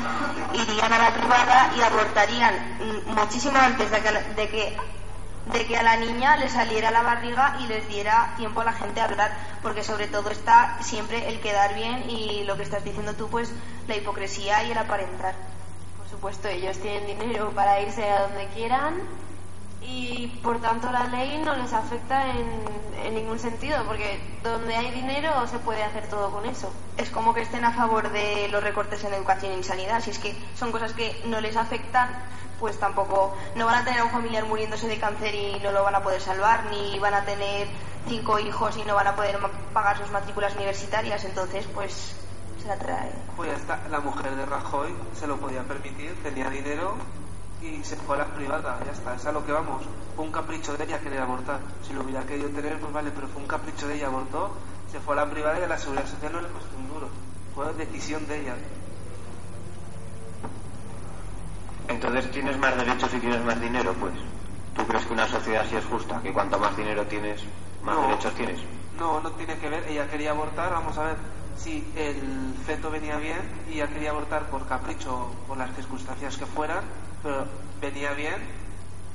irían 0.53 0.93
a 0.93 0.97
la 0.99 1.13
privada 1.13 1.74
y 1.76 1.82
abortarían 1.82 2.78
muchísimo 3.07 3.57
antes 3.57 3.89
de 3.89 4.01
que, 4.01 4.11
de 4.11 4.49
que 4.49 4.78
de 5.51 5.65
que 5.65 5.78
a 5.78 5.84
la 5.84 5.95
niña 5.97 6.38
le 6.38 6.49
saliera 6.49 6.91
la 6.91 7.01
barriga 7.01 7.57
y 7.61 7.68
les 7.68 7.88
diera 7.88 8.34
tiempo 8.38 8.61
a 8.61 8.65
la 8.65 8.74
gente 8.74 8.99
a 8.99 9.05
hablar, 9.05 9.32
porque 9.61 9.82
sobre 9.82 10.07
todo 10.07 10.30
está 10.30 10.78
siempre 10.82 11.30
el 11.30 11.39
quedar 11.39 11.74
bien 11.74 12.09
y 12.09 12.43
lo 12.43 12.57
que 12.57 12.63
estás 12.63 12.84
diciendo 12.84 13.13
tú, 13.13 13.30
pues 13.30 13.53
la 13.88 13.95
hipocresía 13.95 14.65
y 14.65 14.72
el 14.72 14.78
aparentar. 14.78 15.36
Supuesto, 16.10 16.47
ellos 16.47 16.78
tienen 16.78 17.20
dinero 17.20 17.51
para 17.51 17.82
irse 17.82 18.10
a 18.10 18.24
donde 18.24 18.47
quieran 18.47 19.01
y 19.82 20.28
por 20.43 20.60
tanto 20.60 20.91
la 20.91 21.05
ley 21.08 21.41
no 21.43 21.55
les 21.55 21.72
afecta 21.74 22.26
en, 22.32 23.14
ningún 23.14 23.39
sentido, 23.39 23.84
porque 23.86 24.20
donde 24.43 24.76
hay 24.76 24.91
dinero 24.91 25.47
se 25.47 25.60
puede 25.60 25.82
hacer 25.82 26.08
todo 26.08 26.30
con 26.30 26.45
eso. 26.45 26.72
Es 26.97 27.10
como 27.10 27.34
que 27.34 27.41
estén 27.41 27.64
a 27.64 27.72
favor 27.72 28.12
de 28.12 28.49
los 28.49 28.62
recortes 28.62 29.03
en 29.05 29.14
educación 29.14 29.53
y 29.53 29.55
en 29.55 29.64
sanidad, 29.64 30.01
si 30.01 30.12
es 30.12 30.20
que 30.20 30.36
son 30.55 30.72
cosas 30.74 30.91
que 30.93 31.22
no 31.26 31.39
les 31.39 31.55
afectan, 31.55 32.10
pues 32.60 32.78
tampoco 32.80 33.36
no 33.55 33.66
van 33.66 33.76
a 33.76 33.86
tener 33.86 34.01
a 34.01 34.03
un 34.03 34.12
familiar 34.12 34.45
muriéndose 34.45 34.88
de 34.88 34.99
cáncer 34.99 35.34
y 35.34 35.60
no 35.64 35.72
lo 35.72 35.84
van 35.84 35.95
a 35.95 36.03
poder 36.03 36.20
salvar, 36.20 36.66
ni 36.66 36.99
van 36.99 37.14
a 37.14 37.24
tener 37.24 37.68
cinco 38.08 38.39
hijos 38.39 38.76
y 38.78 38.84
no 38.84 38.95
van 38.95 39.08
a 39.08 39.16
poder 39.16 39.39
pagar 39.74 39.97
sus 39.97 40.10
matrículas 40.12 40.55
universitarias, 40.55 41.24
entonces 41.24 41.66
pues 41.74 42.16
se 42.68 42.76
la 42.76 42.80
trae. 42.80 43.11
Pues 43.36 43.49
ya 43.49 43.55
está, 43.55 43.80
la 43.89 43.99
mujer 44.01 44.36
de 44.36 44.45
Rajoy 44.45 44.93
se 45.13 45.26
lo 45.28 45.38
podía 45.38 45.63
permitir, 45.63 46.13
tenía 46.22 46.49
dinero 46.49 46.95
y 47.61 47.84
se 47.84 47.95
fue 47.95 48.15
a 48.18 48.20
la 48.20 48.26
privada, 48.26 48.80
ya 48.86 48.91
está, 48.91 49.15
es 49.15 49.26
a 49.26 49.32
lo 49.32 49.45
que 49.45 49.51
vamos. 49.53 49.84
Fue 50.15 50.26
un 50.26 50.32
capricho 50.32 50.76
de 50.76 50.84
ella 50.84 50.99
querer 50.99 51.22
abortar. 51.22 51.59
Si 51.88 51.93
lo 51.93 52.01
hubiera 52.01 52.24
querido 52.24 52.49
tener, 52.49 52.80
pues 52.80 52.91
vale, 52.91 53.11
pero 53.11 53.28
fue 53.30 53.41
un 53.41 53.47
capricho 53.47 53.88
de 53.88 53.95
ella, 53.95 54.07
abortó, 54.07 54.51
se 54.91 54.99
fue 54.99 55.13
a 55.15 55.24
la 55.26 55.30
privada 55.32 55.59
y 55.59 55.63
a 55.63 55.68
la 55.68 55.78
seguridad 55.78 56.07
social 56.07 56.34
no 56.34 56.41
le 56.41 56.49
costó 56.49 56.76
un 56.78 56.88
duro. 56.89 57.09
Fue 57.55 57.74
decisión 57.74 58.28
de 58.28 58.41
ella. 58.41 58.55
Entonces 61.88 62.30
tienes 62.32 62.57
más 62.57 62.76
derechos 62.76 63.13
y 63.13 63.20
tienes 63.20 63.43
más 63.45 63.59
dinero, 63.61 63.93
pues. 63.99 64.13
¿Tú 64.76 64.86
crees 64.86 65.05
que 65.05 65.13
una 65.13 65.28
sociedad 65.28 65.63
así 65.65 65.76
es 65.78 65.86
justa? 65.86 66.20
Que 66.22 66.34
cuanto 66.34 66.59
más 66.59 66.76
dinero 66.76 67.03
tienes, 67.07 67.41
más 67.82 67.95
No. 67.95 68.01
derechos 68.07 68.34
tienes. 68.36 68.59
No, 68.99 69.22
no 69.22 69.32
tiene 69.32 69.57
que 69.57 69.70
ver. 69.70 69.86
Ella 69.88 70.07
quería 70.09 70.32
abortar, 70.32 70.72
vamos 70.72 70.97
a 70.97 71.03
ver 71.03 71.15
si 71.58 71.84
el 71.95 72.53
feto 72.66 72.89
venía 72.89 73.18
bien 73.18 73.41
y 73.70 73.76
ella 73.76 73.88
quería 73.88 74.12
abortar 74.12 74.43
por 74.49 74.68
capricho, 74.68 75.32
por 75.47 75.58
las 75.58 75.76
circunstancias 75.76 76.38
que 76.38 76.45
fueran, 76.45 76.84
pero 77.24 77.45
venía 77.82 78.14
bien, 78.14 78.36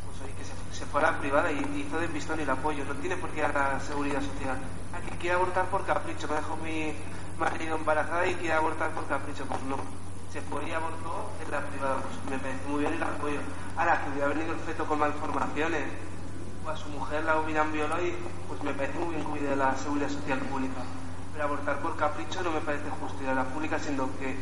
pues 0.07 0.21
oye, 0.23 0.33
que 0.35 0.45
se, 0.45 0.79
se 0.79 0.87
fuera 0.87 1.19
privada 1.19 1.51
y 1.53 1.87
hizo 1.87 1.99
de 1.99 2.09
pistón 2.09 2.41
y 2.41 2.43
el 2.43 2.51
apoyo. 2.51 2.85
No 2.85 2.95
tiene 2.97 3.17
por 3.17 3.31
qué 3.31 3.41
ir 3.41 3.45
a 3.47 3.53
la 3.53 3.81
seguridad 3.81 4.21
social. 4.21 4.59
Aquí 4.93 5.17
quiere 5.19 5.37
abortar 5.37 5.67
por 5.67 5.87
capricho. 5.87 6.29
Me 6.29 6.35
dejó 6.35 6.57
mi 6.57 6.95
marido 7.39 7.77
embarazada 7.77 8.27
y 8.27 8.35
quiere 8.35 8.55
abortar 8.55 8.91
por 8.91 9.07
capricho. 9.07 9.45
Pues 9.47 9.63
no. 9.63 9.77
Se 10.33 10.41
fue 10.41 10.67
y 10.69 10.73
abortó 10.73 11.31
en 11.45 11.51
la 11.51 11.61
privada. 11.61 11.97
Pues 11.97 12.17
me 12.31 12.39
parece 12.39 12.69
muy 12.69 12.81
bien 12.81 12.99
la 12.99 13.07
apoyo. 13.07 13.39
Ahora, 13.77 14.03
que 14.03 14.11
hubiera 14.11 14.29
venido 14.29 14.53
el 14.53 14.61
feto 14.61 14.87
con 14.87 14.99
malformaciones 14.99 15.85
o 16.65 16.71
a 16.71 16.77
su 16.77 16.89
mujer 16.91 17.25
la 17.25 17.41
hubieran 17.41 17.73
violado 17.73 18.05
y 18.07 18.15
pues 18.49 18.63
me 18.63 18.73
parece 18.73 18.99
muy 18.99 19.17
bien 19.17 19.27
que 19.35 19.57
la 19.57 19.77
seguridad 19.77 20.09
social 20.09 20.39
pública. 20.39 20.83
Abortar 21.43 21.79
por 21.81 21.97
capricho 21.97 22.41
no 22.43 22.53
me 22.53 22.61
parece 22.61 22.89
justo 23.01 23.21
ir 23.23 23.29
a 23.29 23.35
la 23.35 23.43
pública, 23.45 23.77
siendo 23.79 24.09
que 24.19 24.37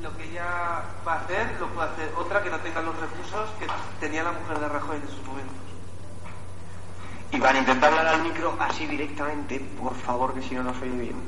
lo 0.00 0.16
que 0.16 0.24
ella 0.30 0.82
va 1.06 1.12
a 1.12 1.16
hacer 1.20 1.56
lo 1.60 1.68
puede 1.68 1.90
hacer 1.90 2.12
otra 2.16 2.42
que 2.42 2.48
no 2.48 2.58
tenga 2.60 2.80
los 2.80 2.98
recursos 2.98 3.50
que 3.58 3.66
tenía 4.00 4.22
la 4.22 4.32
mujer 4.32 4.60
de 4.60 4.68
Rajoy 4.68 4.96
en 4.96 5.02
esos 5.02 5.26
momentos. 5.26 5.56
Iván, 7.32 7.56
intenta 7.56 7.88
hablar 7.88 8.06
al 8.06 8.22
micro 8.22 8.56
así 8.60 8.86
directamente, 8.86 9.60
por 9.78 9.94
favor, 9.94 10.32
que 10.32 10.40
si 10.40 10.54
no, 10.54 10.62
no 10.62 10.72
se 10.72 10.84
oye 10.84 10.98
bien. 10.98 11.22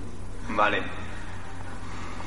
Vale. 0.48 0.82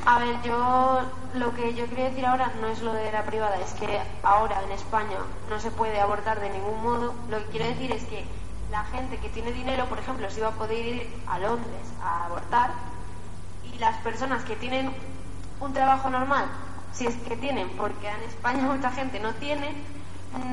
A 0.05 0.19
ver, 0.19 0.41
yo 0.43 1.01
lo 1.33 1.53
que 1.55 1.73
yo 1.73 1.87
quería 1.89 2.09
decir 2.09 2.25
ahora 2.25 2.51
no 2.61 2.67
es 2.67 2.81
lo 2.81 2.93
de 2.93 3.11
la 3.11 3.23
privada, 3.23 3.59
es 3.59 3.73
que 3.73 3.99
ahora 4.23 4.61
en 4.63 4.71
España 4.71 5.17
no 5.49 5.59
se 5.59 5.71
puede 5.71 5.99
abortar 5.99 6.39
de 6.39 6.49
ningún 6.51 6.81
modo. 6.83 7.13
Lo 7.29 7.37
que 7.39 7.45
quiero 7.45 7.65
decir 7.65 7.91
es 7.91 8.03
que 8.05 8.25
la 8.71 8.83
gente 8.85 9.17
que 9.17 9.29
tiene 9.29 9.51
dinero, 9.51 9.85
por 9.85 9.99
ejemplo, 9.99 10.29
se 10.29 10.41
va 10.41 10.49
a 10.49 10.51
poder 10.51 10.85
ir 10.85 11.23
a 11.27 11.39
Londres 11.39 11.87
a 12.03 12.25
abortar 12.25 12.71
y 13.63 13.77
las 13.79 13.97
personas 13.97 14.43
que 14.43 14.55
tienen 14.55 14.93
un 15.59 15.73
trabajo 15.73 16.09
normal, 16.09 16.45
si 16.93 17.05
es 17.05 17.15
que 17.15 17.35
tienen, 17.35 17.69
porque 17.77 18.07
en 18.07 18.23
España 18.23 18.61
mucha 18.63 18.91
gente 18.91 19.19
no 19.19 19.33
tiene, 19.33 19.75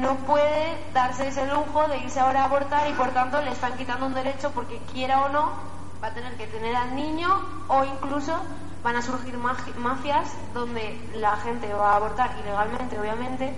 no 0.00 0.16
puede 0.16 0.78
darse 0.94 1.28
ese 1.28 1.46
lujo 1.46 1.86
de 1.88 1.98
irse 1.98 2.20
ahora 2.20 2.42
a 2.42 2.44
abortar 2.46 2.88
y 2.88 2.94
por 2.94 3.10
tanto 3.10 3.40
le 3.42 3.52
están 3.52 3.76
quitando 3.76 4.06
un 4.06 4.14
derecho 4.14 4.50
porque 4.52 4.78
quiera 4.92 5.20
o 5.22 5.28
no 5.28 5.52
va 6.02 6.08
a 6.08 6.14
tener 6.14 6.36
que 6.36 6.46
tener 6.46 6.74
al 6.74 6.94
niño 6.96 7.28
o 7.68 7.84
incluso 7.84 8.34
van 8.82 8.96
a 8.96 9.02
surgir 9.02 9.36
mafias 9.36 10.32
donde 10.54 10.98
la 11.14 11.36
gente 11.36 11.72
va 11.74 11.92
a 11.92 11.96
abortar 11.96 12.36
ilegalmente 12.40 12.98
obviamente 12.98 13.54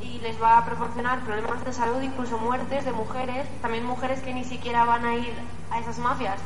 y 0.00 0.18
les 0.20 0.40
va 0.42 0.58
a 0.58 0.64
proporcionar 0.64 1.20
problemas 1.20 1.64
de 1.64 1.72
salud, 1.72 2.00
incluso 2.02 2.38
muertes 2.38 2.84
de 2.84 2.92
mujeres, 2.92 3.46
también 3.60 3.84
mujeres 3.84 4.20
que 4.20 4.32
ni 4.32 4.44
siquiera 4.44 4.84
van 4.84 5.04
a 5.04 5.14
ir 5.14 5.32
a 5.70 5.78
esas 5.78 5.98
mafias, 5.98 6.38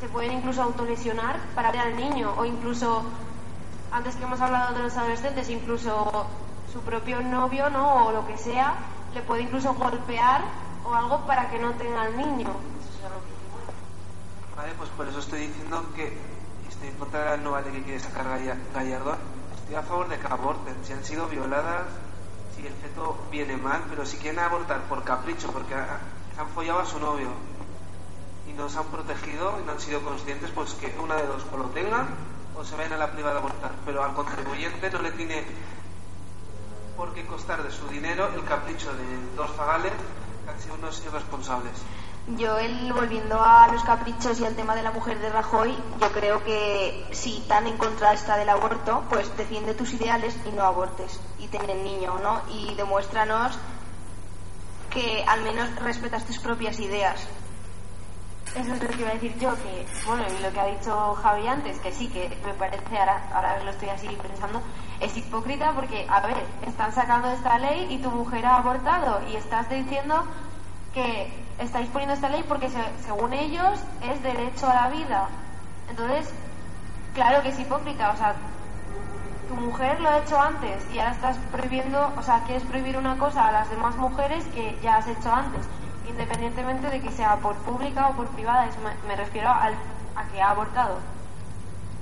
se 0.00 0.08
pueden 0.08 0.32
incluso 0.32 0.62
autolesionar 0.62 1.36
para 1.54 1.70
ver 1.70 1.80
al 1.82 1.96
niño 1.96 2.34
o 2.36 2.44
incluso 2.44 3.04
antes 3.92 4.16
que 4.16 4.24
hemos 4.24 4.40
hablado 4.40 4.74
de 4.74 4.82
los 4.82 4.96
adolescentes, 4.96 5.48
incluso 5.50 6.26
su 6.72 6.80
propio 6.80 7.20
novio, 7.20 7.68
¿no? 7.70 8.06
O 8.06 8.12
lo 8.12 8.26
que 8.26 8.38
sea, 8.38 8.74
le 9.14 9.20
puede 9.22 9.42
incluso 9.42 9.74
golpear 9.74 10.40
o 10.84 10.94
algo 10.94 11.20
para 11.26 11.50
que 11.50 11.58
no 11.58 11.72
tenga 11.72 12.02
al 12.02 12.16
niño. 12.16 12.48
Vale, 14.56 14.72
pues 14.78 14.88
por 14.90 15.06
eso 15.06 15.18
estoy 15.18 15.46
diciendo 15.48 15.84
que 15.94 16.16
estoy 16.68 16.88
en 16.88 16.94
contra 16.96 17.36
de 17.36 17.44
la 17.44 17.62
que 17.62 17.82
quiere 17.82 18.00
sacar 18.00 18.24
Galla- 18.26 18.56
Gallardón. 18.74 19.18
Estoy 19.56 19.74
a 19.76 19.82
favor 19.82 20.08
de 20.08 20.18
que 20.18 20.26
aborten. 20.26 20.74
Si 20.84 20.92
han 20.92 21.04
sido 21.04 21.26
violadas, 21.28 21.86
si 22.62 22.68
el 22.68 22.74
feto 22.74 23.18
viene 23.30 23.56
mal, 23.56 23.82
pero 23.90 24.06
si 24.06 24.16
quieren 24.18 24.38
abortar 24.38 24.82
por 24.82 25.02
capricho, 25.02 25.50
porque 25.52 25.74
ha- 25.74 25.98
han 26.38 26.48
follado 26.50 26.78
a 26.80 26.86
su 26.86 26.98
novio 27.00 27.28
y 28.48 28.52
no 28.52 28.68
se 28.68 28.78
han 28.78 28.86
protegido 28.86 29.58
y 29.60 29.66
no 29.66 29.72
han 29.72 29.80
sido 29.80 30.00
conscientes, 30.02 30.50
pues 30.52 30.72
que 30.74 30.94
una 31.02 31.16
de 31.16 31.26
dos, 31.26 31.42
o 31.52 31.56
lo 31.56 31.64
tengan 31.70 32.06
o 32.54 32.64
se 32.64 32.76
vayan 32.76 32.92
a 32.92 32.98
la 32.98 33.10
privada 33.12 33.36
a 33.36 33.38
abortar. 33.40 33.72
Pero 33.84 34.04
al 34.04 34.14
contribuyente 34.14 34.90
no 34.90 35.02
le 35.02 35.10
tiene 35.12 35.44
por 36.96 37.12
qué 37.14 37.26
costar 37.26 37.62
de 37.64 37.70
su 37.72 37.88
dinero 37.88 38.28
el 38.34 38.44
capricho 38.44 38.92
de 38.94 39.34
dos 39.36 39.50
zagales 39.56 39.92
que 40.44 40.50
han 40.50 40.60
sido 40.60 40.74
unos 40.76 41.02
irresponsables. 41.04 41.72
Yo, 42.28 42.56
el, 42.56 42.92
volviendo 42.92 43.40
a 43.40 43.66
los 43.72 43.82
caprichos 43.82 44.38
y 44.38 44.46
al 44.46 44.54
tema 44.54 44.76
de 44.76 44.84
la 44.84 44.92
mujer 44.92 45.18
de 45.18 45.28
Rajoy, 45.28 45.76
yo 46.00 46.12
creo 46.12 46.44
que 46.44 47.04
si 47.10 47.40
tan 47.48 47.66
en 47.66 47.76
contra 47.76 48.12
está 48.12 48.36
del 48.36 48.48
aborto, 48.48 49.02
pues 49.08 49.36
defiende 49.36 49.74
tus 49.74 49.92
ideales 49.94 50.36
y 50.46 50.52
no 50.52 50.62
abortes 50.62 51.20
y 51.40 51.48
ten 51.48 51.68
el 51.68 51.82
niño, 51.82 52.20
¿no? 52.22 52.40
Y 52.48 52.74
demuéstranos 52.76 53.58
que 54.90 55.24
al 55.26 55.42
menos 55.42 55.74
respetas 55.76 56.24
tus 56.24 56.38
propias 56.38 56.78
ideas. 56.78 57.26
Eso 58.54 58.74
es 58.74 58.82
lo 58.82 58.88
que 58.88 59.00
iba 59.00 59.10
a 59.10 59.14
decir 59.14 59.36
yo, 59.38 59.54
que, 59.56 59.86
bueno, 60.06 60.24
y 60.38 60.42
lo 60.42 60.52
que 60.52 60.60
ha 60.60 60.66
dicho 60.66 61.14
Javi 61.14 61.48
antes, 61.48 61.78
que 61.78 61.90
sí, 61.90 62.08
que 62.08 62.38
me 62.44 62.54
parece, 62.54 62.98
ahora, 62.98 63.30
ahora 63.34 63.64
lo 63.64 63.70
estoy 63.70 63.88
así 63.88 64.06
pensando, 64.20 64.62
es 65.00 65.16
hipócrita 65.16 65.72
porque, 65.72 66.06
a 66.08 66.20
ver, 66.20 66.44
están 66.66 66.92
sacando 66.92 67.30
esta 67.32 67.58
ley 67.58 67.86
y 67.90 67.98
tu 67.98 68.10
mujer 68.10 68.46
ha 68.46 68.58
abortado 68.58 69.22
y 69.28 69.36
estás 69.36 69.68
diciendo 69.70 70.22
que 70.92 71.32
estáis 71.62 71.88
poniendo 71.88 72.14
esta 72.14 72.28
ley 72.28 72.44
porque 72.48 72.68
se- 72.68 72.92
según 73.04 73.32
ellos 73.32 73.78
es 74.02 74.22
derecho 74.22 74.68
a 74.70 74.74
la 74.74 74.88
vida. 74.88 75.28
Entonces, 75.88 76.32
claro 77.14 77.42
que 77.42 77.50
es 77.50 77.58
hipócrita, 77.58 78.10
o 78.10 78.16
sea, 78.16 78.34
tu 79.48 79.54
mujer 79.56 80.00
lo 80.00 80.08
ha 80.08 80.18
hecho 80.18 80.40
antes 80.40 80.82
y 80.92 80.98
ahora 80.98 81.12
estás 81.12 81.36
prohibiendo, 81.50 82.12
o 82.16 82.22
sea, 82.22 82.42
quieres 82.44 82.62
prohibir 82.64 82.96
una 82.96 83.18
cosa 83.18 83.48
a 83.48 83.52
las 83.52 83.70
demás 83.70 83.96
mujeres 83.96 84.44
que 84.54 84.78
ya 84.82 84.96
has 84.96 85.06
hecho 85.08 85.32
antes, 85.32 85.66
independientemente 86.08 86.88
de 86.88 87.00
que 87.00 87.10
sea 87.10 87.36
por 87.36 87.54
pública 87.56 88.08
o 88.08 88.14
por 88.14 88.28
privada, 88.28 88.66
es- 88.66 88.76
me, 89.06 89.16
refiero 89.16 89.50
al, 89.50 89.74
a 90.16 90.24
que 90.32 90.40
ha 90.40 90.50
abortado. 90.50 90.98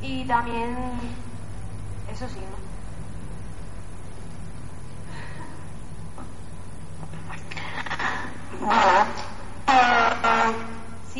Y 0.01 0.25
también, 0.27 0.77
eso 2.11 2.29
sí, 2.29 2.39
¿no? 2.51 2.61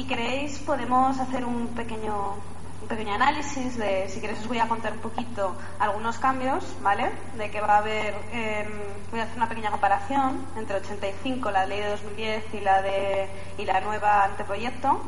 Si 0.01 0.07
queréis, 0.07 0.59
podemos 0.61 1.21
hacer 1.21 1.45
un 1.45 1.69
pequeño, 1.75 2.33
un 2.81 2.89
pequeño 2.89 3.13
análisis 3.13 3.77
de, 3.77 4.09
si 4.09 4.19
queréis, 4.19 4.41
os 4.41 4.49
voy 4.49 4.59
a 4.59 4.67
contar 4.67 4.95
un 4.95 5.01
poquito 5.01 5.55
algunos 5.79 6.17
cambios, 6.17 6.65
¿vale? 6.81 7.11
De 7.37 7.51
que 7.51 7.61
va 7.61 7.75
a 7.75 7.79
haber, 7.81 8.15
em, 8.33 8.67
voy 9.11 9.21
a 9.21 9.25
hacer 9.25 9.37
una 9.37 9.51
pequeña 9.51 9.71
comparación 9.71 10.41
entre 10.57 10.77
85, 10.77 11.51
la 11.51 11.67
ley 11.67 11.81
de 11.81 11.91
2010 11.91 12.45
y 12.55 12.61
la, 12.61 12.81
de, 12.81 13.29
y 13.59 13.67
la 13.67 13.83
nueva 13.83 14.25
anteproyecto, 14.25 15.03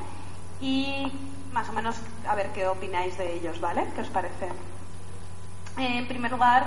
y 0.60 1.10
más 1.54 1.66
o 1.70 1.72
menos 1.72 1.96
a 2.28 2.34
ver 2.34 2.48
qué 2.48 2.68
opináis 2.68 3.16
de 3.16 3.32
ellos, 3.32 3.62
¿vale? 3.62 3.86
¿Qué 3.94 4.02
os 4.02 4.10
parece? 4.10 4.50
En 5.78 6.06
primer 6.06 6.32
lugar, 6.32 6.66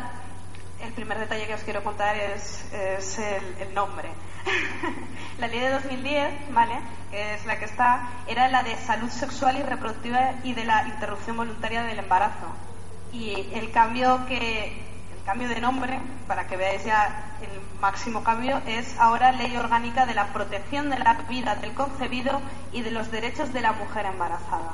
el 0.82 0.94
primer 0.94 1.20
detalle 1.20 1.48
que 1.48 1.54
os 1.54 1.62
quiero 1.62 1.84
contar 1.84 2.16
es, 2.16 2.66
es 2.74 3.20
el, 3.20 3.74
nombre. 3.74 4.10
la 5.40 5.48
ley 5.48 5.60
de 5.60 5.70
2010, 5.70 6.54
¿vale? 6.54 6.80
Que 7.12 7.36
es 7.36 7.46
la 7.46 7.58
que 7.58 7.66
está, 7.66 8.10
era 8.28 8.48
la 8.48 8.64
de 8.64 8.76
salud 8.78 9.10
sexual 9.10 9.58
y 9.58 9.64
reproductiva 9.64 10.34
y 10.44 10.54
de 10.54 10.66
la 10.66 10.88
interrupción 10.88 11.38
voluntaria 11.38 11.84
del 11.84 12.00
embarazo. 12.00 12.48
Y 13.12 13.50
el 13.54 13.72
cambio 13.72 14.26
que 14.28 14.84
el 15.16 15.24
cambio 15.26 15.48
de 15.48 15.60
nombre, 15.60 16.00
para 16.28 16.46
que 16.48 16.58
veáis 16.58 16.84
ya 16.84 17.36
el 17.42 17.80
máximo 17.80 18.24
cambio, 18.24 18.62
es 18.68 18.96
ahora 19.00 19.32
Ley 19.32 19.56
Orgánica 19.58 20.06
de 20.06 20.14
la 20.14 20.28
Protección 20.34 20.90
de 20.90 21.00
la 21.00 21.14
Vida 21.28 21.56
del 21.56 21.74
Concebido 21.74 22.42
y 22.72 22.82
de 22.82 22.92
los 22.92 23.10
Derechos 23.10 23.52
de 23.52 23.62
la 23.62 23.72
Mujer 23.72 24.06
Embarazada. 24.06 24.74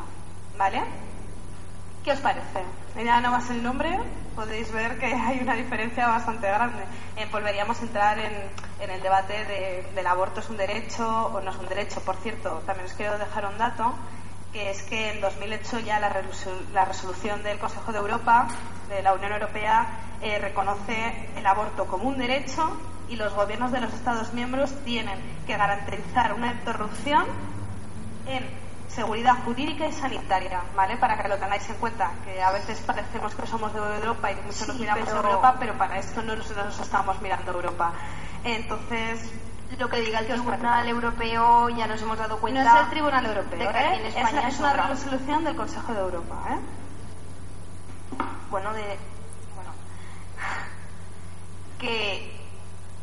¿Vale? 0.58 0.82
¿Qué 2.04 2.12
os 2.12 2.20
parece? 2.20 2.64
Ya 2.96 3.22
nada 3.22 3.30
más 3.30 3.48
el 3.52 3.62
nombre 3.62 4.00
podéis 4.36 4.72
ver 4.72 4.98
que 4.98 5.06
hay 5.06 5.40
una 5.40 5.54
diferencia 5.54 6.08
bastante 6.08 6.48
grande. 6.48 6.84
Eh, 7.16 7.28
volveríamos 7.32 7.80
a 7.80 7.84
entrar 7.84 8.18
en, 8.18 8.34
en 8.80 8.90
el 8.90 9.04
debate 9.04 9.34
de, 9.46 9.88
del 9.94 10.08
aborto 10.08 10.40
es 10.40 10.50
un 10.50 10.58
derecho 10.58 11.28
o 11.28 11.40
no 11.42 11.52
es 11.52 11.58
un 11.58 11.68
derecho. 11.68 12.02
Por 12.02 12.16
cierto, 12.16 12.64
también 12.66 12.88
os 12.88 12.94
quiero 12.94 13.20
dejar 13.20 13.46
un 13.46 13.56
dato, 13.60 13.94
que 14.52 14.72
es 14.72 14.82
que 14.82 15.12
en 15.12 15.22
2008 15.22 15.80
ya 15.82 16.00
la, 16.00 16.12
la 16.74 16.86
resolución 16.86 17.44
del 17.44 17.60
Consejo 17.60 17.92
de 17.92 18.00
Europa, 18.00 18.48
de 18.90 19.04
la 19.04 19.14
Unión 19.14 19.34
Europea, 19.34 20.00
eh, 20.24 20.40
reconoce 20.40 21.30
el 21.36 21.46
aborto 21.46 21.86
como 21.86 22.10
un 22.10 22.18
derecho 22.18 22.80
y 23.10 23.16
los 23.16 23.32
gobiernos 23.36 23.72
de 23.72 23.80
los 23.80 23.94
Estados 23.94 24.34
miembros 24.34 24.74
tienen 24.86 25.20
que 25.46 25.56
garantizar 25.56 26.34
una 26.34 26.52
interrupción 26.52 27.26
en 28.26 28.61
seguridad 28.96 29.36
jurídica 29.46 29.88
y 29.88 29.92
sanitaria, 29.94 30.62
¿vale? 30.76 30.98
Para 30.98 31.22
que 31.22 31.28
lo 31.28 31.38
tengáis 31.38 31.68
en 31.70 31.76
cuenta, 31.76 32.12
que 32.26 32.42
a 32.42 32.52
veces 32.52 32.80
parecemos 32.82 33.34
que 33.36 33.48
somos 33.48 33.74
de 33.74 33.80
Europa 33.80 34.32
y 34.32 34.36
que 34.36 34.42
muchos 34.42 34.68
nos 34.68 34.78
miramos 34.80 35.06
pero- 35.06 35.16
a 35.18 35.22
Europa, 35.30 35.56
pero 35.60 35.74
para 35.78 35.98
esto 35.98 36.22
no 36.22 36.36
nos, 36.36 36.50
nos 36.56 36.80
estamos 36.80 37.22
mirando 37.22 37.52
a 37.52 37.56
Europa. 37.56 37.94
Entonces, 38.44 39.32
Lo 39.78 39.88
que 39.90 40.02
diga 40.02 40.20
el 40.20 40.28
Tribunal 40.28 40.88
Europeo 40.90 41.70
ya 41.70 41.88
nos 41.88 42.02
hemos 42.02 42.18
dado 42.18 42.36
no 42.36 42.42
cuenta. 42.42 42.62
es 42.80 42.84
el 42.84 42.90
Tribunal 42.90 43.26
Europeo, 43.26 43.60
de 43.60 43.74
que 43.74 43.80
¿eh? 43.80 43.96
en 43.96 44.06
es, 44.08 44.16
España 44.18 44.48
es 44.50 44.60
una 44.60 44.74
resolución 44.88 45.44
del 45.46 45.56
Consejo 45.56 45.94
de 45.94 46.00
Europa, 46.02 46.36
¿eh? 46.50 46.60
Bueno, 48.50 48.74
de. 48.74 48.82
Bueno. 49.56 49.72
que 51.80 52.38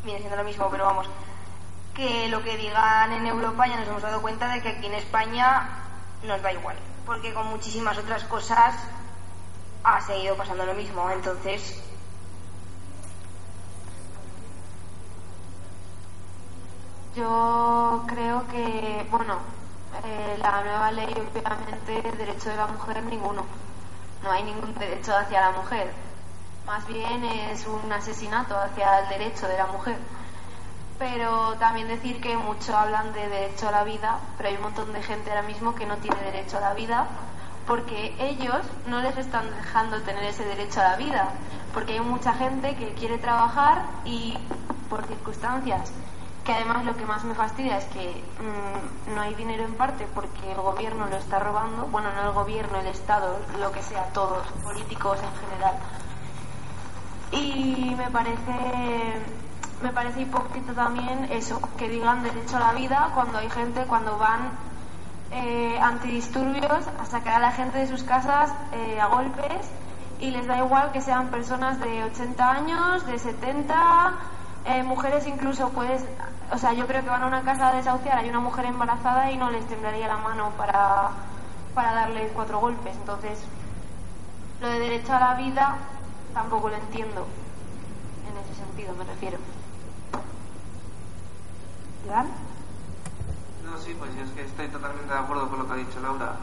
viene 0.04 0.18
siendo 0.20 0.36
lo 0.36 0.44
mismo, 0.44 0.68
pero 0.70 0.84
vamos, 0.84 1.08
que 1.98 2.28
lo 2.28 2.44
que 2.44 2.56
digan 2.56 3.12
en 3.12 3.26
Europa 3.26 3.66
ya 3.66 3.76
nos 3.76 3.88
hemos 3.88 4.02
dado 4.02 4.22
cuenta 4.22 4.46
de 4.52 4.62
que 4.62 4.68
aquí 4.68 4.86
en 4.86 4.94
España 4.94 5.68
nos 6.22 6.40
da 6.40 6.52
igual, 6.52 6.76
porque 7.04 7.34
con 7.34 7.48
muchísimas 7.48 7.98
otras 7.98 8.22
cosas 8.22 8.76
ha 9.82 10.00
seguido 10.02 10.36
pasando 10.36 10.64
lo 10.64 10.74
mismo, 10.74 11.10
entonces 11.10 11.82
Yo 17.16 18.04
creo 18.06 18.46
que, 18.46 19.04
bueno, 19.10 19.38
eh, 20.04 20.36
la 20.38 20.62
nueva 20.62 20.92
ley, 20.92 21.12
obviamente, 21.12 22.16
derecho 22.16 22.50
de 22.50 22.56
la 22.56 22.68
mujer, 22.68 23.02
ninguno. 23.02 23.44
No 24.22 24.30
hay 24.30 24.44
ningún 24.44 24.72
derecho 24.74 25.16
hacia 25.16 25.40
la 25.40 25.50
mujer. 25.50 25.92
Más 26.64 26.86
bien 26.86 27.24
es 27.24 27.66
un 27.66 27.90
asesinato 27.90 28.56
hacia 28.56 29.00
el 29.00 29.08
derecho 29.08 29.48
de 29.48 29.56
la 29.56 29.66
mujer. 29.66 29.96
Pero 30.98 31.54
también 31.58 31.86
decir 31.86 32.20
que 32.20 32.36
mucho 32.36 32.76
hablan 32.76 33.12
de 33.12 33.28
derecho 33.28 33.68
a 33.68 33.72
la 33.72 33.84
vida, 33.84 34.18
pero 34.36 34.48
hay 34.48 34.56
un 34.56 34.62
montón 34.62 34.92
de 34.92 35.02
gente 35.02 35.30
ahora 35.30 35.42
mismo 35.42 35.74
que 35.74 35.86
no 35.86 35.96
tiene 35.98 36.20
derecho 36.22 36.58
a 36.58 36.60
la 36.60 36.74
vida 36.74 37.06
porque 37.66 38.16
ellos 38.18 38.62
no 38.86 39.02
les 39.02 39.16
están 39.18 39.44
dejando 39.54 40.00
tener 40.00 40.24
ese 40.24 40.44
derecho 40.44 40.80
a 40.80 40.84
la 40.84 40.96
vida. 40.96 41.28
Porque 41.74 41.92
hay 41.92 42.00
mucha 42.00 42.32
gente 42.32 42.74
que 42.76 42.94
quiere 42.94 43.18
trabajar 43.18 43.84
y 44.04 44.36
por 44.88 45.06
circunstancias 45.06 45.92
que 46.48 46.54
además 46.54 46.82
lo 46.86 46.96
que 46.96 47.04
más 47.04 47.22
me 47.24 47.34
fastidia 47.34 47.76
es 47.76 47.84
que 47.88 48.24
mm, 48.40 49.14
no 49.14 49.20
hay 49.20 49.34
dinero 49.34 49.64
en 49.64 49.74
parte 49.74 50.06
porque 50.14 50.50
el 50.50 50.56
gobierno 50.56 51.06
lo 51.06 51.16
está 51.16 51.38
robando, 51.38 51.86
bueno, 51.88 52.10
no 52.14 52.28
el 52.28 52.32
gobierno, 52.32 52.80
el 52.80 52.86
Estado, 52.86 53.38
lo 53.60 53.70
que 53.70 53.82
sea, 53.82 54.04
todos, 54.14 54.46
políticos 54.64 55.18
en 55.22 55.50
general. 55.50 55.74
Y 57.32 57.94
me 57.94 58.10
parece, 58.10 59.20
me 59.82 59.90
parece 59.90 60.22
hipócrita 60.22 60.72
también 60.72 61.28
eso, 61.30 61.60
que 61.76 61.88
digan 61.88 62.22
derecho 62.22 62.56
a 62.56 62.60
la 62.60 62.72
vida 62.72 63.10
cuando 63.14 63.38
hay 63.38 63.50
gente, 63.50 63.84
cuando 63.84 64.18
van 64.18 64.50
eh, 65.30 65.78
antidisturbios 65.80 66.88
a 66.98 67.04
sacar 67.04 67.34
a 67.34 67.38
la 67.40 67.52
gente 67.52 67.78
de 67.78 67.86
sus 67.86 68.02
casas 68.02 68.52
eh, 68.72 69.00
a 69.00 69.06
golpes 69.06 69.70
y 70.20 70.30
les 70.30 70.46
da 70.46 70.58
igual 70.58 70.90
que 70.92 71.00
sean 71.00 71.28
personas 71.28 71.78
de 71.80 72.04
80 72.04 72.50
años, 72.50 73.06
de 73.06 73.18
70, 73.18 74.14
eh, 74.64 74.82
mujeres 74.82 75.26
incluso 75.26 75.68
puedes 75.70 76.04
o 76.50 76.56
sea, 76.56 76.72
yo 76.72 76.86
creo 76.86 77.02
que 77.02 77.10
van 77.10 77.22
a 77.22 77.26
una 77.26 77.42
casa 77.42 77.68
a 77.68 77.74
desahuciar, 77.74 78.18
hay 78.18 78.28
una 78.30 78.40
mujer 78.40 78.64
embarazada 78.64 79.30
y 79.30 79.36
no 79.36 79.50
les 79.50 79.66
temblaría 79.66 80.08
la 80.08 80.16
mano 80.16 80.50
para, 80.56 81.10
para 81.74 81.92
darle 81.92 82.28
cuatro 82.28 82.58
golpes. 82.58 82.96
Entonces, 82.96 83.38
lo 84.60 84.68
de 84.68 84.78
derecho 84.78 85.12
a 85.12 85.20
la 85.20 85.34
vida 85.34 85.76
tampoco 86.32 86.70
lo 86.70 86.76
entiendo. 86.76 87.26
En 88.30 88.36
ese 88.38 88.54
sentido 88.54 88.94
me 88.94 89.04
refiero. 89.04 89.38
No, 92.08 93.76
sí, 93.78 93.94
pues 93.98 94.14
yo 94.16 94.24
es 94.24 94.30
que 94.30 94.44
estoy 94.44 94.68
totalmente 94.68 95.12
de 95.12 95.18
acuerdo 95.18 95.48
con 95.48 95.58
lo 95.58 95.66
que 95.66 95.72
ha 95.72 95.76
dicho 95.76 96.00
Laura. 96.00 96.36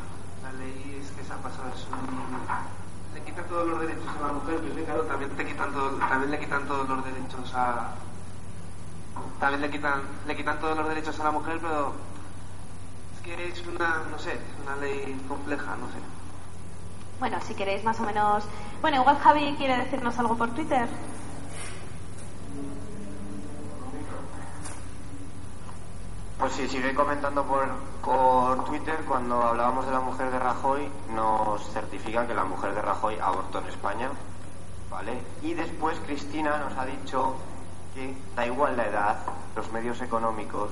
La 0.43 0.51
ley 0.53 1.01
es 1.01 1.11
que 1.11 1.23
se 1.23 1.33
ha 1.33 1.37
pasado, 1.37 1.69
es 1.73 1.87
un... 1.87 3.15
le 3.15 3.23
quita 3.23 3.41
todos 3.43 3.67
los 3.67 3.79
derechos 3.81 4.07
a 4.07 4.27
la 4.27 4.33
mujer, 4.33 4.59
pero 4.61 4.85
claro, 4.85 5.01
también, 5.03 5.31
te 5.31 5.45
quitan 5.45 5.71
todo, 5.71 5.97
también 5.97 6.31
le 6.31 6.39
quitan 6.39 6.67
todos 6.67 6.87
los 6.87 7.03
derechos 7.03 7.53
a, 7.55 7.95
también 9.39 9.61
le 9.61 9.69
quitan, 9.69 10.01
le 10.27 10.35
quitan 10.35 10.59
todos 10.59 10.77
los 10.77 10.87
derechos 10.87 11.19
a 11.19 11.23
la 11.23 11.31
mujer, 11.31 11.59
pero 11.61 11.93
es 13.15 13.21
que 13.21 13.47
es 13.47 13.67
una, 13.67 14.03
no 14.11 14.19
sé, 14.19 14.39
una 14.63 14.75
ley 14.77 15.19
compleja, 15.27 15.75
no 15.77 15.87
sé. 15.87 15.99
Bueno, 17.19 17.37
si 17.41 17.55
queréis 17.55 17.83
más 17.83 17.99
o 17.99 18.03
menos... 18.03 18.43
Bueno, 18.81 19.01
igual 19.01 19.17
Javi 19.17 19.55
quiere 19.57 19.77
decirnos 19.77 20.17
algo 20.19 20.37
por 20.37 20.51
Twitter. 20.51 20.87
Pues 26.37 26.51
sí, 26.51 26.67
sigue 26.67 26.93
comentando 26.93 27.45
por, 27.45 27.65
por 28.03 28.65
Twitter, 28.65 29.05
cuando 29.07 29.41
hablábamos 29.41 29.85
de 29.85 29.93
la 29.93 30.01
mujer 30.01 30.29
de 30.31 30.37
Rajoy, 30.37 30.91
nos 31.13 31.69
certifican 31.71 32.27
que 32.27 32.33
la 32.33 32.43
mujer 32.43 32.75
de 32.75 32.81
Rajoy 32.81 33.17
abortó 33.19 33.59
en 33.59 33.67
España, 33.67 34.09
¿vale? 34.91 35.13
Y 35.41 35.53
después 35.53 35.97
Cristina 36.05 36.57
nos 36.57 36.77
ha 36.77 36.85
dicho 36.85 37.35
que 37.93 38.17
da 38.35 38.45
igual 38.45 38.75
la 38.75 38.85
edad, 38.85 39.17
los 39.55 39.71
medios 39.71 40.01
económicos, 40.01 40.71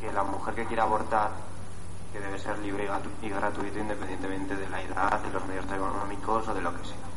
que, 0.00 0.12
la 0.12 0.24
mujer 0.24 0.54
que 0.54 0.64
quiera 0.64 0.84
abortar, 0.84 1.30
que 2.10 2.20
debe 2.20 2.38
ser 2.38 2.58
libre 2.58 2.88
y 3.20 3.28
gratuito 3.28 3.78
independientemente 3.78 4.56
de 4.56 4.68
la 4.70 4.80
edad, 4.80 5.20
de 5.20 5.30
los 5.30 5.44
medios 5.46 5.66
económicos 5.66 6.48
o 6.48 6.54
de 6.54 6.60
lo 6.62 6.72
que 6.74 6.84
sea. 6.86 7.11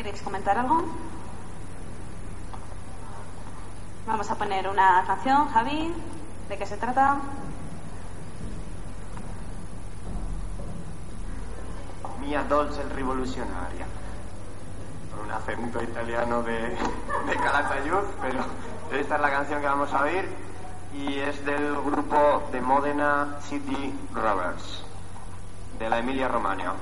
¿Queréis 0.00 0.22
comentar 0.22 0.56
algo? 0.56 0.82
Vamos 4.06 4.30
a 4.30 4.34
poner 4.34 4.66
una 4.66 5.04
canción, 5.06 5.46
Javi. 5.48 5.92
¿De 6.48 6.56
qué 6.56 6.64
se 6.64 6.78
trata? 6.78 7.18
Mia 12.18 12.42
Dolce 12.44 12.82
rivoluzionaria. 12.94 13.84
Con 15.14 15.26
un 15.26 15.32
acento 15.32 15.82
italiano 15.82 16.42
de, 16.44 16.60
de 16.60 17.36
Calatayud, 17.36 18.04
pero 18.22 18.40
esta 18.98 19.16
es 19.16 19.20
la 19.20 19.30
canción 19.30 19.60
que 19.60 19.66
vamos 19.66 19.92
a 19.92 20.04
oír 20.04 20.26
y 20.94 21.18
es 21.18 21.44
del 21.44 21.74
grupo 21.74 22.48
de 22.50 22.62
Modena 22.62 23.36
City 23.42 23.94
Rovers, 24.14 24.82
de 25.78 25.90
la 25.90 25.98
Emilia 25.98 26.28
Romagna. 26.28 26.72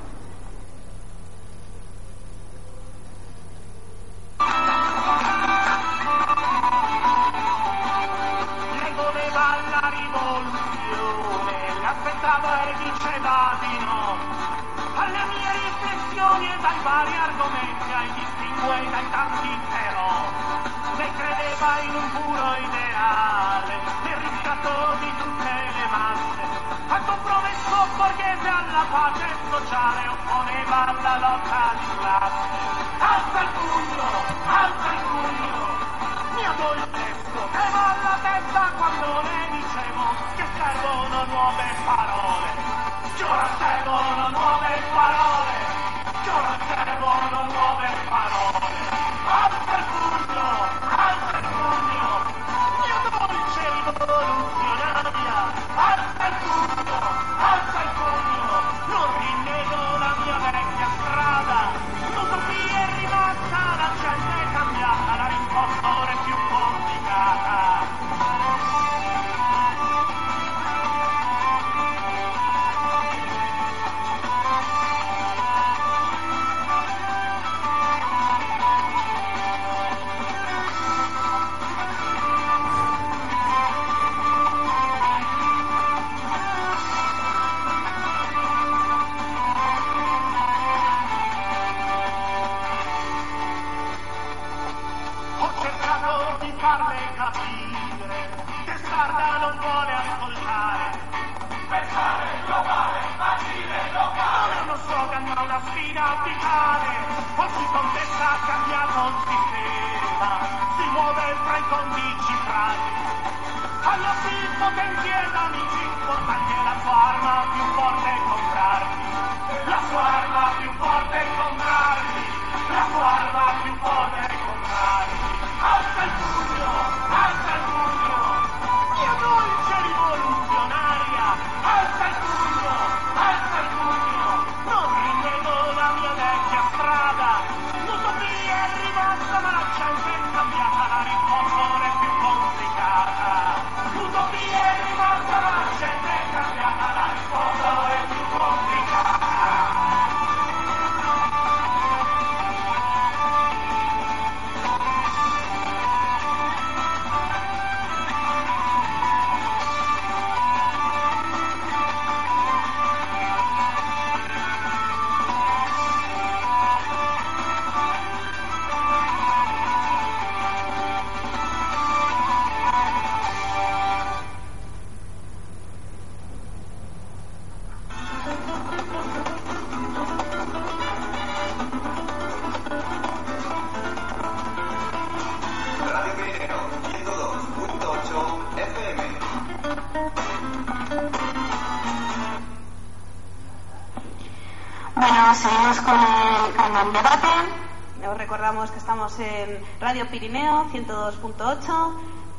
En 199.18 199.58
Radio 199.80 200.06
Pirineo 200.08 200.66
102.8 200.72 201.92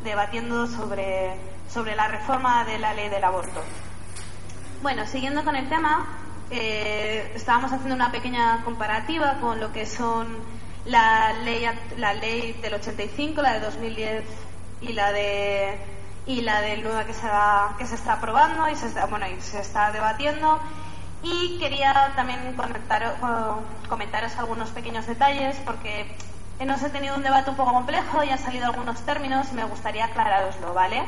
debatiendo 0.03 0.67
sobre, 0.67 1.35
sobre 1.69 1.95
la 1.95 2.07
reforma 2.07 2.63
de 2.65 2.79
la 2.79 2.93
ley 2.93 3.09
del 3.09 3.23
aborto. 3.23 3.61
Bueno, 4.81 5.05
siguiendo 5.07 5.43
con 5.43 5.55
el 5.55 5.67
tema, 5.67 6.07
eh, 6.51 7.31
estábamos 7.35 7.71
haciendo 7.73 7.95
una 7.95 8.11
pequeña 8.11 8.63
comparativa 8.63 9.37
con 9.41 9.59
lo 9.59 9.71
que 9.73 9.85
son 9.85 10.37
la 10.85 11.33
ley, 11.43 11.65
la 11.97 12.13
ley 12.13 12.53
del 12.61 12.75
85, 12.75 13.41
la 13.41 13.53
de 13.53 13.59
2010 13.59 14.23
y 14.81 14.93
la 14.93 15.11
de 15.11 15.77
y 16.25 16.41
la 16.41 16.61
del 16.61 16.83
nueva 16.83 17.05
que 17.05 17.13
se, 17.13 17.27
va- 17.27 17.75
que 17.77 17.85
se 17.87 17.95
está 17.95 18.13
aprobando 18.13 18.69
y 18.69 18.75
se 18.75 18.85
está, 18.87 19.05
bueno, 19.07 19.25
y 19.27 19.41
se 19.41 19.59
está 19.59 19.91
debatiendo. 19.91 20.59
Y 21.23 21.57
quería 21.59 22.13
también 22.15 22.55
comentaros 23.89 24.35
algunos 24.37 24.69
pequeños 24.69 25.05
detalles 25.07 25.57
porque 25.65 26.15
hemos 26.59 26.91
tenido 26.91 27.15
un 27.15 27.23
debate 27.23 27.49
un 27.49 27.55
poco 27.55 27.73
complejo 27.73 28.23
y 28.23 28.29
han 28.29 28.37
salido 28.37 28.65
algunos 28.65 29.01
términos 29.05 29.47
y 29.51 29.55
me 29.55 29.63
gustaría 29.63 30.05
aclararoslo, 30.05 30.73
¿vale? 30.73 31.03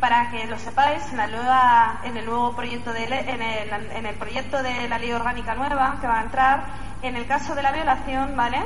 Para 0.00 0.30
que 0.30 0.46
lo 0.46 0.58
sepáis, 0.58 1.02
en, 1.10 1.16
la 1.18 1.26
nueva, 1.26 2.00
en 2.04 2.16
el 2.16 2.26
nuevo 2.26 2.54
proyecto 2.54 2.92
de 2.92 3.04
en, 3.04 3.42
el, 3.42 3.72
en 3.92 4.06
el 4.06 4.14
proyecto 4.16 4.62
de 4.62 4.88
la 4.88 4.98
ley 4.98 5.12
orgánica 5.12 5.54
nueva 5.54 5.98
que 6.00 6.06
va 6.06 6.20
a 6.20 6.22
entrar, 6.22 6.64
en 7.02 7.16
el 7.16 7.26
caso 7.26 7.54
de 7.54 7.62
la 7.62 7.72
violación, 7.72 8.36
¿vale? 8.36 8.58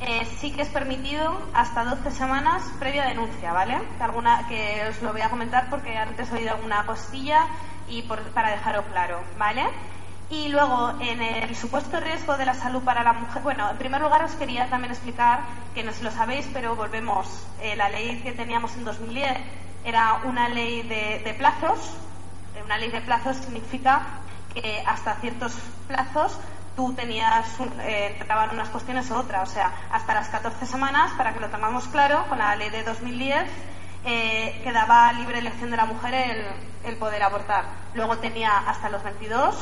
Eh, 0.00 0.26
sí 0.38 0.52
que 0.52 0.62
es 0.62 0.68
permitido 0.68 1.32
hasta 1.54 1.84
12 1.84 2.10
semanas 2.10 2.62
previa 2.78 3.06
denuncia, 3.06 3.52
¿vale? 3.52 3.78
Que, 4.48 4.54
que 4.54 4.88
os 4.90 5.02
lo 5.02 5.12
voy 5.12 5.22
a 5.22 5.30
comentar 5.30 5.70
porque 5.70 5.96
antes 5.96 6.30
he 6.30 6.36
oído 6.36 6.52
alguna 6.52 6.84
costilla 6.84 7.46
y 7.88 8.02
para 8.02 8.50
dejarlo 8.50 8.82
claro, 8.84 9.22
¿vale? 9.38 9.62
Y 10.34 10.48
luego, 10.48 10.92
en 11.00 11.22
el 11.22 11.54
supuesto 11.54 12.00
riesgo 12.00 12.36
de 12.36 12.44
la 12.44 12.54
salud 12.54 12.82
para 12.82 13.04
la 13.04 13.12
mujer, 13.12 13.40
bueno, 13.42 13.70
en 13.70 13.78
primer 13.78 14.00
lugar 14.00 14.24
os 14.24 14.32
quería 14.32 14.68
también 14.68 14.90
explicar, 14.90 15.44
que 15.74 15.84
no 15.84 15.92
sé 15.92 15.98
si 15.98 16.04
lo 16.04 16.10
sabéis, 16.10 16.50
pero 16.52 16.74
volvemos, 16.74 17.46
eh, 17.60 17.76
la 17.76 17.88
ley 17.88 18.20
que 18.20 18.32
teníamos 18.32 18.74
en 18.74 18.84
2010 18.84 19.32
era 19.84 20.14
una 20.24 20.48
ley 20.48 20.82
de, 20.82 21.34
plazos, 21.38 21.78
Eh, 22.56 22.62
una 22.64 22.78
ley 22.78 22.90
de 22.90 23.00
plazos 23.00 23.36
significa 23.36 24.02
que 24.52 24.82
hasta 24.86 25.14
ciertos 25.20 25.52
plazos 25.86 26.38
tú 26.74 26.92
tenías, 26.94 27.46
eh, 27.82 28.14
trataban 28.18 28.50
unas 28.50 28.68
cuestiones 28.70 29.08
u 29.10 29.14
otras, 29.14 29.48
o 29.48 29.52
sea, 29.52 29.72
hasta 29.92 30.14
las 30.14 30.28
14 30.28 30.66
semanas, 30.66 31.12
para 31.16 31.32
que 31.32 31.40
lo 31.40 31.48
tengamos 31.48 31.86
claro, 31.88 32.26
con 32.28 32.38
la 32.38 32.56
ley 32.56 32.70
de 32.70 32.82
2010 32.82 33.48
eh, 34.04 34.60
que 34.64 34.72
daba 34.72 35.12
libre 35.12 35.38
elección 35.38 35.70
de 35.70 35.76
la 35.76 35.86
mujer 35.86 36.12
el 36.84 36.96
poder 36.96 37.22
abortar. 37.22 37.64
Luego 37.94 38.18
tenía 38.18 38.58
hasta 38.68 38.88
los 38.90 39.02
22 39.04 39.54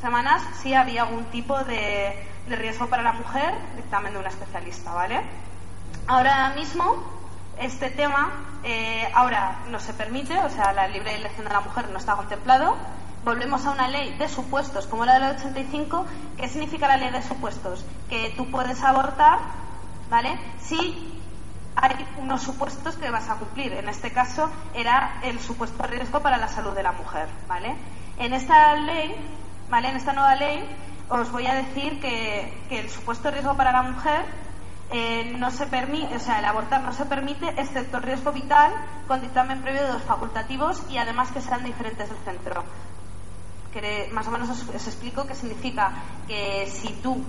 semanas 0.00 0.42
si 0.62 0.74
había 0.74 1.02
algún 1.02 1.24
tipo 1.26 1.58
de, 1.64 2.26
riesgo 2.48 2.88
para 2.88 3.02
la 3.02 3.12
mujer, 3.12 3.54
dictamen 3.76 4.12
de 4.12 4.18
una 4.18 4.28
especialista, 4.28 4.92
¿vale? 4.92 5.20
Ahora 6.06 6.52
mismo, 6.56 7.04
este 7.58 7.90
tema, 7.90 8.30
eh, 8.64 9.08
ahora 9.14 9.60
no 9.68 9.78
se 9.78 9.92
permite, 9.94 10.36
o 10.38 10.50
sea, 10.50 10.72
la 10.72 10.88
libre 10.88 11.14
elección 11.14 11.46
de 11.46 11.52
la 11.52 11.60
mujer 11.60 11.88
no 11.90 11.98
está 11.98 12.16
contemplado. 12.16 12.76
Volvemos 13.24 13.66
a 13.66 13.70
una 13.70 13.86
ley 13.86 14.14
de 14.14 14.28
supuestos 14.28 14.86
como 14.86 15.04
la 15.04 15.20
del 15.20 15.36
85. 15.36 16.06
¿Qué 16.36 16.48
significa 16.48 16.88
la 16.88 16.96
ley 16.96 17.10
de 17.10 17.22
supuestos? 17.22 17.84
Que 18.08 18.32
tú 18.36 18.50
puedes 18.50 18.82
abortar, 18.82 19.38
¿vale? 20.08 20.36
Si 20.60 21.20
hay 21.76 22.06
unos 22.18 22.42
supuestos 22.42 22.96
que 22.96 23.10
vas 23.10 23.28
a 23.28 23.36
cumplir. 23.36 23.72
En 23.74 23.88
este 23.88 24.10
caso 24.10 24.50
era 24.74 25.20
el 25.22 25.38
supuesto 25.40 25.82
riesgo 25.84 26.20
para 26.20 26.36
la 26.36 26.48
salud 26.48 26.74
de 26.74 26.82
la 26.82 26.92
mujer, 26.92 27.28
¿vale? 27.46 27.76
En 28.18 28.34
esta 28.34 28.74
ley, 28.76 29.14
¿vale? 29.70 29.88
En 29.88 29.96
esta 29.96 30.12
nueva 30.12 30.34
ley 30.34 30.64
os 31.08 31.30
voy 31.32 31.46
a 31.46 31.54
decir 31.54 32.00
que, 32.00 32.52
que 32.68 32.80
el 32.80 32.90
supuesto 32.90 33.30
riesgo 33.30 33.56
para 33.56 33.72
la 33.72 33.82
mujer 33.82 34.24
eh, 34.92 35.36
no 35.38 35.50
se 35.50 35.66
permite, 35.66 36.16
o 36.16 36.20
sea, 36.20 36.40
el 36.40 36.44
abortar 36.44 36.82
no 36.82 36.92
se 36.92 37.06
permite 37.06 37.48
excepto 37.60 37.98
el 37.98 38.02
riesgo 38.02 38.32
vital 38.32 38.72
con 39.06 39.20
dictamen 39.20 39.62
previo 39.62 39.84
de 39.86 39.92
los 39.92 40.02
facultativos 40.02 40.82
y 40.90 40.98
además 40.98 41.30
que 41.30 41.40
sean 41.40 41.64
diferentes 41.64 42.08
del 42.08 42.18
centro. 42.18 42.64
Que, 43.72 44.08
más 44.12 44.26
o 44.26 44.32
menos 44.32 44.50
os, 44.50 44.68
os 44.68 44.86
explico 44.86 45.26
qué 45.26 45.34
significa 45.34 45.92
que 46.26 46.66
si 46.66 46.88
tú 46.94 47.22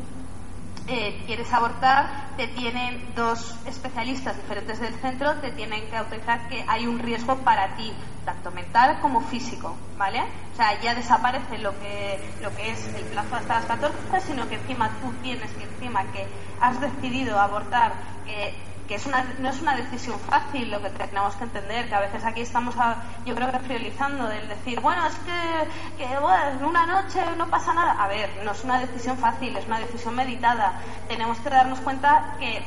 eh, 0.92 1.24
quieres 1.26 1.52
abortar, 1.54 2.36
te 2.36 2.48
tienen 2.48 3.14
dos 3.16 3.56
especialistas 3.66 4.36
diferentes 4.36 4.78
del 4.80 4.94
centro, 4.96 5.36
te 5.36 5.52
tienen 5.52 5.90
que 5.90 5.96
autorizar 5.96 6.50
que 6.50 6.66
hay 6.68 6.86
un 6.86 7.00
riesgo 7.00 7.38
para 7.38 7.76
ti, 7.78 7.94
tanto 8.26 8.52
mental 8.52 9.00
como 9.02 9.22
físico, 9.22 9.78
¿vale? 9.98 10.20
O 10.52 10.56
sea, 10.56 10.80
ya 10.82 10.94
desaparece 10.94 11.60
lo 11.60 11.80
que, 11.80 12.36
lo 12.42 12.54
que 12.54 12.72
es 12.72 12.94
el 12.96 13.06
plazo 13.06 13.38
hasta 13.38 13.54
las 13.54 13.66
14, 13.68 14.20
sino 14.20 14.50
que 14.50 14.56
encima 14.56 15.00
tú 15.00 15.14
tienes 15.22 15.54
que 15.54 15.64
encima 15.64 16.12
que 16.12 16.28
has 16.60 16.82
decidido 16.82 17.40
abortar, 17.40 17.94
que, 18.26 18.71
que 18.92 18.98
es 18.98 19.06
una, 19.06 19.24
no 19.40 19.48
es 19.48 19.62
una 19.62 19.74
decisión 19.78 20.20
fácil, 20.20 20.70
lo 20.70 20.82
que 20.82 20.90
tenemos 20.90 21.34
que 21.38 21.46
entender, 21.46 21.88
que 21.88 21.96
a 21.96 22.02
veces 22.02 22.26
aquí 22.26 22.42
estamos, 22.42 22.76
yo 23.26 23.34
creo 23.34 23.50
que 23.50 23.60
priorizando 23.60 24.28
del 24.28 24.50
decir, 24.50 24.82
bueno, 24.82 25.08
es 25.08 25.16
que, 25.20 26.04
que 26.04 26.20
bueno, 26.20 26.50
en 26.50 26.66
una 26.66 26.86
noche 26.86 27.22
no 27.38 27.48
pasa 27.48 27.74
nada. 27.74 27.94
A 27.94 28.10
ver, 28.10 28.30
no 28.44 28.52
es 28.52 28.62
una 28.66 28.82
decisión 28.82 29.18
fácil, 29.18 29.56
es 29.56 29.66
una 29.66 29.80
decisión 29.80 30.14
meditada. 30.14 30.74
Tenemos 31.08 31.40
que 31.40 31.50
darnos 31.50 31.80
cuenta 31.80 32.36
que 32.38 32.62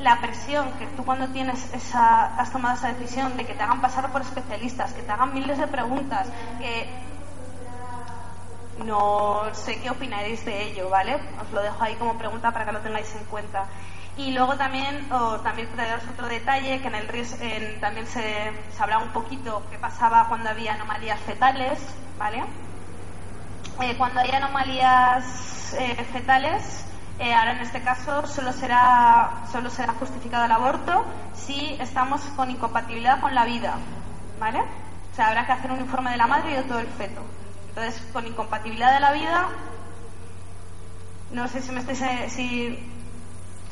la 0.00 0.20
presión 0.20 0.72
que 0.72 0.88
tú 0.88 1.04
cuando 1.04 1.28
tienes 1.28 1.72
esa, 1.72 2.34
has 2.36 2.50
tomado 2.50 2.74
esa 2.74 2.92
decisión 2.92 3.36
de 3.36 3.46
que 3.46 3.54
te 3.54 3.62
hagan 3.62 3.80
pasar 3.80 4.10
por 4.10 4.22
especialistas, 4.22 4.92
que 4.92 5.02
te 5.02 5.12
hagan 5.12 5.32
miles 5.34 5.56
de 5.56 5.68
preguntas, 5.68 6.26
que 6.58 6.88
no 8.84 9.42
sé 9.52 9.80
qué 9.80 9.88
opinaréis 9.88 10.44
de 10.44 10.64
ello, 10.64 10.90
¿vale? 10.90 11.14
Os 11.40 11.52
lo 11.52 11.62
dejo 11.62 11.80
ahí 11.80 11.94
como 11.94 12.18
pregunta 12.18 12.50
para 12.50 12.64
que 12.64 12.72
lo 12.72 12.80
tengáis 12.80 13.14
en 13.14 13.24
cuenta. 13.26 13.68
Y 14.16 14.30
luego 14.32 14.56
también, 14.56 15.10
o 15.12 15.40
también 15.40 15.68
daros 15.76 16.04
otro 16.12 16.28
detalle, 16.28 16.80
que 16.80 16.86
en 16.88 16.94
el 16.94 17.08
ries- 17.08 17.36
en- 17.40 17.80
también 17.80 18.06
se, 18.06 18.52
se 18.70 18.82
hablaba 18.82 19.02
un 19.02 19.12
poquito 19.12 19.66
qué 19.70 19.78
pasaba 19.78 20.28
cuando 20.28 20.50
había 20.50 20.74
anomalías 20.74 21.18
fetales, 21.20 21.80
¿vale? 22.16 22.44
Eh, 23.82 23.96
cuando 23.98 24.20
hay 24.20 24.30
anomalías 24.30 25.74
eh, 25.74 25.96
fetales, 26.12 26.84
eh, 27.18 27.34
ahora 27.34 27.52
en 27.52 27.58
este 27.60 27.82
caso 27.82 28.24
solo 28.26 28.52
será, 28.52 29.42
solo 29.50 29.68
será 29.68 29.94
justificado 29.94 30.44
el 30.44 30.52
aborto 30.52 31.04
si 31.34 31.76
estamos 31.80 32.20
con 32.36 32.50
incompatibilidad 32.50 33.20
con 33.20 33.34
la 33.34 33.44
vida, 33.44 33.74
¿vale? 34.38 34.60
O 34.60 35.16
sea, 35.16 35.28
habrá 35.28 35.44
que 35.46 35.52
hacer 35.52 35.72
un 35.72 35.80
informe 35.80 36.12
de 36.12 36.16
la 36.18 36.26
madre 36.28 36.52
y 36.52 36.54
de 36.54 36.62
todo 36.64 36.78
el 36.78 36.86
feto. 36.86 37.20
Entonces, 37.68 38.00
con 38.12 38.24
incompatibilidad 38.26 38.94
de 38.94 39.00
la 39.00 39.12
vida, 39.12 39.48
no 41.32 41.48
sé 41.48 41.60
si 41.62 41.72
me 41.72 41.80
estáis, 41.80 42.00
eh, 42.02 42.26
si 42.30 42.78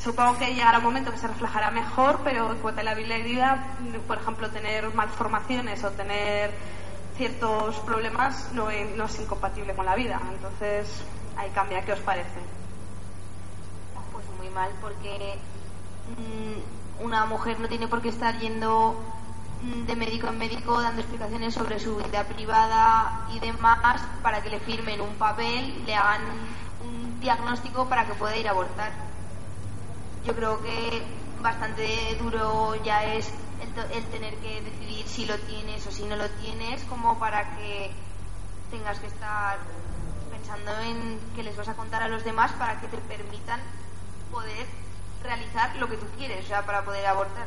supongo 0.02 0.36
que 0.38 0.54
llegará 0.54 0.78
un 0.78 0.84
momento 0.84 1.12
que 1.12 1.18
se 1.18 1.28
reflejará 1.28 1.70
mejor, 1.70 2.20
pero 2.24 2.50
en 2.50 2.58
cuanto 2.58 2.80
a 2.80 2.84
la 2.84 2.94
vida, 2.94 3.76
por 4.06 4.18
ejemplo, 4.18 4.50
tener 4.50 4.92
malformaciones 4.94 5.84
o 5.84 5.90
tener 5.90 6.50
ciertos 7.16 7.78
problemas 7.80 8.50
no 8.52 8.70
es, 8.70 8.96
no 8.96 9.04
es 9.04 9.20
incompatible 9.20 9.74
con 9.74 9.86
la 9.86 9.94
vida. 9.94 10.20
Entonces, 10.32 11.04
ahí 11.36 11.50
cambia. 11.50 11.84
¿Qué 11.84 11.92
os 11.92 12.00
parece? 12.00 12.40
Pues 14.12 14.24
muy 14.38 14.48
mal, 14.50 14.70
porque 14.80 15.38
mm, 16.18 17.04
una 17.04 17.24
mujer 17.26 17.60
no 17.60 17.68
tiene 17.68 17.86
por 17.86 18.02
qué 18.02 18.08
estar 18.08 18.38
yendo 18.38 19.00
mm, 19.62 19.86
de 19.86 19.96
médico 19.96 20.26
en 20.28 20.38
médico 20.38 20.80
dando 20.80 21.00
explicaciones 21.00 21.54
sobre 21.54 21.78
su 21.78 21.96
vida 21.96 22.24
privada 22.24 23.28
y 23.32 23.38
demás 23.38 24.02
para 24.22 24.42
que 24.42 24.50
le 24.50 24.58
firmen 24.60 25.00
un 25.00 25.14
papel, 25.14 25.84
le 25.86 25.94
hagan 25.94 26.22
un 26.84 27.20
diagnóstico 27.20 27.88
para 27.88 28.04
que 28.04 28.14
pueda 28.14 28.36
ir 28.36 28.48
a 28.48 28.50
abortar. 28.50 29.11
Yo 30.24 30.34
creo 30.34 30.62
que 30.62 31.02
bastante 31.40 32.16
duro 32.20 32.74
ya 32.84 33.04
es 33.14 33.28
el, 33.60 33.96
el 33.96 34.04
tener 34.06 34.34
que 34.36 34.60
decidir 34.62 35.06
si 35.08 35.24
lo 35.26 35.36
tienes 35.40 35.86
o 35.86 35.90
si 35.90 36.04
no 36.04 36.16
lo 36.16 36.28
tienes, 36.30 36.82
como 36.84 37.18
para 37.18 37.56
que 37.56 37.90
tengas 38.70 38.98
que 39.00 39.08
estar 39.08 39.58
pensando 40.30 40.70
en 40.80 41.18
que 41.34 41.42
les 41.42 41.56
vas 41.56 41.68
a 41.68 41.74
contar 41.74 42.02
a 42.02 42.08
los 42.08 42.24
demás 42.24 42.52
para 42.52 42.80
que 42.80 42.88
te 42.88 42.98
permitan 42.98 43.60
poder 44.30 44.66
realizar 45.22 45.74
lo 45.76 45.88
que 45.88 45.96
tú 45.96 46.06
quieres, 46.16 46.44
o 46.44 46.48
sea, 46.48 46.64
para 46.64 46.84
poder 46.84 47.04
abortar. 47.06 47.46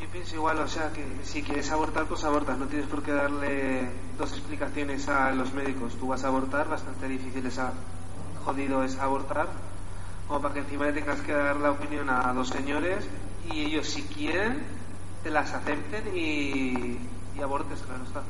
Yo 0.00 0.08
pienso 0.08 0.34
igual, 0.34 0.58
o 0.58 0.68
sea, 0.68 0.92
que 0.92 1.04
si 1.24 1.42
quieres 1.42 1.70
abortar, 1.70 2.06
pues 2.06 2.24
abortas. 2.24 2.58
No 2.58 2.66
tienes 2.66 2.88
por 2.88 3.02
qué 3.02 3.12
darle 3.12 3.88
dos 4.18 4.32
explicaciones 4.32 5.08
a 5.08 5.30
los 5.32 5.52
médicos. 5.52 5.94
Tú 5.98 6.08
vas 6.08 6.24
a 6.24 6.28
abortar, 6.28 6.68
bastante 6.68 7.08
difícil 7.08 7.46
es 7.46 7.58
a- 7.58 7.72
jodido 8.44 8.82
es 8.84 8.98
abortar, 8.98 9.48
como 10.28 10.40
para 10.40 10.54
que 10.54 10.60
encima 10.60 10.86
le 10.86 10.92
tengas 10.92 11.20
que 11.20 11.32
dar 11.32 11.56
la 11.56 11.70
opinión 11.70 12.08
a 12.10 12.32
dos 12.32 12.48
señores 12.48 13.06
y 13.50 13.62
ellos, 13.62 13.88
si 13.88 14.02
quieren, 14.02 14.64
te 15.22 15.30
las 15.30 15.52
acepten 15.52 16.16
y, 16.16 16.98
abortes, 17.42 17.80
claro 17.80 18.04
está. 18.04 18.22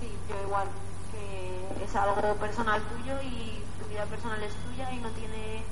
Sí, 0.00 0.10
yo 0.28 0.46
igual, 0.46 0.68
que 1.12 1.84
es 1.84 1.96
algo 1.96 2.34
personal 2.36 2.80
tuyo 2.82 3.14
y 3.22 3.60
tu 3.80 3.88
vida 3.90 4.04
personal 4.06 4.42
es 4.42 4.54
tuya 4.54 4.90
y 4.90 4.98
no 4.98 5.10
tiene 5.10 5.62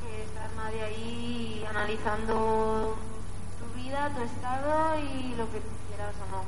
que 0.00 0.22
estar 0.24 0.50
nadie 0.56 0.82
ahí 0.82 1.64
analizando 1.68 2.96
tu 3.58 3.80
vida, 3.80 4.10
tu 4.16 4.22
estado 4.22 4.98
y 4.98 5.34
lo 5.34 5.44
que 5.52 5.60
quieras 5.88 6.14
o 6.26 6.36
no. 6.36 6.44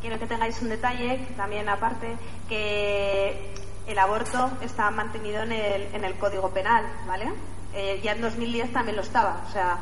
quiero 0.00 0.18
que 0.18 0.26
tengáis 0.26 0.60
un 0.62 0.70
detalle 0.70 1.18
también 1.36 1.68
aparte, 1.68 2.16
que 2.48 3.54
el 3.86 3.98
aborto 3.98 4.50
está 4.60 4.90
mantenido 4.90 5.42
en 5.42 5.52
el, 5.52 5.82
en 5.94 6.04
el 6.04 6.14
Código 6.16 6.50
Penal, 6.50 6.84
¿vale? 7.06 7.32
Eh, 7.74 8.00
ya 8.02 8.12
en 8.12 8.20
2010 8.20 8.72
también 8.72 8.96
lo 8.96 9.02
estaba, 9.02 9.42
o 9.48 9.52
sea, 9.52 9.78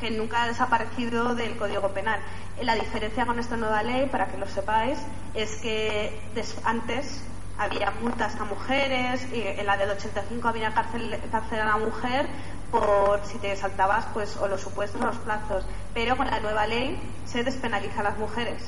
que 0.00 0.10
nunca 0.10 0.42
ha 0.42 0.46
desaparecido 0.46 1.34
del 1.34 1.56
Código 1.56 1.88
Penal. 1.88 2.20
Eh, 2.58 2.64
La 2.64 2.74
diferencia 2.74 3.26
con 3.26 3.38
esta 3.38 3.56
nueva 3.56 3.82
ley, 3.82 4.06
para 4.08 4.28
que 4.28 4.36
lo 4.36 4.46
sepáis, 4.46 4.98
es 5.34 5.56
que 5.56 6.20
antes 6.64 7.22
había 7.58 7.90
multas 8.02 8.36
a 8.36 8.44
mujeres, 8.44 9.26
y 9.32 9.42
en 9.42 9.66
la 9.66 9.76
del 9.76 9.90
85 9.90 10.46
había 10.46 10.72
cárcel, 10.72 11.18
cárcel 11.30 11.60
a 11.60 11.64
la 11.64 11.76
mujer 11.78 12.26
por 12.70 13.24
si 13.24 13.38
te 13.38 13.56
saltabas 13.56 14.04
pues 14.12 14.36
o 14.36 14.46
los 14.46 14.60
supuestos 14.60 15.00
los 15.00 15.16
plazos. 15.16 15.64
Pero 15.94 16.16
con 16.16 16.26
la 16.26 16.38
nueva 16.40 16.66
ley 16.66 17.00
se 17.24 17.42
despenaliza 17.42 18.00
a 18.00 18.04
las 18.04 18.18
mujeres, 18.18 18.62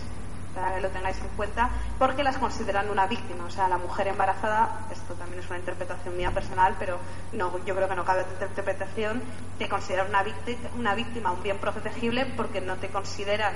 para 0.55 0.75
que 0.75 0.81
lo 0.81 0.89
tengáis 0.91 1.19
en 1.21 1.29
cuenta, 1.37 1.71
porque 1.99 2.23
las 2.23 2.39
consideran 2.39 2.91
una 2.91 3.07
víctima. 3.07 3.45
O 3.45 3.51
sea, 3.51 3.69
la 3.69 3.79
mujer 3.79 4.09
embarazada, 4.09 4.87
esto 4.91 5.15
también 5.15 5.41
es 5.43 5.49
una 5.49 5.59
interpretación 5.59 6.17
mía 6.17 6.31
personal, 6.33 6.77
pero 6.79 6.99
no, 7.33 7.65
yo 7.65 7.75
creo 7.77 7.89
que 7.89 7.95
no 7.97 8.05
cabe 8.05 8.23
otra 8.23 8.47
interpretación, 8.47 9.23
te 9.59 9.69
consideran 9.69 10.09
una 10.09 10.23
víctima, 10.23 10.69
una 10.77 10.95
víctima, 10.95 11.33
un 11.33 11.43
bien 11.43 11.59
protegible, 11.59 12.27
porque 12.37 12.61
no 12.61 12.77
te 12.77 12.89
consideran 12.89 13.55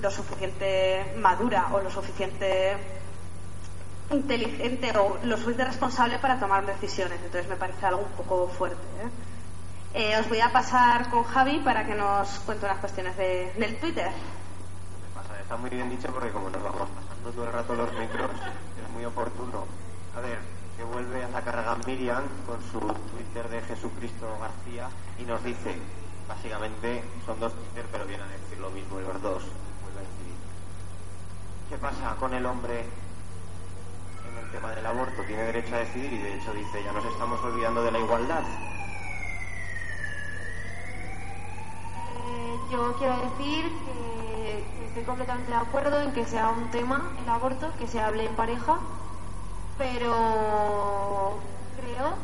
lo 0.00 0.10
suficiente 0.10 1.12
madura 1.18 1.68
o 1.72 1.80
lo 1.80 1.90
suficiente 1.90 2.76
inteligente 4.10 4.90
o 4.98 5.18
lo 5.22 5.36
suficiente 5.36 5.64
responsable 5.66 6.18
para 6.18 6.38
tomar 6.40 6.66
decisiones. 6.66 7.18
Entonces 7.24 7.48
me 7.48 7.56
parece 7.56 7.86
algo 7.86 8.00
un 8.02 8.10
poco 8.12 8.48
fuerte. 8.48 8.82
¿eh? 9.04 9.10
Eh, 10.12 10.18
os 10.18 10.28
voy 10.28 10.40
a 10.40 10.50
pasar 10.52 11.10
con 11.10 11.24
Javi 11.24 11.58
para 11.60 11.84
que 11.84 11.94
nos 11.94 12.28
cuente 12.40 12.64
unas 12.64 12.78
cuestiones 12.78 13.16
de- 13.16 13.52
del 13.56 13.76
Twitter. 13.78 14.10
Está 15.50 15.60
muy 15.60 15.70
bien 15.70 15.90
dicho 15.90 16.06
porque 16.12 16.30
como 16.30 16.48
nos 16.48 16.62
vamos 16.62 16.88
pasando 16.94 17.32
todo 17.32 17.44
el 17.44 17.52
rato 17.52 17.74
los 17.74 17.92
micros, 17.98 18.30
es 18.30 18.92
muy 18.94 19.04
oportuno. 19.04 19.66
A 20.16 20.20
ver, 20.20 20.38
que 20.76 20.84
vuelve 20.84 21.24
a 21.24 21.28
la 21.28 21.42
carga 21.42 21.76
Miriam 21.88 22.22
con 22.46 22.62
su 22.70 22.78
Twitter 22.78 23.48
de 23.48 23.60
Jesucristo 23.62 24.28
García 24.38 24.88
y 25.18 25.24
nos 25.24 25.42
dice, 25.42 25.74
básicamente 26.28 27.02
son 27.26 27.40
dos 27.40 27.52
Twitter 27.52 27.84
pero 27.90 28.06
vienen 28.06 28.28
a 28.28 28.30
decir 28.30 28.58
lo 28.60 28.70
mismo 28.70 29.00
los 29.00 29.20
dos. 29.20 29.42
¿qué 31.68 31.78
pasa 31.78 32.14
con 32.14 32.32
el 32.32 32.46
hombre 32.46 32.84
en 34.30 34.38
el 34.38 34.50
tema 34.52 34.70
del 34.70 34.86
aborto? 34.86 35.20
Tiene 35.24 35.42
derecho 35.42 35.74
a 35.74 35.78
decidir 35.78 36.12
y 36.12 36.18
de 36.18 36.36
hecho 36.36 36.52
dice, 36.52 36.84
ya 36.84 36.92
nos 36.92 37.04
estamos 37.06 37.42
olvidando 37.42 37.82
de 37.82 37.90
la 37.90 37.98
igualdad. 37.98 38.44
Eh, 42.06 42.56
yo 42.70 42.94
quiero 43.00 43.16
decir 43.16 43.64
que 43.64 44.19
estoy 44.90 45.04
completamente 45.04 45.52
de 45.52 45.56
acuerdo 45.56 46.00
en 46.00 46.10
que 46.12 46.24
sea 46.24 46.48
un 46.48 46.68
tema 46.72 47.12
el 47.22 47.28
aborto, 47.28 47.70
que 47.78 47.86
se 47.86 48.00
hable 48.00 48.26
en 48.26 48.34
pareja, 48.34 48.78
pero 49.78 51.38
creo 51.80 52.14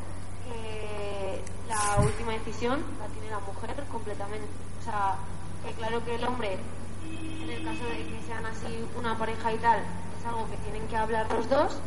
que 0.44 1.42
la 1.68 2.04
última 2.04 2.32
decisión 2.32 2.82
la 2.98 3.06
tiene 3.06 3.30
la 3.30 3.38
mujer 3.38 3.84
completamente. 3.90 4.48
O 4.80 4.84
sea, 4.84 5.14
que 5.64 5.72
claro 5.74 6.04
que 6.04 6.16
el 6.16 6.24
hombre, 6.24 6.58
en 7.04 7.50
el 7.50 7.64
caso 7.64 7.84
de 7.84 8.04
que 8.04 8.22
sean 8.26 8.44
así 8.44 8.84
una 8.98 9.16
pareja 9.16 9.52
y 9.52 9.58
tal, 9.58 9.78
es 10.18 10.26
algo 10.26 10.50
que 10.50 10.56
tienen 10.56 10.88
que 10.88 10.96
hablar 10.96 11.32
los 11.32 11.48
dos, 11.48 11.78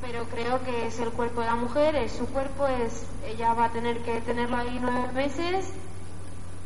pero 0.00 0.24
creo 0.24 0.64
que 0.64 0.86
es 0.86 0.98
el 0.98 1.10
cuerpo 1.10 1.42
de 1.42 1.46
la 1.46 1.56
mujer, 1.56 1.94
es 1.96 2.12
su 2.12 2.26
cuerpo, 2.28 2.66
es 2.66 3.04
ella 3.26 3.52
va 3.52 3.66
a 3.66 3.72
tener 3.72 4.02
que 4.02 4.22
tenerlo 4.22 4.56
ahí 4.56 4.78
nueve 4.80 5.12
meses 5.12 5.74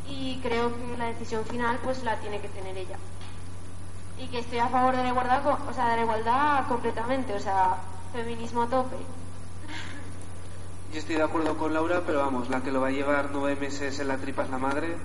y 0.09 0.39
creo 0.41 0.73
que 0.75 0.97
la 0.97 1.05
decisión 1.05 1.45
final 1.45 1.79
pues 1.83 2.03
la 2.03 2.19
tiene 2.19 2.41
que 2.41 2.49
tener 2.49 2.77
ella 2.77 2.97
y 4.17 4.27
que 4.27 4.39
estoy 4.39 4.59
a 4.59 4.67
favor 4.67 4.95
de 4.95 5.03
la 5.03 5.09
igualdad 5.09 5.45
o 5.47 5.73
sea 5.73 5.89
de 5.89 5.97
la 5.97 6.01
igualdad 6.03 6.67
completamente 6.67 7.33
o 7.33 7.39
sea 7.39 7.77
feminismo 8.11 8.63
a 8.63 8.67
tope 8.67 8.95
Yo 10.91 10.99
estoy 10.99 11.15
de 11.15 11.23
acuerdo 11.23 11.55
con 11.55 11.73
Laura, 11.73 12.01
pero 12.05 12.19
vamos, 12.19 12.49
la 12.49 12.61
que 12.61 12.71
lo 12.71 12.81
va 12.81 12.87
a 12.87 12.91
llevar 12.91 13.29
nueve 13.31 13.55
meses 13.59 13.99
en 13.99 14.07
la 14.07 14.17
tripa 14.17 14.43
es 14.43 14.49
la 14.49 14.57
madre, 14.57 14.97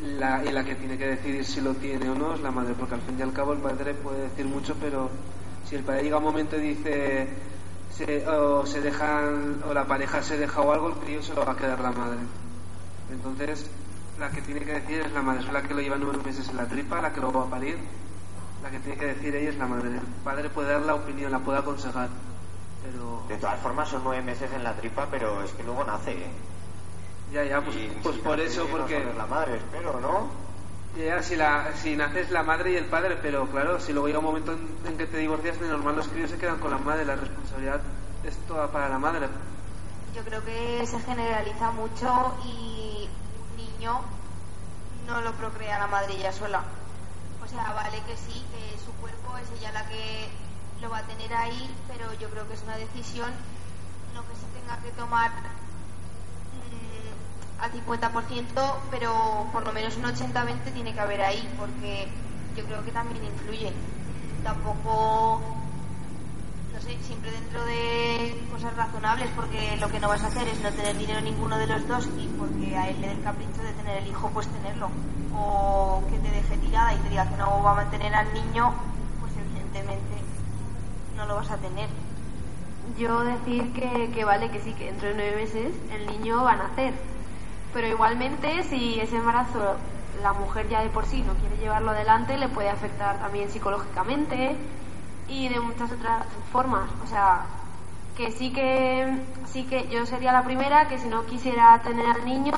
la, 0.00 0.44
y 0.44 0.52
la 0.52 0.64
que 0.64 0.76
tiene 0.76 0.96
que 0.96 1.06
decidir 1.06 1.44
si 1.44 1.60
lo 1.60 1.74
tiene 1.74 2.08
o 2.08 2.14
no 2.14 2.34
es 2.34 2.40
la 2.40 2.52
madre, 2.52 2.74
porque 2.78 2.94
al 2.94 3.00
fin 3.00 3.18
y 3.18 3.22
al 3.22 3.32
cabo 3.32 3.52
el 3.52 3.58
padre 3.58 3.94
puede 3.94 4.22
decir 4.22 4.46
mucho, 4.46 4.76
pero 4.80 5.10
si 5.68 5.74
el 5.74 5.82
padre 5.82 6.04
llega 6.04 6.18
un 6.18 6.24
momento 6.24 6.56
y 6.56 6.60
dice 6.60 7.28
se, 7.90 8.26
o 8.28 8.64
se 8.64 8.80
dejan 8.80 9.62
o 9.68 9.74
la 9.74 9.84
pareja 9.84 10.22
se 10.22 10.38
deja 10.38 10.60
o 10.60 10.72
algo, 10.72 10.88
el 10.88 10.94
crío 10.94 11.22
se 11.22 11.34
lo 11.34 11.44
va 11.44 11.52
a 11.52 11.56
quedar 11.56 11.80
la 11.80 11.90
madre. 11.90 12.20
Entonces, 13.10 13.68
la 14.22 14.30
que 14.30 14.40
tiene 14.40 14.60
que 14.60 14.72
decir 14.74 15.00
es 15.00 15.10
la 15.12 15.20
madre, 15.20 15.40
es 15.40 15.52
la 15.52 15.62
que 15.62 15.74
lo 15.74 15.80
lleva 15.80 15.96
nueve 15.98 16.20
meses 16.24 16.48
en 16.48 16.56
la 16.56 16.66
tripa, 16.66 17.02
la 17.02 17.12
que 17.12 17.20
lo 17.20 17.32
va 17.32 17.42
a 17.42 17.50
parir, 17.50 17.76
la 18.62 18.70
que 18.70 18.78
tiene 18.78 18.96
que 18.96 19.06
decir 19.06 19.34
ella 19.34 19.50
es 19.50 19.56
la 19.56 19.66
madre. 19.66 19.88
El 19.88 19.98
padre 20.22 20.48
puede 20.48 20.70
dar 20.72 20.82
la 20.82 20.94
opinión, 20.94 21.32
la 21.32 21.40
puede 21.40 21.58
aconsejar, 21.58 22.08
pero 22.84 23.24
De 23.26 23.36
todas 23.36 23.58
formas 23.58 23.88
son 23.88 24.04
nueve 24.04 24.22
meses 24.22 24.48
en 24.52 24.62
la 24.62 24.74
tripa, 24.76 25.08
pero 25.10 25.42
es 25.42 25.50
que 25.50 25.64
luego 25.64 25.82
nace, 25.82 26.12
¿eh? 26.12 26.30
Ya, 27.32 27.42
ya, 27.42 27.60
pues, 27.62 27.74
Y 27.76 27.88
pues 28.00 28.14
si 28.14 28.20
por 28.22 28.38
nace, 28.38 28.48
eso, 28.48 28.66
porque... 28.70 29.04
la 29.16 29.26
madre, 29.26 29.56
espero, 29.56 29.98
¿no? 30.00 30.28
Ya, 30.96 31.20
si, 31.20 31.34
la, 31.34 31.72
si 31.74 31.96
naces 31.96 32.30
la 32.30 32.44
madre 32.44 32.72
y 32.72 32.76
el 32.76 32.84
padre, 32.84 33.18
pero 33.20 33.48
claro, 33.48 33.80
si 33.80 33.92
luego 33.92 34.06
llega 34.06 34.20
un 34.20 34.26
momento 34.26 34.52
en, 34.52 34.68
en 34.86 34.98
que 34.98 35.06
te 35.06 35.16
divorcias, 35.16 35.58
de 35.58 35.66
normal 35.66 35.96
los 35.96 36.06
críos 36.06 36.30
se 36.30 36.38
quedan 36.38 36.60
con 36.60 36.70
la 36.70 36.78
madre, 36.78 37.04
la 37.04 37.16
responsabilidad 37.16 37.80
es 38.22 38.36
toda 38.46 38.70
para 38.70 38.88
la 38.88 39.00
madre. 39.00 39.26
Yo 40.14 40.22
creo 40.22 40.44
que 40.44 40.86
se 40.86 41.00
generaliza 41.00 41.72
mucho 41.72 42.36
y 42.44 43.08
no 43.82 45.20
lo 45.22 45.32
procrea 45.32 45.78
la 45.78 45.88
madre 45.88 46.14
ella 46.14 46.32
sola. 46.32 46.62
O 47.44 47.48
sea, 47.48 47.72
vale 47.72 48.00
que 48.06 48.16
sí, 48.16 48.44
que 48.52 48.78
su 48.84 48.92
cuerpo 49.00 49.36
es 49.38 49.50
ella 49.58 49.72
la 49.72 49.88
que 49.88 50.28
lo 50.80 50.88
va 50.88 50.98
a 50.98 51.02
tener 51.02 51.34
ahí, 51.34 51.74
pero 51.88 52.12
yo 52.14 52.30
creo 52.30 52.46
que 52.46 52.54
es 52.54 52.62
una 52.62 52.76
decisión 52.76 53.30
no 54.14 54.22
que 54.28 54.34
se 54.36 54.46
tenga 54.60 54.76
que 54.82 54.90
tomar 54.92 55.30
mm, 56.52 57.62
al 57.62 57.72
50%, 57.72 58.74
pero 58.90 59.48
por 59.52 59.64
lo 59.64 59.72
menos 59.72 59.96
un 59.96 60.04
80-20 60.04 60.72
tiene 60.72 60.94
que 60.94 61.00
haber 61.00 61.22
ahí, 61.22 61.52
porque 61.58 62.08
yo 62.56 62.64
creo 62.64 62.84
que 62.84 62.92
también 62.92 63.24
influye. 63.24 63.72
Tampoco 64.44 65.61
sé, 66.82 66.98
siempre 67.02 67.30
dentro 67.30 67.64
de 67.64 68.34
cosas 68.50 68.76
razonables, 68.76 69.28
porque 69.36 69.76
lo 69.80 69.88
que 69.88 70.00
no 70.00 70.08
vas 70.08 70.22
a 70.22 70.26
hacer 70.26 70.48
es 70.48 70.60
no 70.60 70.70
tener 70.70 70.96
dinero 70.98 71.20
ninguno 71.20 71.56
de 71.58 71.66
los 71.66 71.86
dos 71.86 72.08
y 72.18 72.26
porque 72.38 72.76
a 72.76 72.88
él 72.88 73.00
le 73.00 73.06
dé 73.08 73.12
el 73.14 73.22
capricho 73.22 73.62
de 73.62 73.72
tener 73.72 74.02
el 74.02 74.08
hijo, 74.08 74.30
pues 74.34 74.48
tenerlo. 74.48 74.90
O 75.34 76.02
que 76.10 76.18
te 76.18 76.30
deje 76.30 76.56
tirada 76.58 76.92
y 76.94 76.98
te 76.98 77.08
diga 77.10 77.28
que 77.28 77.36
no 77.36 77.62
va 77.62 77.72
a 77.72 77.74
mantener 77.76 78.14
al 78.14 78.32
niño, 78.34 78.74
pues 79.20 79.32
evidentemente 79.36 80.16
no 81.16 81.26
lo 81.26 81.36
vas 81.36 81.50
a 81.50 81.56
tener. 81.56 81.88
yo 82.98 83.20
decir 83.20 83.72
que, 83.72 84.10
que 84.12 84.24
vale 84.24 84.50
que 84.50 84.60
sí 84.60 84.72
que 84.74 84.86
dentro 84.86 85.08
de 85.08 85.14
nueve 85.14 85.36
meses 85.36 85.72
el 85.92 86.06
niño 86.06 86.42
va 86.42 86.52
a 86.52 86.56
nacer 86.56 86.92
pero 87.72 87.86
igualmente 87.86 88.64
si 88.64 88.98
ese 89.00 89.16
embarazo 89.16 89.76
la 90.20 90.32
mujer 90.32 90.68
ya 90.68 90.82
de 90.82 90.90
por 90.90 91.06
sí 91.06 91.22
no 91.22 91.34
quiere 91.34 91.56
llevarlo 91.58 91.92
adelante 91.92 92.36
le 92.36 92.48
puede 92.48 92.68
afectar 92.68 93.18
también 93.18 93.50
psicológicamente 93.50 94.56
y 95.28 95.48
de 95.48 95.60
muchas 95.60 95.90
otras 95.92 96.26
formas. 96.52 96.88
O 97.04 97.06
sea 97.06 97.46
que 98.16 98.30
sí 98.30 98.52
que 98.52 99.18
sí 99.46 99.64
que 99.64 99.88
yo 99.88 100.06
sería 100.06 100.32
la 100.32 100.44
primera 100.44 100.88
que 100.88 100.98
si 100.98 101.08
no 101.08 101.24
quisiera 101.26 101.80
tener 101.82 102.06
al 102.06 102.24
niño 102.24 102.52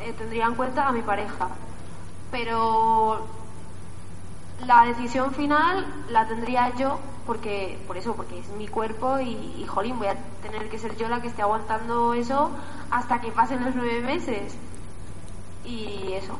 eh, 0.00 0.14
tendría 0.16 0.46
en 0.46 0.54
cuenta 0.54 0.88
a 0.88 0.92
mi 0.92 1.02
pareja. 1.02 1.48
Pero 2.30 3.26
la 4.66 4.84
decisión 4.84 5.32
final 5.32 5.86
la 6.10 6.26
tendría 6.26 6.74
yo 6.76 6.98
porque 7.26 7.78
por 7.86 7.96
eso 7.96 8.14
porque 8.14 8.38
es 8.38 8.48
mi 8.50 8.68
cuerpo 8.68 9.18
y, 9.18 9.30
y 9.58 9.66
jolín 9.66 9.98
voy 9.98 10.08
a 10.08 10.16
tener 10.42 10.68
que 10.70 10.78
ser 10.78 10.96
yo 10.96 11.08
la 11.08 11.20
que 11.20 11.28
esté 11.28 11.42
aguantando 11.42 12.14
eso 12.14 12.50
hasta 12.90 13.20
que 13.20 13.30
pasen 13.30 13.64
los 13.64 13.74
nueve 13.74 14.00
meses. 14.00 14.56
Y 15.64 16.12
eso 16.12 16.38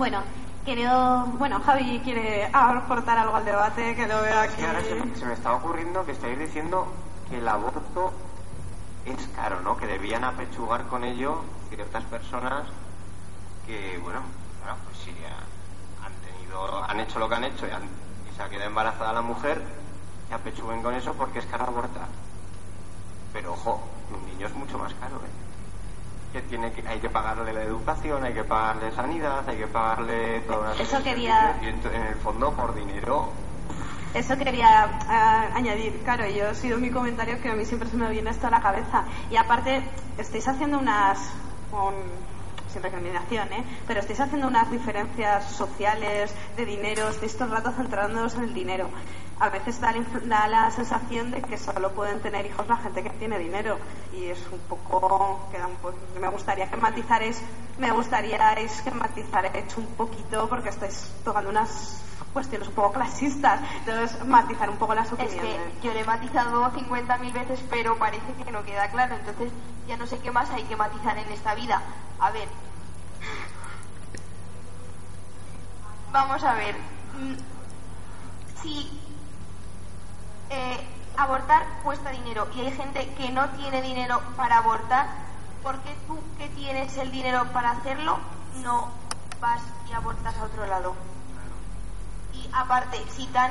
Bueno, 0.00 0.22
quiero, 0.64 1.26
bueno, 1.36 1.60
Javi 1.60 2.00
quiere 2.02 2.48
aportar 2.54 3.18
algo 3.18 3.36
al 3.36 3.44
debate, 3.44 3.94
que 3.94 4.06
lo 4.06 4.22
veo 4.22 4.40
aquí. 4.40 4.62
Y 4.62 5.14
se, 5.18 5.26
me- 5.26 5.34
está 5.34 5.52
ocurriendo 5.52 6.06
que 6.06 6.12
estáis 6.12 6.38
diciendo 6.38 6.88
que 7.28 7.36
el 7.36 7.46
aborto 7.46 8.10
es 9.04 9.28
caro, 9.36 9.60
¿no? 9.60 9.76
Que 9.76 9.86
debían 9.86 10.24
apechugar 10.24 10.86
con 10.86 11.04
ello 11.04 11.42
ciertas 11.68 12.02
personas 12.04 12.62
que, 13.66 13.98
bueno, 14.02 14.22
bueno, 14.62 14.76
pues 14.86 14.96
sí, 15.04 15.14
ha- 15.28 16.06
han 16.06 16.12
tenido, 16.22 16.82
han 16.82 16.98
hecho 17.00 17.18
lo 17.18 17.28
que 17.28 17.34
han 17.34 17.44
hecho 17.44 17.66
y, 17.66 17.70
han- 17.70 17.84
y 17.84 18.34
se 18.34 18.42
ha 18.42 18.48
quedado 18.48 18.68
embarazada 18.68 19.12
la 19.12 19.20
mujer, 19.20 19.62
que 20.28 20.34
apechuguen 20.34 20.82
con 20.82 20.94
eso 20.94 21.12
porque 21.12 21.40
es 21.40 21.44
caro 21.44 21.64
abortar. 21.66 22.08
Pero 23.34 23.52
ojo, 23.52 23.86
un 24.18 24.24
niño 24.24 24.46
es 24.46 24.54
mucho 24.54 24.78
más 24.78 24.94
caro, 24.94 25.16
¿eh? 25.16 25.49
Que 26.32 26.42
tiene 26.42 26.70
que, 26.72 26.86
hay 26.86 27.00
que 27.00 27.10
pagarle 27.10 27.52
la 27.52 27.62
educación, 27.62 28.22
hay 28.22 28.32
que 28.32 28.44
pagarle 28.44 28.92
sanidad, 28.92 29.48
hay 29.48 29.56
que 29.56 29.66
pagarle 29.66 30.40
todas 30.42 30.78
las 30.78 30.88
Eso 30.88 31.02
quería- 31.02 31.58
Y 31.60 31.66
en, 31.68 32.02
el 32.06 32.14
fondo, 32.16 32.52
por 32.52 32.74
dinero, 32.74 33.32
Eso 34.14 34.36
quería 34.36 35.00
ah, 35.08 35.48
añadir, 35.54 36.02
claro, 36.02 36.26
yo 36.28 36.50
he 36.50 36.54
sido 36.54 36.78
mi 36.78 36.90
comentario 36.90 37.40
que 37.40 37.48
a 37.50 37.54
mí 37.54 37.64
siempre 37.64 37.88
se 37.88 37.96
me 37.96 38.10
viene 38.10 38.30
esto 38.30 38.48
a 38.48 38.50
la 38.50 38.60
cabeza. 38.60 39.04
Y 39.30 39.36
aparte, 39.36 39.82
estáis 40.18 40.46
haciendo 40.48 40.78
unas 40.78 41.32
con 41.70 41.94
sin 42.72 42.82
recriminación, 42.82 43.52
¿eh? 43.52 43.64
pero 43.86 44.00
estáis 44.00 44.20
haciendo 44.20 44.48
unas 44.48 44.70
diferencias 44.70 45.44
sociales 45.50 46.34
de 46.56 46.64
dinero, 46.64 47.08
estáis 47.08 47.34
todo 47.34 47.44
el 47.46 47.50
rato 47.50 47.72
centrándonos 47.72 48.34
en 48.34 48.44
el 48.44 48.54
dinero. 48.54 48.88
A 49.38 49.48
veces 49.48 49.80
da 49.80 49.92
la, 49.92 50.04
da 50.24 50.48
la 50.48 50.70
sensación 50.70 51.30
de 51.30 51.40
que 51.42 51.56
solo 51.56 51.92
pueden 51.92 52.20
tener 52.20 52.44
hijos 52.46 52.68
la 52.68 52.76
gente 52.76 53.02
que 53.02 53.10
tiene 53.10 53.38
dinero 53.38 53.78
y 54.12 54.26
es 54.26 54.38
un 54.52 54.58
poco 54.60 55.48
queda 55.50 55.66
un 55.66 55.76
poco 55.76 55.96
me 56.20 56.28
gustaría 56.28 56.70
que 56.70 56.76
matizarais 56.76 57.42
me 57.78 57.90
gustaría 57.90 58.54
que 58.84 58.90
matizarais 58.90 59.76
un 59.76 59.86
poquito 59.96 60.46
porque 60.48 60.68
estáis 60.68 61.10
tocando 61.24 61.48
unas 61.48 62.02
cuestiones 62.32 62.68
un 62.68 62.74
poco 62.74 62.92
clasistas 62.92 63.60
entonces 63.78 64.24
matizar 64.24 64.70
un 64.70 64.76
poco 64.76 64.94
las 64.94 65.06
Es 65.06 65.12
opiniones 65.12 65.42
que 65.80 65.88
yo 65.88 65.92
le 65.94 66.00
he 66.00 66.04
matizado 66.04 66.70
50.000 66.72 67.32
veces, 67.32 67.60
pero 67.70 67.96
parece 67.98 68.32
que 68.44 68.50
no 68.52 68.62
queda 68.64 68.88
claro. 68.90 69.16
Entonces 69.16 69.52
ya 69.88 69.96
no 69.96 70.06
sé 70.06 70.18
qué 70.20 70.30
más 70.30 70.50
hay 70.50 70.62
que 70.64 70.76
matizar 70.76 71.18
en 71.18 71.30
esta 71.32 71.54
vida. 71.54 71.82
A 72.20 72.30
ver. 72.30 72.48
Vamos 76.12 76.42
a 76.44 76.54
ver. 76.54 76.76
Mm, 77.18 77.34
Si 78.62 78.90
eh, 80.50 80.86
abortar 81.16 81.64
cuesta 81.82 82.10
dinero 82.10 82.46
y 82.54 82.60
hay 82.60 82.72
gente 82.72 83.08
que 83.16 83.30
no 83.30 83.48
tiene 83.50 83.80
dinero 83.82 84.20
para 84.36 84.58
abortar, 84.58 85.06
¿por 85.62 85.78
qué 85.80 85.94
tú 86.06 86.18
que 86.38 86.48
tienes 86.50 86.96
el 86.98 87.10
dinero 87.10 87.46
para 87.52 87.70
hacerlo 87.70 88.18
no 88.62 88.88
vas 89.40 89.62
y 89.88 89.92
abortas 89.92 90.36
a 90.36 90.44
otro 90.44 90.66
lado? 90.66 90.94
Aparte, 92.52 92.98
si 93.16 93.26
tan 93.26 93.50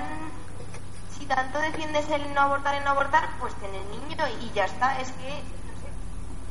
si 1.18 1.26
tanto 1.26 1.60
defiendes 1.60 2.10
el 2.10 2.34
no 2.34 2.42
abortar, 2.42 2.76
el 2.76 2.84
no 2.84 2.92
abortar, 2.92 3.30
pues 3.40 3.54
ten 3.56 3.74
el 3.76 3.90
niño 3.92 4.16
y 4.42 4.52
ya 4.54 4.66
está. 4.66 5.00
Es 5.00 5.12
que 5.12 5.30
no, 5.30 5.76
sé, 5.82 5.90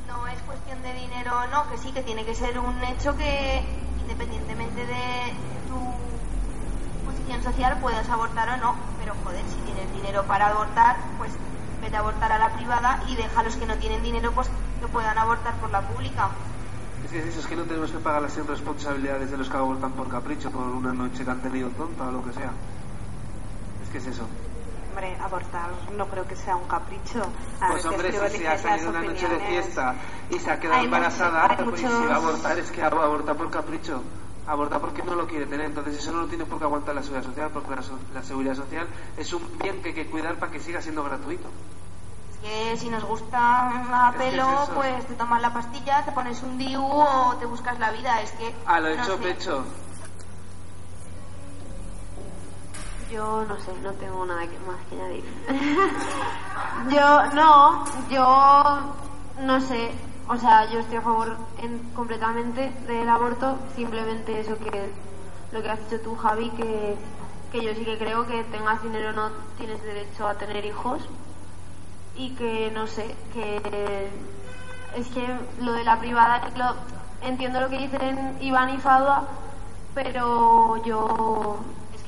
no 0.08 0.26
es 0.26 0.38
cuestión 0.42 0.82
de 0.82 0.92
dinero 0.92 1.38
o 1.38 1.46
no, 1.46 1.70
que 1.70 1.78
sí 1.78 1.90
que 1.92 2.02
tiene 2.02 2.24
que 2.24 2.34
ser 2.34 2.58
un 2.58 2.82
hecho 2.84 3.16
que 3.16 3.64
independientemente 4.00 4.86
de 4.86 5.32
tu 5.68 7.06
posición 7.06 7.42
social 7.42 7.78
puedas 7.80 8.08
abortar 8.08 8.48
o 8.50 8.56
no. 8.58 8.74
Pero 8.98 9.14
joder, 9.24 9.44
si 9.48 9.56
tienes 9.56 9.92
dinero 9.94 10.24
para 10.26 10.48
abortar, 10.48 10.96
pues 11.16 11.32
vete 11.80 11.96
a 11.96 12.00
abortar 12.00 12.32
a 12.32 12.38
la 12.38 12.50
privada 12.50 13.02
y 13.08 13.16
deja 13.16 13.40
a 13.40 13.44
los 13.44 13.56
que 13.56 13.66
no 13.66 13.76
tienen 13.76 14.02
dinero 14.02 14.32
pues 14.32 14.50
que 14.80 14.88
puedan 14.88 15.16
abortar 15.16 15.54
por 15.54 15.70
la 15.70 15.80
pública. 15.80 16.30
Es 17.04 17.10
que 17.12 17.18
es 17.20 17.26
eso, 17.28 17.40
es 17.40 17.46
que 17.46 17.56
no 17.56 17.62
tenemos 17.64 17.90
que 17.90 17.98
pagar 17.98 18.22
las 18.22 18.36
irresponsabilidades 18.36 19.30
de 19.30 19.36
los 19.38 19.48
que 19.48 19.56
abortan 19.56 19.92
por 19.92 20.08
capricho, 20.08 20.50
por 20.50 20.62
una 20.62 20.92
noche 20.92 21.24
que 21.24 21.30
han 21.30 21.40
tenido 21.40 21.68
tonta 21.70 22.08
o 22.08 22.12
lo 22.12 22.24
que 22.24 22.32
sea. 22.32 22.52
Es 23.82 23.88
que 23.90 23.98
es 23.98 24.06
eso. 24.08 24.28
Hombre, 24.90 25.16
abortar 25.20 25.70
no 25.96 26.06
creo 26.08 26.26
que 26.26 26.34
sea 26.36 26.56
un 26.56 26.66
capricho. 26.66 27.22
A 27.60 27.68
Pues 27.68 27.84
hombre, 27.86 28.10
si 28.12 28.38
se 28.38 28.48
ha 28.48 28.58
salido 28.58 28.90
una 28.90 29.02
noche 29.02 29.28
de 29.28 29.38
fiesta 29.38 29.94
y 30.30 30.38
se 30.38 30.50
ha 30.50 30.58
quedado 30.60 30.78
Hay 30.80 30.84
embarazada, 30.86 31.42
mucho- 31.48 31.54
hay 31.62 31.64
pues 31.68 31.80
si 31.80 31.86
va 31.86 32.14
a 32.14 32.16
abortar 32.16 32.58
es 32.58 32.70
que 32.70 32.82
ab- 32.82 33.00
aborta 33.02 33.34
por 33.34 33.50
capricho. 33.50 34.02
Aborta 34.46 34.78
porque 34.80 35.02
no 35.02 35.14
lo 35.14 35.26
quiere 35.26 35.46
tener, 35.46 35.66
entonces 35.66 35.98
eso 35.98 36.10
no 36.10 36.22
lo 36.22 36.26
tiene 36.26 36.46
por 36.46 36.58
qué 36.58 36.64
aguantar 36.64 36.94
la 36.94 37.02
seguridad 37.02 37.26
social, 37.28 37.50
porque 37.52 37.76
la, 37.76 37.82
so- 37.82 37.98
la 38.14 38.22
seguridad 38.22 38.54
social 38.56 38.88
es 39.16 39.32
un 39.32 39.42
bien 39.58 39.80
que 39.82 39.90
hay 39.90 39.94
que 39.94 40.06
cuidar 40.06 40.36
para 40.38 40.50
que 40.50 40.58
siga 40.58 40.80
siendo 40.82 41.04
gratuito. 41.04 41.48
Que 42.42 42.76
si 42.76 42.88
nos 42.88 43.04
gusta 43.04 43.68
a 44.06 44.10
es 44.10 44.16
pelo, 44.16 44.46
pues 44.74 45.06
te 45.06 45.14
tomas 45.14 45.42
la 45.42 45.52
pastilla, 45.52 46.04
te 46.04 46.12
pones 46.12 46.40
un 46.42 46.56
DIU 46.56 46.82
o 46.84 47.34
te 47.40 47.46
buscas 47.46 47.78
la 47.80 47.90
vida. 47.90 48.20
Es 48.22 48.30
que. 48.32 48.54
A 48.66 48.78
lo 48.80 48.88
no 48.88 48.94
hecho 49.02 49.16
sé. 49.16 49.22
pecho. 49.22 49.64
Yo 53.10 53.44
no 53.48 53.58
sé, 53.58 53.72
no 53.82 53.92
tengo 53.92 54.24
nada 54.26 54.42
que- 54.42 54.58
más 54.60 54.76
que 54.88 54.94
añadir. 54.96 55.24
yo 56.90 57.26
no, 57.34 57.84
yo 58.10 58.78
no 59.40 59.60
sé, 59.62 59.90
o 60.28 60.36
sea, 60.36 60.66
yo 60.70 60.80
estoy 60.80 60.98
a 60.98 61.02
favor 61.02 61.36
en- 61.58 61.78
completamente 61.94 62.70
del 62.86 63.08
aborto, 63.08 63.56
simplemente 63.74 64.40
eso 64.40 64.58
que 64.58 64.92
lo 65.52 65.62
que 65.62 65.70
has 65.70 65.78
dicho 65.88 66.02
tú, 66.02 66.16
Javi, 66.16 66.50
que, 66.50 66.96
que 67.50 67.62
yo 67.64 67.74
sí 67.74 67.82
que 67.86 67.96
creo 67.96 68.26
que 68.26 68.44
tengas 68.44 68.82
dinero 68.82 69.12
no 69.14 69.30
tienes 69.56 69.82
derecho 69.82 70.28
a 70.28 70.34
tener 70.34 70.66
hijos 70.66 71.00
y 72.18 72.30
que 72.30 72.70
no 72.74 72.86
sé, 72.86 73.14
que 73.32 74.10
es 74.96 75.06
que 75.08 75.24
lo 75.60 75.72
de 75.72 75.84
la 75.84 75.98
privada, 76.00 76.42
entiendo 77.22 77.60
lo 77.60 77.68
que 77.68 77.78
dicen 77.78 78.36
Iván 78.40 78.74
y 78.74 78.78
Fadua, 78.78 79.28
pero 79.94 80.82
yo 80.84 81.58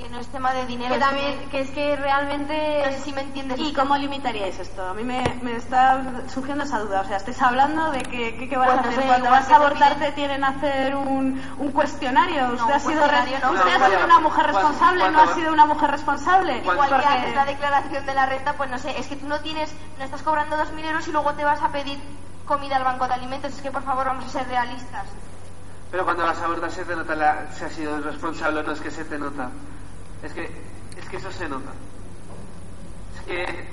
que 0.01 0.09
no 0.09 0.19
es 0.19 0.27
tema 0.29 0.53
de 0.53 0.67
dinero. 0.67 0.89
que 0.91 0.95
es 0.97 1.01
también 1.01 1.49
que 1.51 1.61
es 1.61 1.71
que 1.71 1.97
realmente 1.97 2.83
No 2.87 2.93
sé 2.93 3.01
si 3.03 3.13
me 3.13 3.21
entiendes. 3.21 3.59
¿Y 3.61 3.73
cómo 3.75 3.97
limitaríais 3.97 4.59
esto? 4.59 4.89
A 4.89 4.95
mí 4.95 5.05
me, 5.05 5.23
me 5.43 5.57
está 5.57 6.03
surgiendo 6.29 6.65
esa 6.65 6.79
duda. 6.81 7.03
O 7.03 7.05
sea, 7.05 7.19
estáis 7.19 7.41
hablando 7.43 7.91
de 7.91 8.03
que, 8.03 8.37
que- 8.37 8.49
que 8.49 8.57
vas 8.57 8.69
Pues 8.69 8.79
a 8.79 8.83
no 8.83 8.89
hacer 8.89 9.01
sé, 9.03 9.07
cuando 9.09 9.31
vas 9.31 9.45
a 9.45 9.49
te 9.49 9.55
abortar 9.55 9.93
piden- 9.97 9.99
te 10.07 10.13
tienen 10.13 10.45
a 10.45 10.49
hacer 10.49 10.97
un, 10.97 11.43
un 11.59 11.73
cuestionario. 11.73 12.49
Usted 12.55 12.65
un 12.65 12.73
ha 12.73 12.79
sido, 12.81 12.91
re- 12.93 12.99
cuestionario 12.99 13.39
no, 13.43 13.53
usted 13.53 13.79
no, 13.79 13.85
ha 13.85 13.89
sido 13.91 14.05
una 14.05 14.21
mujer 14.21 14.43
¿cuándo- 14.51 14.59
responsable, 14.69 15.11
no 15.11 15.21
ha 15.21 15.35
sido 15.35 15.53
una 15.53 15.67
mujer 15.67 15.91
responsable. 15.91 16.59
Igual 16.59 16.89
que 16.89 16.95
haces 16.95 17.35
la 17.35 17.45
declaración 17.45 18.07
de 18.07 18.15
la 18.15 18.27
renta, 18.27 18.53
pues 18.55 18.71
no 18.71 18.79
sé, 18.79 18.99
es 18.99 19.07
que 19.07 19.17
tú 19.17 19.29
no 19.29 19.41
tienes, 19.41 19.75
no 19.99 20.05
estás 20.05 20.23
cobrando 20.23 20.57
2.000 20.57 20.85
euros 20.87 21.07
y 21.09 21.13
luego 21.13 21.33
te 21.35 21.45
vas 21.45 21.63
a 21.63 21.69
pedir 21.69 21.99
comida 22.47 22.77
al 22.77 22.85
banco 22.85 23.07
de 23.07 23.15
alimentos. 23.15 23.53
Es 23.53 23.61
que 23.63 23.71
por 23.71 23.83
favor 23.83 24.07
vamos 24.07 24.25
a 24.25 24.29
ser 24.29 24.49
realistas. 24.49 25.07
Pero 25.91 26.05
cuando 26.05 26.23
vas 26.25 26.39
a 26.41 26.45
abortar 26.45 26.71
se 26.71 26.85
te 26.85 26.95
nota 26.95 27.15
la, 27.17 27.47
si 27.53 27.65
has 27.65 27.73
sido 27.73 27.99
irresponsable 27.99 28.61
o 28.61 28.63
no 28.63 28.73
es 28.73 28.81
que 28.81 28.91
se 28.93 29.05
te 29.05 29.19
nota. 29.19 29.51
Es 30.23 30.33
que, 30.33 30.45
es 30.99 31.09
que 31.09 31.17
eso 31.17 31.31
se 31.33 31.49
nota. 31.49 31.71
Es 33.17 33.21
que 33.23 33.69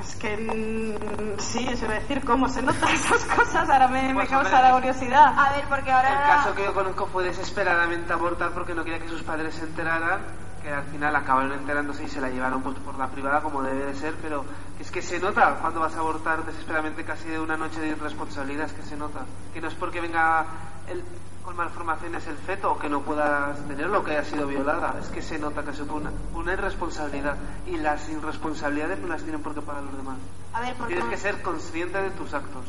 Es 0.00 0.16
que 0.16 0.36
mm, 0.36 1.38
sí, 1.40 1.66
se 1.76 1.86
va 1.86 1.94
a 1.94 2.00
decir 2.00 2.22
cómo 2.24 2.48
se 2.48 2.60
notan 2.62 2.88
esas 2.94 3.24
cosas. 3.24 3.68
Ahora 3.68 3.88
me, 3.88 4.08
me 4.08 4.14
Pues, 4.14 4.28
causa 4.28 4.48
hombre, 4.50 4.62
la 4.62 4.72
curiosidad. 4.74 5.34
A 5.38 5.52
ver, 5.56 5.64
porque 5.68 5.90
el 5.90 5.96
ahora... 5.96 6.26
caso 6.26 6.54
que 6.54 6.64
yo 6.64 6.74
conozco 6.74 7.06
fue 7.06 7.24
desesperadamente 7.24 8.12
abortar 8.12 8.50
porque 8.52 8.74
no 8.74 8.84
quería 8.84 8.98
que 9.00 9.08
sus 9.08 9.22
padres 9.22 9.54
se 9.54 9.64
enteraran, 9.64 10.20
que 10.62 10.70
al 10.70 10.84
final 10.84 11.16
acabaron 11.16 11.52
enterándose 11.52 12.04
y 12.04 12.08
se 12.08 12.20
la 12.20 12.28
llevaron 12.28 12.62
pues, 12.62 12.76
por 12.80 12.98
la 12.98 13.08
privada 13.08 13.40
como 13.40 13.62
debe 13.62 13.86
de 13.86 13.94
ser, 13.94 14.14
pero 14.20 14.44
es 14.78 14.90
que 14.90 15.00
se 15.00 15.18
nota 15.18 15.56
cuando 15.62 15.80
vas 15.80 15.94
a 15.96 16.00
abortar 16.00 16.44
desesperadamente 16.44 17.04
casi 17.04 17.28
de 17.28 17.38
una 17.40 17.56
noche 17.56 17.80
de 17.80 17.88
irresponsabilidad, 17.88 18.66
es 18.66 18.72
que 18.74 18.82
se 18.82 18.96
nota. 18.96 19.20
Que 19.54 19.60
no 19.62 19.68
es 19.68 19.74
porque 19.74 20.00
venga 20.02 20.44
el, 20.88 21.02
con 21.46 21.54
malformaciones 21.54 22.26
el 22.26 22.36
feto 22.38 22.72
o 22.72 22.76
que 22.76 22.88
no 22.88 23.02
puedas 23.02 23.56
tenerlo, 23.68 24.02
que 24.02 24.10
haya 24.10 24.24
sido 24.24 24.48
violada, 24.48 24.96
es 25.00 25.06
que 25.10 25.22
se 25.22 25.38
nota 25.38 25.62
que 25.62 25.72
supone 25.72 26.10
una 26.34 26.54
irresponsabilidad 26.54 27.36
y 27.68 27.76
las 27.76 28.08
irresponsabilidades 28.08 28.98
no 28.98 29.06
las 29.06 29.22
tienen 29.22 29.40
por 29.40 29.54
qué 29.54 29.62
pagar 29.62 29.84
los 29.84 29.96
demás. 29.96 30.16
A 30.52 30.60
ver, 30.60 30.74
porque, 30.74 30.94
Tienes 30.94 31.08
que 31.08 31.16
ser 31.16 31.40
consciente 31.42 32.02
de 32.02 32.10
tus 32.10 32.34
actos. 32.34 32.64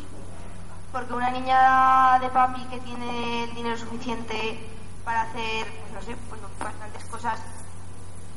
porque 0.91 1.11
una 1.11 1.31
niña 1.31 2.19
de 2.19 2.29
papi 2.29 2.65
que 2.65 2.79
tiene 2.81 3.45
el 3.45 3.55
dinero 3.55 3.77
suficiente 3.77 4.69
para 5.03 5.23
hacer, 5.23 5.65
pues 5.81 5.93
no 5.93 6.01
sé, 6.03 6.15
pues 6.29 6.39
bastantes 6.59 7.03
cosas, 7.05 7.39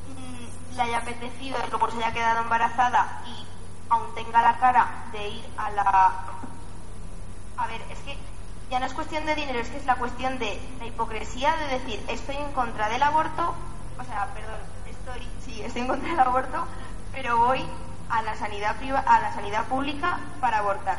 mm, 0.09 0.75
le 0.75 0.83
haya 0.83 0.99
apetecido 0.99 1.59
y 1.67 1.71
luego 1.71 1.91
se 1.91 1.99
haya 1.99 2.15
quedado 2.15 2.41
embarazada 2.41 3.23
y 3.27 3.47
aún 3.91 4.15
tenga 4.15 4.41
la 4.41 4.59
cara 4.59 5.05
de 5.13 5.29
ir 5.29 5.45
a 5.59 5.71
la... 5.73 6.13
A 7.59 7.67
ver, 7.67 7.83
es 7.91 7.99
que 7.99 8.17
ya 8.71 8.79
no 8.81 8.87
es 8.87 8.95
cuestión 8.95 9.27
de 9.27 9.35
dinero, 9.35 9.59
es 9.59 9.69
que 9.69 9.77
es 9.79 9.85
la 9.87 9.97
cuestión 9.97 10.39
de 10.39 10.61
la 10.79 10.87
hipocresía 10.87 11.55
de 11.57 11.79
decir 11.79 12.03
estoy 12.09 12.37
en 12.37 12.53
contra 12.53 12.89
del 12.89 13.03
aborto, 13.03 13.55
o 13.99 14.05
sea, 14.05 14.27
perdón, 14.35 14.61
estoy, 14.89 15.29
sí, 15.45 15.61
estoy 15.63 15.83
en 15.83 15.89
contra 15.89 16.09
del 16.11 16.21
aborto, 16.21 16.65
pero 17.13 17.37
voy 17.39 17.65
a 18.11 18.23
la 18.23 18.35
sanidad 18.37 18.77
priva, 18.77 19.01
a 19.01 19.21
la 19.21 19.33
sanidad 19.35 19.65
pública 19.67 20.19
para 20.41 20.59
abortar. 20.59 20.99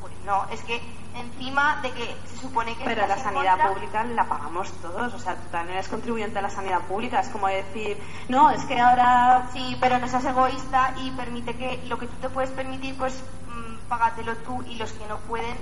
Pues 0.00 0.12
no, 0.24 0.46
es 0.50 0.60
que 0.62 0.80
encima 1.14 1.78
de 1.82 1.92
que 1.92 2.16
se 2.26 2.36
supone 2.38 2.74
que 2.76 2.84
Pero 2.84 3.06
la 3.06 3.18
sanidad 3.18 3.52
contra- 3.52 3.68
pública 3.72 4.04
la 4.04 4.24
pagamos 4.24 4.72
todos, 4.80 5.14
o 5.14 5.18
sea, 5.18 5.36
tú 5.36 5.48
también 5.52 5.76
eres 5.78 5.88
contribuyente 5.88 6.38
a 6.38 6.42
la 6.42 6.50
sanidad 6.50 6.80
pública, 6.82 7.20
es 7.20 7.28
como 7.28 7.46
decir, 7.46 8.02
no, 8.28 8.50
es 8.50 8.64
que 8.64 8.80
ahora... 8.80 9.48
Sí, 9.52 9.76
pero 9.80 9.98
no 9.98 10.08
seas 10.08 10.24
egoísta 10.24 10.94
y 10.98 11.10
permite 11.12 11.56
que 11.56 11.82
lo 11.86 11.98
que 11.98 12.06
tú 12.08 12.14
te 12.20 12.28
puedes 12.28 12.50
permitir, 12.50 12.96
pues 12.98 13.14
mm, 13.48 13.88
págatelo 13.88 14.34
tú 14.38 14.62
y 14.64 14.74
los 14.76 14.90
que 14.92 15.06
no 15.06 15.18
pueden, 15.18 15.56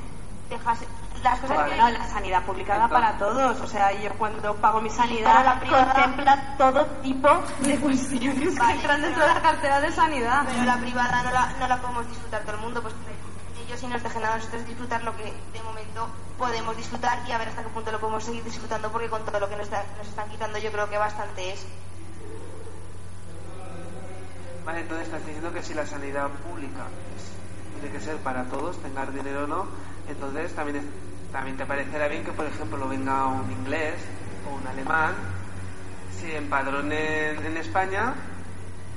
dejas 0.51 0.79
las 1.23 1.39
cosas 1.39 1.57
que... 1.69 1.77
Bueno, 1.77 1.91
la 1.91 2.07
sanidad 2.09 2.45
pública 2.45 2.79
da 2.79 2.89
para 2.89 3.17
todos, 3.19 3.61
o 3.61 3.67
sea, 3.67 3.93
yo 3.93 4.11
cuando 4.19 4.55
pago 4.57 4.81
mi 4.81 4.89
pero 4.91 5.03
sanidad 5.03 5.45
la 5.45 5.61
privada- 5.61 5.93
contempla 5.95 6.57
todo 6.59 6.87
tipo 7.03 7.29
de 7.61 7.77
cuestiones 7.81 8.59
Vale, 8.59 8.73
que 8.73 8.79
entran 8.81 9.03
dentro 9.03 9.23
de 9.27 9.35
la 9.35 9.43
cartera 9.43 9.81
de 9.81 9.93
sanidad. 9.93 10.43
Pero 10.47 10.65
la 10.65 10.79
privada 10.79 11.23
no 11.23 11.31
la, 11.31 11.53
no 11.59 11.69
la 11.69 11.77
podemos 11.81 12.09
disfrutar 12.09 12.43
todo 12.43 12.55
el 12.57 12.61
mundo, 12.61 12.83
pues 12.83 12.95
ellos 13.67 13.81
sí 13.81 13.87
nos 13.87 14.03
dejen 14.03 14.25
a 14.25 14.37
nosotros 14.37 14.67
disfrutar 14.67 15.03
lo 15.05 15.17
que 15.17 15.25
de 15.25 15.63
momento 15.63 16.09
podemos 16.39 16.77
disfrutar 16.77 17.19
y 17.29 17.33
a 17.33 17.39
ver 17.39 17.49
hasta 17.49 17.63
qué 17.63 17.69
punto 17.69 17.93
lo 17.93 18.01
podemos 18.01 18.25
seguir 18.25 18.43
disfrutando 18.43 18.91
porque 18.91 19.09
con 19.09 19.25
todo 19.25 19.39
lo 19.39 19.49
que 19.49 19.57
nos, 19.57 19.69
están 19.69 20.29
quitando 20.31 20.59
yo 20.59 20.73
creo 20.73 20.89
que 20.89 20.97
bastante 20.99 21.53
es. 21.53 21.67
Vale, 24.65 24.81
entonces 24.81 25.07
estás 25.07 25.25
diciendo 25.25 25.53
que 25.53 25.63
si 25.63 25.75
la 25.75 25.87
sanidad 25.87 26.29
pública 26.31 26.87
tiene 27.81 27.97
que 27.97 28.01
ser 28.05 28.17
para 28.19 28.45
todos, 28.45 28.77
tengas 28.83 29.13
dinero 29.15 29.45
o 29.45 29.47
no, 29.47 29.67
entonces 30.11 30.55
también, 30.55 30.83
también 31.33 31.57
te 31.57 31.67
parecerá 31.67 32.09
bien 32.09 32.25
que, 32.25 32.33
por 32.33 32.47
ejemplo, 32.47 32.89
venga 32.89 33.27
un 33.27 33.51
inglés 33.51 33.95
o 34.49 34.55
un 34.55 34.67
alemán, 34.67 35.15
se 36.21 36.37
empadronen 36.37 37.45
en 37.45 37.57
España, 37.57 38.15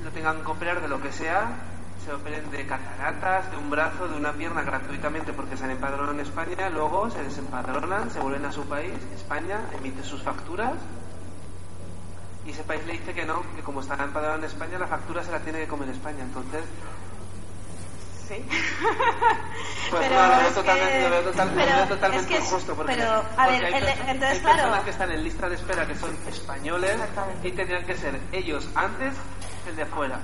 lo 0.03 0.11
tengan 0.11 0.43
que 0.43 0.51
operar 0.51 0.81
de 0.81 0.87
lo 0.87 1.01
que 1.01 1.11
sea, 1.11 1.51
se 2.03 2.11
operen 2.11 2.51
de 2.51 2.65
cataratas, 2.67 3.49
de 3.51 3.57
un 3.57 3.69
brazo, 3.69 4.07
de 4.07 4.17
una 4.17 4.33
pierna 4.33 4.63
gratuitamente 4.63 5.31
porque 5.31 5.55
se 5.55 5.63
han 5.63 5.71
empadronado 5.71 6.11
en 6.11 6.19
España, 6.19 6.69
luego 6.69 7.09
se 7.09 7.23
desempadronan, 7.23 8.11
se 8.11 8.19
vuelven 8.19 8.45
a 8.45 8.51
su 8.51 8.67
país, 8.67 8.93
España 9.15 9.61
emite 9.77 10.03
sus 10.03 10.21
facturas 10.21 10.73
y 12.45 12.49
ese 12.49 12.63
país 12.63 12.85
le 12.85 12.93
dice 12.93 13.13
que 13.13 13.25
no, 13.25 13.41
que 13.55 13.61
como 13.61 13.79
está 13.79 13.93
empadronado 13.93 14.39
en 14.39 14.43
España, 14.43 14.77
la 14.77 14.87
factura 14.87 15.23
se 15.23 15.31
la 15.31 15.39
tiene 15.39 15.59
que 15.59 15.67
comer 15.67 15.89
España. 15.89 16.23
Entonces, 16.23 16.63
Sí. 18.27 18.35
pues 19.89 20.07
Pero 20.07 20.15
lo 20.15 20.29
veo 20.37 20.47
es 20.47 20.53
totalmente, 20.53 20.93
que- 20.93 21.03
lo 21.03 21.09
veo 21.09 21.21
total- 21.23 21.47
lo 21.49 21.55
pero 21.55 21.75
veo 21.75 21.87
totalmente 21.87 22.21
es 22.23 22.27
que 22.27 22.37
es- 22.37 22.43
injusto. 22.51 22.75
Porque, 22.75 22.93
pero, 22.95 23.11
a 23.11 23.21
porque 23.21 23.51
ver, 23.51 23.65
hay, 23.65 23.73
el- 23.73 23.83
perso- 23.83 24.01
entonces, 24.07 24.29
hay 24.29 24.39
claro. 24.39 24.55
personas 24.57 24.83
que 24.83 24.89
están 24.91 25.11
en 25.11 25.23
lista 25.23 25.49
de 25.49 25.55
espera 25.55 25.85
que 25.87 25.95
son 25.95 26.17
españoles 26.27 26.97
y 27.43 27.51
tendrían 27.51 27.85
que 27.85 27.97
ser 27.97 28.19
ellos 28.31 28.67
antes 28.75 29.13
que 29.63 29.69
el 29.71 29.75
de 29.75 29.83
afuera. 29.83 30.19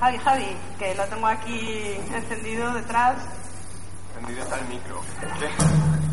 Javi, 0.00 0.18
Javi, 0.18 0.56
que 0.78 0.94
lo 0.94 1.04
tengo 1.06 1.26
aquí 1.26 1.98
encendido 2.14 2.72
detrás. 2.74 3.16
Encendido 4.18 4.42
está 4.44 4.58
el 4.58 4.64
micro. 4.68 5.00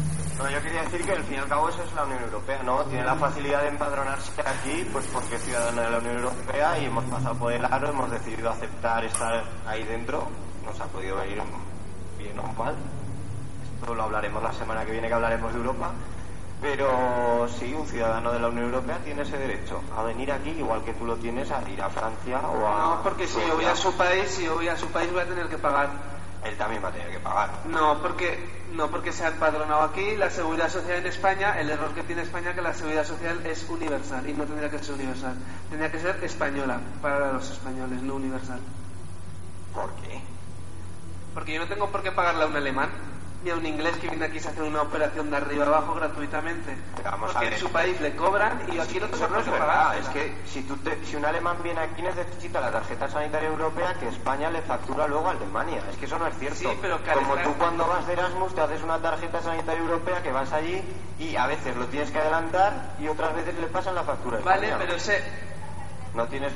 No, 0.41 0.49
yo 0.49 0.61
quería 0.63 0.81
decir 0.81 1.05
que 1.05 1.11
al 1.11 1.23
fin 1.23 1.35
y 1.35 1.37
al 1.37 1.47
cabo 1.47 1.69
eso 1.69 1.83
es 1.83 1.93
la 1.93 2.03
Unión 2.03 2.23
Europea, 2.23 2.63
¿no? 2.63 2.83
Tiene 2.85 3.05
la 3.05 3.15
facilidad 3.15 3.61
de 3.61 3.67
empadronarse 3.67 4.41
aquí, 4.41 4.87
pues 4.91 5.05
porque 5.13 5.35
es 5.35 5.43
ciudadano 5.43 5.81
de 5.81 5.89
la 5.91 5.97
Unión 5.99 6.17
Europea 6.17 6.79
y 6.79 6.85
hemos 6.85 7.03
pasado 7.05 7.35
por 7.35 7.53
el 7.53 7.63
aro, 7.63 7.89
hemos 7.89 8.09
decidido 8.09 8.49
aceptar 8.49 9.05
estar 9.05 9.43
ahí 9.67 9.83
dentro. 9.83 10.27
Nos 10.65 10.79
ha 10.79 10.85
podido 10.85 11.23
ir 11.25 11.41
bien 12.17 12.39
o 12.39 12.53
mal. 12.53 12.75
Esto 13.79 13.93
lo 13.93 14.03
hablaremos 14.03 14.41
la 14.41 14.53
semana 14.53 14.83
que 14.83 14.93
viene 14.93 15.07
que 15.07 15.13
hablaremos 15.13 15.53
de 15.53 15.59
Europa. 15.59 15.91
Pero 16.59 17.47
sí, 17.59 17.73
un 17.73 17.87
ciudadano 17.87 18.31
de 18.31 18.39
la 18.39 18.47
Unión 18.47 18.65
Europea 18.65 18.99
tiene 19.03 19.23
ese 19.23 19.37
derecho 19.37 19.81
a 19.95 20.03
venir 20.03 20.31
aquí, 20.31 20.49
igual 20.51 20.83
que 20.83 20.93
tú 20.93 21.05
lo 21.05 21.15
tienes 21.17 21.51
a 21.51 21.67
ir 21.69 21.81
a 21.81 21.89
Francia 21.89 22.39
o 22.39 22.67
a. 22.67 22.95
No, 22.95 23.03
porque 23.03 23.27
si 23.27 23.39
yo 23.47 23.55
voy 23.55 23.65
a 23.65 23.75
su 23.75 23.91
país, 23.93 24.29
si 24.29 24.45
yo 24.45 24.55
voy 24.55 24.67
a 24.67 24.77
su 24.77 24.87
país 24.87 25.11
voy 25.11 25.21
a 25.21 25.25
tener 25.25 25.47
que 25.49 25.57
pagar. 25.57 25.89
Él 26.43 26.57
también 26.57 26.83
va 26.83 26.89
a 26.89 26.91
tener 26.91 27.11
que 27.11 27.19
pagar. 27.19 27.49
No, 27.65 28.01
porque 28.01 28.61
no 28.73 28.89
porque 28.89 29.11
se 29.11 29.25
ha 29.25 29.27
empadronado 29.27 29.81
aquí, 29.81 30.15
la 30.15 30.29
seguridad 30.29 30.69
social 30.69 30.97
en 30.97 31.07
España, 31.07 31.59
el 31.59 31.69
error 31.69 31.93
que 31.93 32.03
tiene 32.03 32.23
España 32.23 32.49
es 32.49 32.55
que 32.55 32.61
la 32.61 32.73
seguridad 32.73 33.05
social 33.05 33.45
es 33.45 33.67
universal 33.69 34.27
y 34.27 34.33
no 34.33 34.45
tendría 34.45 34.69
que 34.69 34.79
ser 34.79 34.95
universal. 34.95 35.35
Tendría 35.69 35.91
que 35.91 35.99
ser 35.99 36.23
española 36.23 36.79
para 37.01 37.33
los 37.33 37.49
españoles, 37.49 38.01
no 38.01 38.15
universal. 38.15 38.59
¿Por 39.73 39.91
qué? 39.95 40.21
Porque 41.33 41.53
yo 41.53 41.61
no 41.61 41.67
tengo 41.67 41.89
por 41.91 42.01
qué 42.01 42.11
pagarle 42.11 42.43
a 42.43 42.47
un 42.47 42.55
alemán 42.55 42.89
ni 43.43 43.49
a 43.49 43.55
un 43.55 43.65
inglés 43.65 43.97
que 43.97 44.07
viene 44.07 44.25
aquí 44.25 44.37
a 44.37 44.49
hacer 44.49 44.61
una 44.63 44.83
operación 44.83 45.29
de 45.31 45.37
arriba 45.37 45.65
abajo 45.65 45.95
gratuitamente. 45.95 46.77
Vamos 47.03 47.31
a 47.31 47.33
porque 47.33 47.45
ver. 47.45 47.53
en 47.53 47.59
su 47.59 47.71
país 47.71 47.99
le 47.99 48.15
cobran 48.15 48.61
y 48.71 48.77
aquí 48.79 48.99
no 48.99 49.07
Eso 49.07 49.27
no 49.29 49.39
es 49.39 49.49
verdad. 49.49 49.97
Es 49.97 50.07
que 50.09 50.35
si, 50.45 50.61
tú 50.63 50.77
te- 50.77 51.03
si 51.05 51.15
un 51.15 51.25
alemán 51.25 51.57
viene 51.63 51.79
aquí 51.81 52.01
necesita 52.03 52.61
la 52.61 52.71
tarjeta 52.71 53.09
sanitaria 53.09 53.49
europea 53.49 53.95
que 53.99 54.07
España 54.09 54.49
le 54.51 54.61
factura 54.61 55.07
luego 55.07 55.27
a 55.27 55.31
Alemania. 55.31 55.81
Es 55.89 55.97
que 55.97 56.05
eso 56.05 56.19
no 56.19 56.27
es 56.27 56.37
cierto. 56.37 56.57
Sí, 56.59 56.77
pero 56.81 56.99
Como 57.13 57.35
tú 57.37 57.55
cuando 57.57 57.87
vas 57.87 58.05
de 58.05 58.13
Erasmus 58.13 58.53
te 58.53 58.61
haces 58.61 58.83
una 58.83 58.99
tarjeta 58.99 59.41
sanitaria 59.41 59.81
europea 59.81 60.21
que 60.21 60.31
vas 60.31 60.51
allí 60.53 60.81
y 61.17 61.35
a 61.35 61.47
veces 61.47 61.75
lo 61.75 61.85
tienes 61.87 62.11
que 62.11 62.19
adelantar 62.19 62.95
y 62.99 63.07
otras 63.07 63.33
veces 63.35 63.55
le 63.59 63.67
pasan 63.67 63.95
la 63.95 64.03
factura 64.03 64.39
Vale, 64.43 64.73
pero 64.77 64.93
ese, 64.93 65.23
No 66.13 66.27
tienes... 66.27 66.53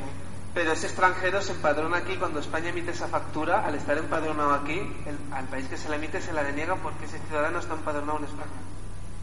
pero 0.55 0.71
ese 0.71 0.87
extranjero 0.87 1.41
se 1.41 1.51
empadrona 1.51 1.97
aquí 1.97 2.15
cuando 2.15 2.39
España 2.39 2.69
emite 2.69 2.91
esa 2.91 3.07
factura, 3.09 3.65
al 3.65 3.75
estar 3.75 3.97
empadronado 3.97 4.53
aquí, 4.53 4.79
el- 5.05 5.19
al 5.33 5.45
país 5.45 5.67
que 5.67 5.77
se 5.77 5.89
la 5.89 5.97
emite 5.97 6.21
se 6.21 6.31
la 6.33 6.43
deniega 6.43 6.75
porque 6.77 7.05
ese 7.05 7.19
ciudadano 7.27 7.59
está 7.59 7.73
empadronado 7.73 8.19
en 8.19 8.23
España. 8.25 8.61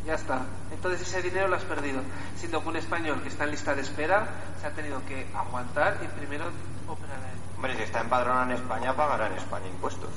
Ya 0.05 0.15
está. 0.15 0.43
Entonces 0.73 1.01
ese 1.01 1.23
dinero 1.23 1.49
lo 1.49 1.57
has 1.57 1.63
perdido. 1.65 2.03
Siendo 2.37 2.63
que 2.63 2.69
un 2.69 2.77
español 2.77 3.23
que 3.23 3.29
está 3.29 3.45
en 3.45 3.53
lista 3.53 3.75
de 3.75 3.81
espera 3.83 4.27
se 4.61 4.67
ha 4.67 4.71
tenido 4.73 5.01
que 5.07 5.27
aguantar 5.35 5.99
y 6.03 6.07
primero 6.19 6.45
operar 6.87 7.17
a 7.17 7.31
él. 7.33 7.39
Hombre, 7.57 7.77
si 7.77 7.83
está 7.85 8.01
empadronado 8.01 8.43
en 8.51 8.51
España, 8.53 8.95
pagará 8.95 9.29
en 9.29 9.35
España 9.35 9.67
impuestos. 9.69 10.11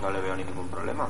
No 0.00 0.10
le 0.10 0.20
veo 0.20 0.34
ningún 0.36 0.68
problema 0.68 1.08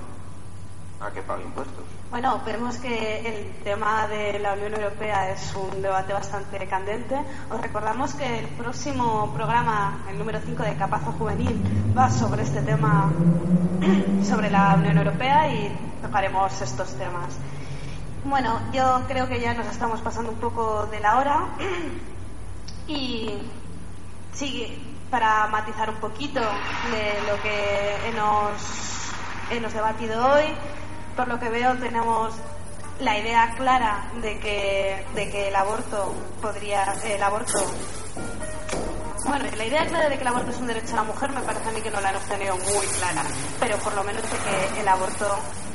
a 1.01 1.11
que 1.11 1.23
pague 1.23 1.43
impuestos. 1.45 1.85
Bueno, 2.11 2.41
vemos 2.47 2.77
que 2.79 3.19
el 3.19 3.63
tema 3.65 4.07
de 4.07 4.39
la 4.39 4.55
Unión 4.55 4.75
Europea 4.75 5.31
es 5.31 5.55
un 5.55 5.83
debate 5.83 6.13
bastante 6.13 6.67
candente. 6.67 7.17
Os 7.51 7.61
recordamos 7.61 8.15
que 8.15 8.39
el 8.39 8.47
próximo 8.49 9.33
programa, 9.35 10.05
el 10.09 10.19
número 10.19 10.41
5 10.41 10.63
de 10.63 10.77
Capazo 10.77 11.13
Juvenil, 11.13 11.61
va 11.97 12.09
sobre 12.11 12.43
este 12.43 12.63
tema, 12.63 13.13
sobre 14.25 14.51
la 14.51 14.75
Unión 14.77 14.97
Europea 14.99 15.53
y 15.53 15.77
tocaremos 16.01 16.61
estos 16.63 16.95
temas. 16.95 17.37
Bueno, 18.25 18.61
yo 18.73 19.03
creo 19.07 19.29
que 19.29 19.41
ya 19.41 19.55
nos 19.55 19.67
estamos 19.67 20.01
pasando 20.01 20.31
un 20.31 20.39
poco 20.39 20.87
de 20.87 21.01
la 21.01 21.19
hora 21.19 21.47
y 22.89 23.35
sí, 24.33 24.97
para 25.11 25.47
matizar 25.49 25.91
un 25.91 25.97
poquito 25.97 26.41
de 26.41 27.31
lo 27.31 27.41
que 27.43 28.09
hemos, 28.09 29.11
hemos 29.51 29.73
debatido 29.73 30.27
hoy, 30.27 30.45
por 31.17 31.29
lo 31.29 31.41
que 31.41 31.49
veo 31.49 31.75
tenemos 31.77 32.35
la 33.01 33.19
idea 33.19 33.55
clara 33.57 34.05
de 34.23 34.39
que, 34.39 35.05
de 35.15 35.31
que 35.31 35.49
el 35.49 35.57
aborto 35.57 36.15
podría, 36.41 36.95
el 37.05 37.23
aborto 37.23 37.59
bueno, 39.25 39.45
la 39.57 39.65
idea 39.65 39.87
clara 39.87 40.09
de 40.09 40.17
que 40.17 40.23
el 40.23 40.29
aborto 40.29 40.51
es 40.51 40.59
un 40.59 40.69
derecho 40.69 40.93
a 40.93 40.97
la 40.97 41.03
mujer 41.03 41.31
me 41.33 41.41
parece 41.41 41.69
a 41.69 41.73
mí 41.73 41.81
que 41.81 41.91
no 41.91 42.01
la 42.01 42.11
hemos 42.11 42.25
tenido 42.27 42.57
muy 42.57 42.87
clara, 42.99 43.23
pero 43.59 43.77
por 43.79 43.95
lo 43.95 44.05
menos 44.05 44.23
de 44.23 44.29
que 44.29 44.81
el 44.81 44.89
aborto 44.89 45.27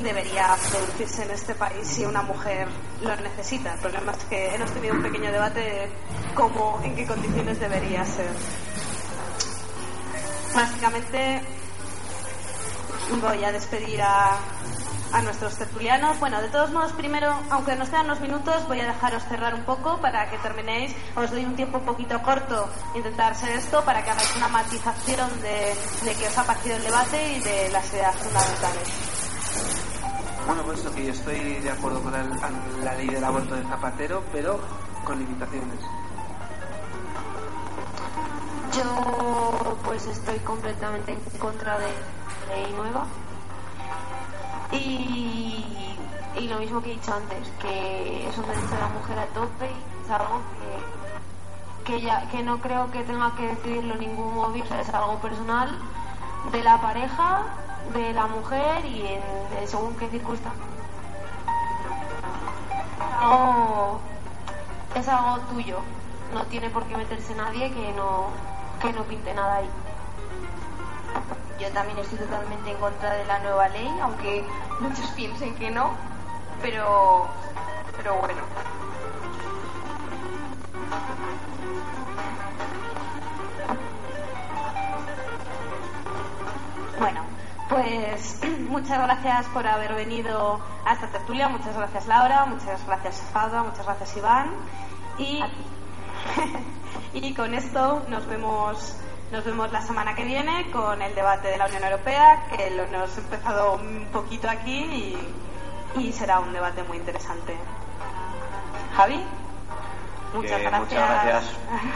debería 0.02 0.56
producirse 0.70 1.24
en 1.24 1.32
este 1.32 1.56
país 1.56 1.86
si 1.86 2.06
una 2.06 2.22
mujer 2.22 2.68
lo 3.02 3.16
necesita. 3.18 3.74
El 3.74 3.80
problema 3.80 4.14
es 4.14 4.24
que 4.26 4.56
hemos 4.56 4.72
tenido 4.72 4.94
un 4.94 5.04
pequeño 5.04 5.32
debate 5.32 5.60
de 5.60 5.90
cómo, 6.34 6.80
en 6.84 6.96
qué 6.96 7.06
condiciones 7.06 7.60
debería 7.60 8.06
ser. 8.06 8.32
Básicamente 10.56 11.42
voy 13.22 13.44
a 13.44 13.52
despedir 13.52 14.02
a, 14.02 14.38
a 15.14 15.22
nuestros 15.22 15.56
tertulianos. 15.58 16.20
Bueno, 16.20 16.42
de 16.42 16.50
todos 16.50 16.72
modos, 16.72 16.92
primero, 16.94 17.34
aunque 17.50 17.76
nos 17.76 17.90
quedan 17.90 18.06
unos 18.06 18.20
minutos, 18.22 18.68
voy 18.68 18.80
a 18.80 18.86
dejaros 18.88 19.24
cerrar 19.30 19.54
un 19.54 19.64
poco 19.64 19.98
para 20.02 20.30
que 20.30 20.38
terminéis. 20.40 20.96
Os 21.16 21.30
doy 21.32 21.46
un 21.46 21.56
tiempo 21.56 21.78
un 21.80 21.86
poquito 21.86 22.22
corto 22.22 22.70
intentar 22.96 23.36
ser 23.36 23.52
esto 23.58 23.84
para 23.84 24.04
que 24.04 24.10
hagáis 24.12 24.36
una 24.38 24.48
matización 24.48 25.30
de, 25.42 25.76
de 26.04 26.16
qué 26.16 26.28
os 26.28 26.38
ha 26.38 26.44
parecido 26.44 26.76
el 26.78 26.84
debate 26.84 27.34
y 27.34 27.40
de 27.40 27.70
las 27.72 27.92
ideas 27.94 28.16
fundamentales. 28.16 28.90
Bueno, 30.48 30.64
pues 30.64 30.80
que 30.82 31.06
yo 31.06 31.12
estoy 31.14 31.40
de 31.60 31.70
acuerdo 31.70 32.02
con 32.02 32.16
el- 32.16 32.84
la 32.84 32.94
ley 32.96 33.08
del 33.08 33.24
aborto 33.24 33.56
de 33.56 33.64
Zapatero, 33.64 34.24
pero 34.32 34.60
con 35.06 35.20
limitaciones. 35.20 35.80
Yo 38.76 39.78
pues 39.84 40.06
estoy 40.08 40.40
completamente 40.40 41.12
en 41.12 41.20
contra 41.40 41.78
de 41.78 41.88
la 42.50 42.56
ley 42.56 42.74
nueva. 42.74 43.06
Y, 44.72 45.66
y 46.38 46.48
lo 46.48 46.60
mismo 46.60 46.82
que 46.82 46.92
he 46.92 46.94
dicho 46.96 47.14
antes, 47.14 47.50
que 47.62 48.30
es 48.30 48.38
un 48.38 48.46
derecho 48.48 48.68
de 48.68 48.80
la 48.80 48.88
mujer 48.88 49.20
a 49.20 49.26
tope 49.28 49.70
y 49.70 50.06
es 50.06 50.12
algo 50.12 50.40
que, 51.84 51.92
que, 51.92 52.02
ya, 52.02 52.28
que 52.30 52.42
no 52.42 52.60
creo 52.60 52.90
que 52.92 53.04
tenga 53.04 53.36
que 53.36 53.48
decidirlo 53.48 53.96
ningún 53.96 54.34
móvil, 54.36 54.64
es 54.64 54.90
algo 54.94 55.20
personal 55.20 55.78
de 56.52 56.64
la 56.64 56.80
pareja, 56.80 57.44
de 57.94 58.14
la 58.14 58.28
mujer 58.28 58.86
y 58.86 59.02
de 59.02 59.68
según 59.68 59.96
qué 59.96 60.08
circunstancias. 60.10 60.68
Es 64.96 65.08
algo 65.08 65.40
tuyo, 65.52 65.80
no 66.34 66.44
tiene 66.46 66.70
por 66.70 66.86
qué 66.86 66.98
meterse 66.98 67.36
nadie 67.36 67.72
que 67.72 67.94
no, 67.94 68.28
que 68.82 68.94
no 68.94 69.04
pinte 69.04 69.34
nada 69.34 69.58
ahí. 69.58 69.70
Yo 71.62 71.70
también 71.74 72.00
estoy 72.00 72.18
totalmente 72.18 72.72
en 72.72 72.78
contra 72.78 73.14
de 73.14 73.26
la 73.26 73.38
nueva 73.38 73.70
ley, 73.70 73.88
aunque 74.02 74.44
muchos 74.80 75.06
piensen 75.16 75.54
que 75.54 75.70
no, 75.70 75.92
pero, 76.60 77.28
pero 77.98 78.16
bueno. 78.16 78.42
Bueno, 86.98 87.22
pues 87.70 88.42
muchas 88.70 88.98
gracias 89.04 89.46
por 89.54 89.68
haber 89.68 89.94
venido 89.94 90.60
a 90.84 90.94
esta 90.94 91.10
tertulia, 91.10 91.48
muchas 91.48 91.78
gracias 91.78 92.08
Laura, 92.08 92.46
muchas 92.46 92.84
gracias 92.88 93.22
Fada, 93.32 93.62
muchas 93.62 93.86
gracias 93.86 94.18
Iván 94.18 94.50
y, 95.20 95.44
y 97.14 97.36
con 97.36 97.54
esto 97.54 98.02
nos 98.10 98.26
vemos 98.26 98.96
nos 99.32 99.44
vemos 99.46 99.72
la 99.72 99.82
semana 99.82 100.14
que 100.16 100.24
viene 100.26 100.70
con 100.72 101.02
el 101.02 101.16
debate 101.16 101.48
de 101.48 101.58
la 101.58 101.66
Unión 101.68 101.84
Europea 101.84 102.44
que 102.56 102.70
lo 102.72 102.84
hemos 102.84 103.18
empezado 103.18 103.76
un 103.76 104.08
poquito 104.12 104.50
aquí 104.50 105.16
y, 105.96 106.00
y 106.00 106.12
será 106.12 106.40
un 106.40 106.52
debate 106.52 106.84
muy 106.84 106.98
interesante. 106.98 107.56
Javi, 108.96 109.24
muchas 110.34 110.58
Que 110.58 110.64
gracias. 110.64 110.82
muchas 110.82 111.10
gracias 111.10 111.46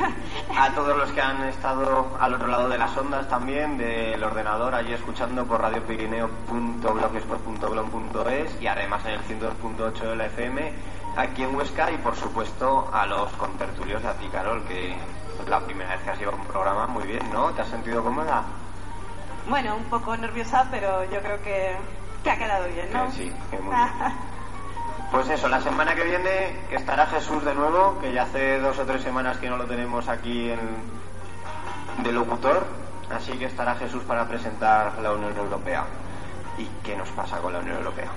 a 0.57 0.69
todos 0.71 0.97
los 0.97 1.11
que 1.11 1.21
han 1.21 1.43
estado 1.43 2.15
al 2.19 2.33
otro 2.35 2.47
lado 2.47 2.69
de 2.69 2.77
las 2.77 2.95
ondas 2.95 3.27
también, 3.27 3.77
del 3.77 4.23
ordenador, 4.23 4.73
allí 4.73 4.93
escuchando 4.93 5.45
por 5.45 5.59
radiopirineo.blogspot.blog.es 5.61 8.61
y 8.61 8.67
además 8.67 9.03
en 9.05 9.11
el 9.11 9.19
102.8 9.21 9.99
de 10.09 10.15
la 10.15 10.25
FM 10.27 10.71
aquí 11.17 11.43
en 11.43 11.53
Huesca 11.55 11.91
y 11.91 11.97
por 11.97 12.15
supuesto 12.15 12.89
a 12.93 13.05
los 13.05 13.29
contertulios, 13.33 14.03
a 14.05 14.13
ti 14.13 14.27
Carol, 14.31 14.63
que 14.67 14.95
la 15.47 15.59
primera 15.59 15.91
vez 15.91 16.01
que 16.03 16.09
has 16.11 16.21
ido 16.21 16.31
a 16.31 16.35
un 16.35 16.45
programa, 16.45 16.87
muy 16.87 17.03
bien, 17.03 17.21
¿no? 17.31 17.51
¿Te 17.51 17.61
has 17.61 17.67
sentido 17.67 18.03
cómoda? 18.03 18.43
Bueno, 19.47 19.75
un 19.75 19.83
poco 19.85 20.17
nerviosa, 20.17 20.67
pero 20.71 21.03
yo 21.05 21.21
creo 21.21 21.41
que, 21.41 21.77
que 22.23 22.31
ha 22.31 22.37
quedado 22.37 22.67
bien, 22.67 22.91
¿no? 22.91 23.11
Sí, 23.11 23.31
que 23.51 23.59
muy 23.59 23.75
bien. 23.75 23.89
Pues 25.11 25.29
eso, 25.29 25.47
la 25.47 25.61
semana 25.61 25.95
que 25.95 26.03
viene 26.03 26.59
estará 26.71 27.05
Jesús 27.05 27.45
de 27.45 27.53
nuevo, 27.53 27.99
que 27.99 28.11
ya 28.11 28.23
hace 28.23 28.59
dos 28.59 28.77
o 28.79 28.85
tres 28.85 29.03
semanas 29.03 29.37
que 29.37 29.47
no 29.49 29.55
lo 29.55 29.65
tenemos 29.65 30.09
aquí 30.09 30.49
en, 30.49 30.59
de 32.03 32.11
locutor, 32.11 32.65
así 33.15 33.31
que 33.33 33.45
estará 33.45 33.75
Jesús 33.75 34.03
para 34.03 34.27
presentar 34.27 34.97
la 34.99 35.13
Unión 35.13 35.37
Europea. 35.37 35.85
¿Y 36.57 36.65
qué 36.83 36.97
nos 36.97 37.09
pasa 37.09 37.37
con 37.37 37.53
la 37.53 37.59
Unión 37.59 37.77
Europea? 37.77 38.09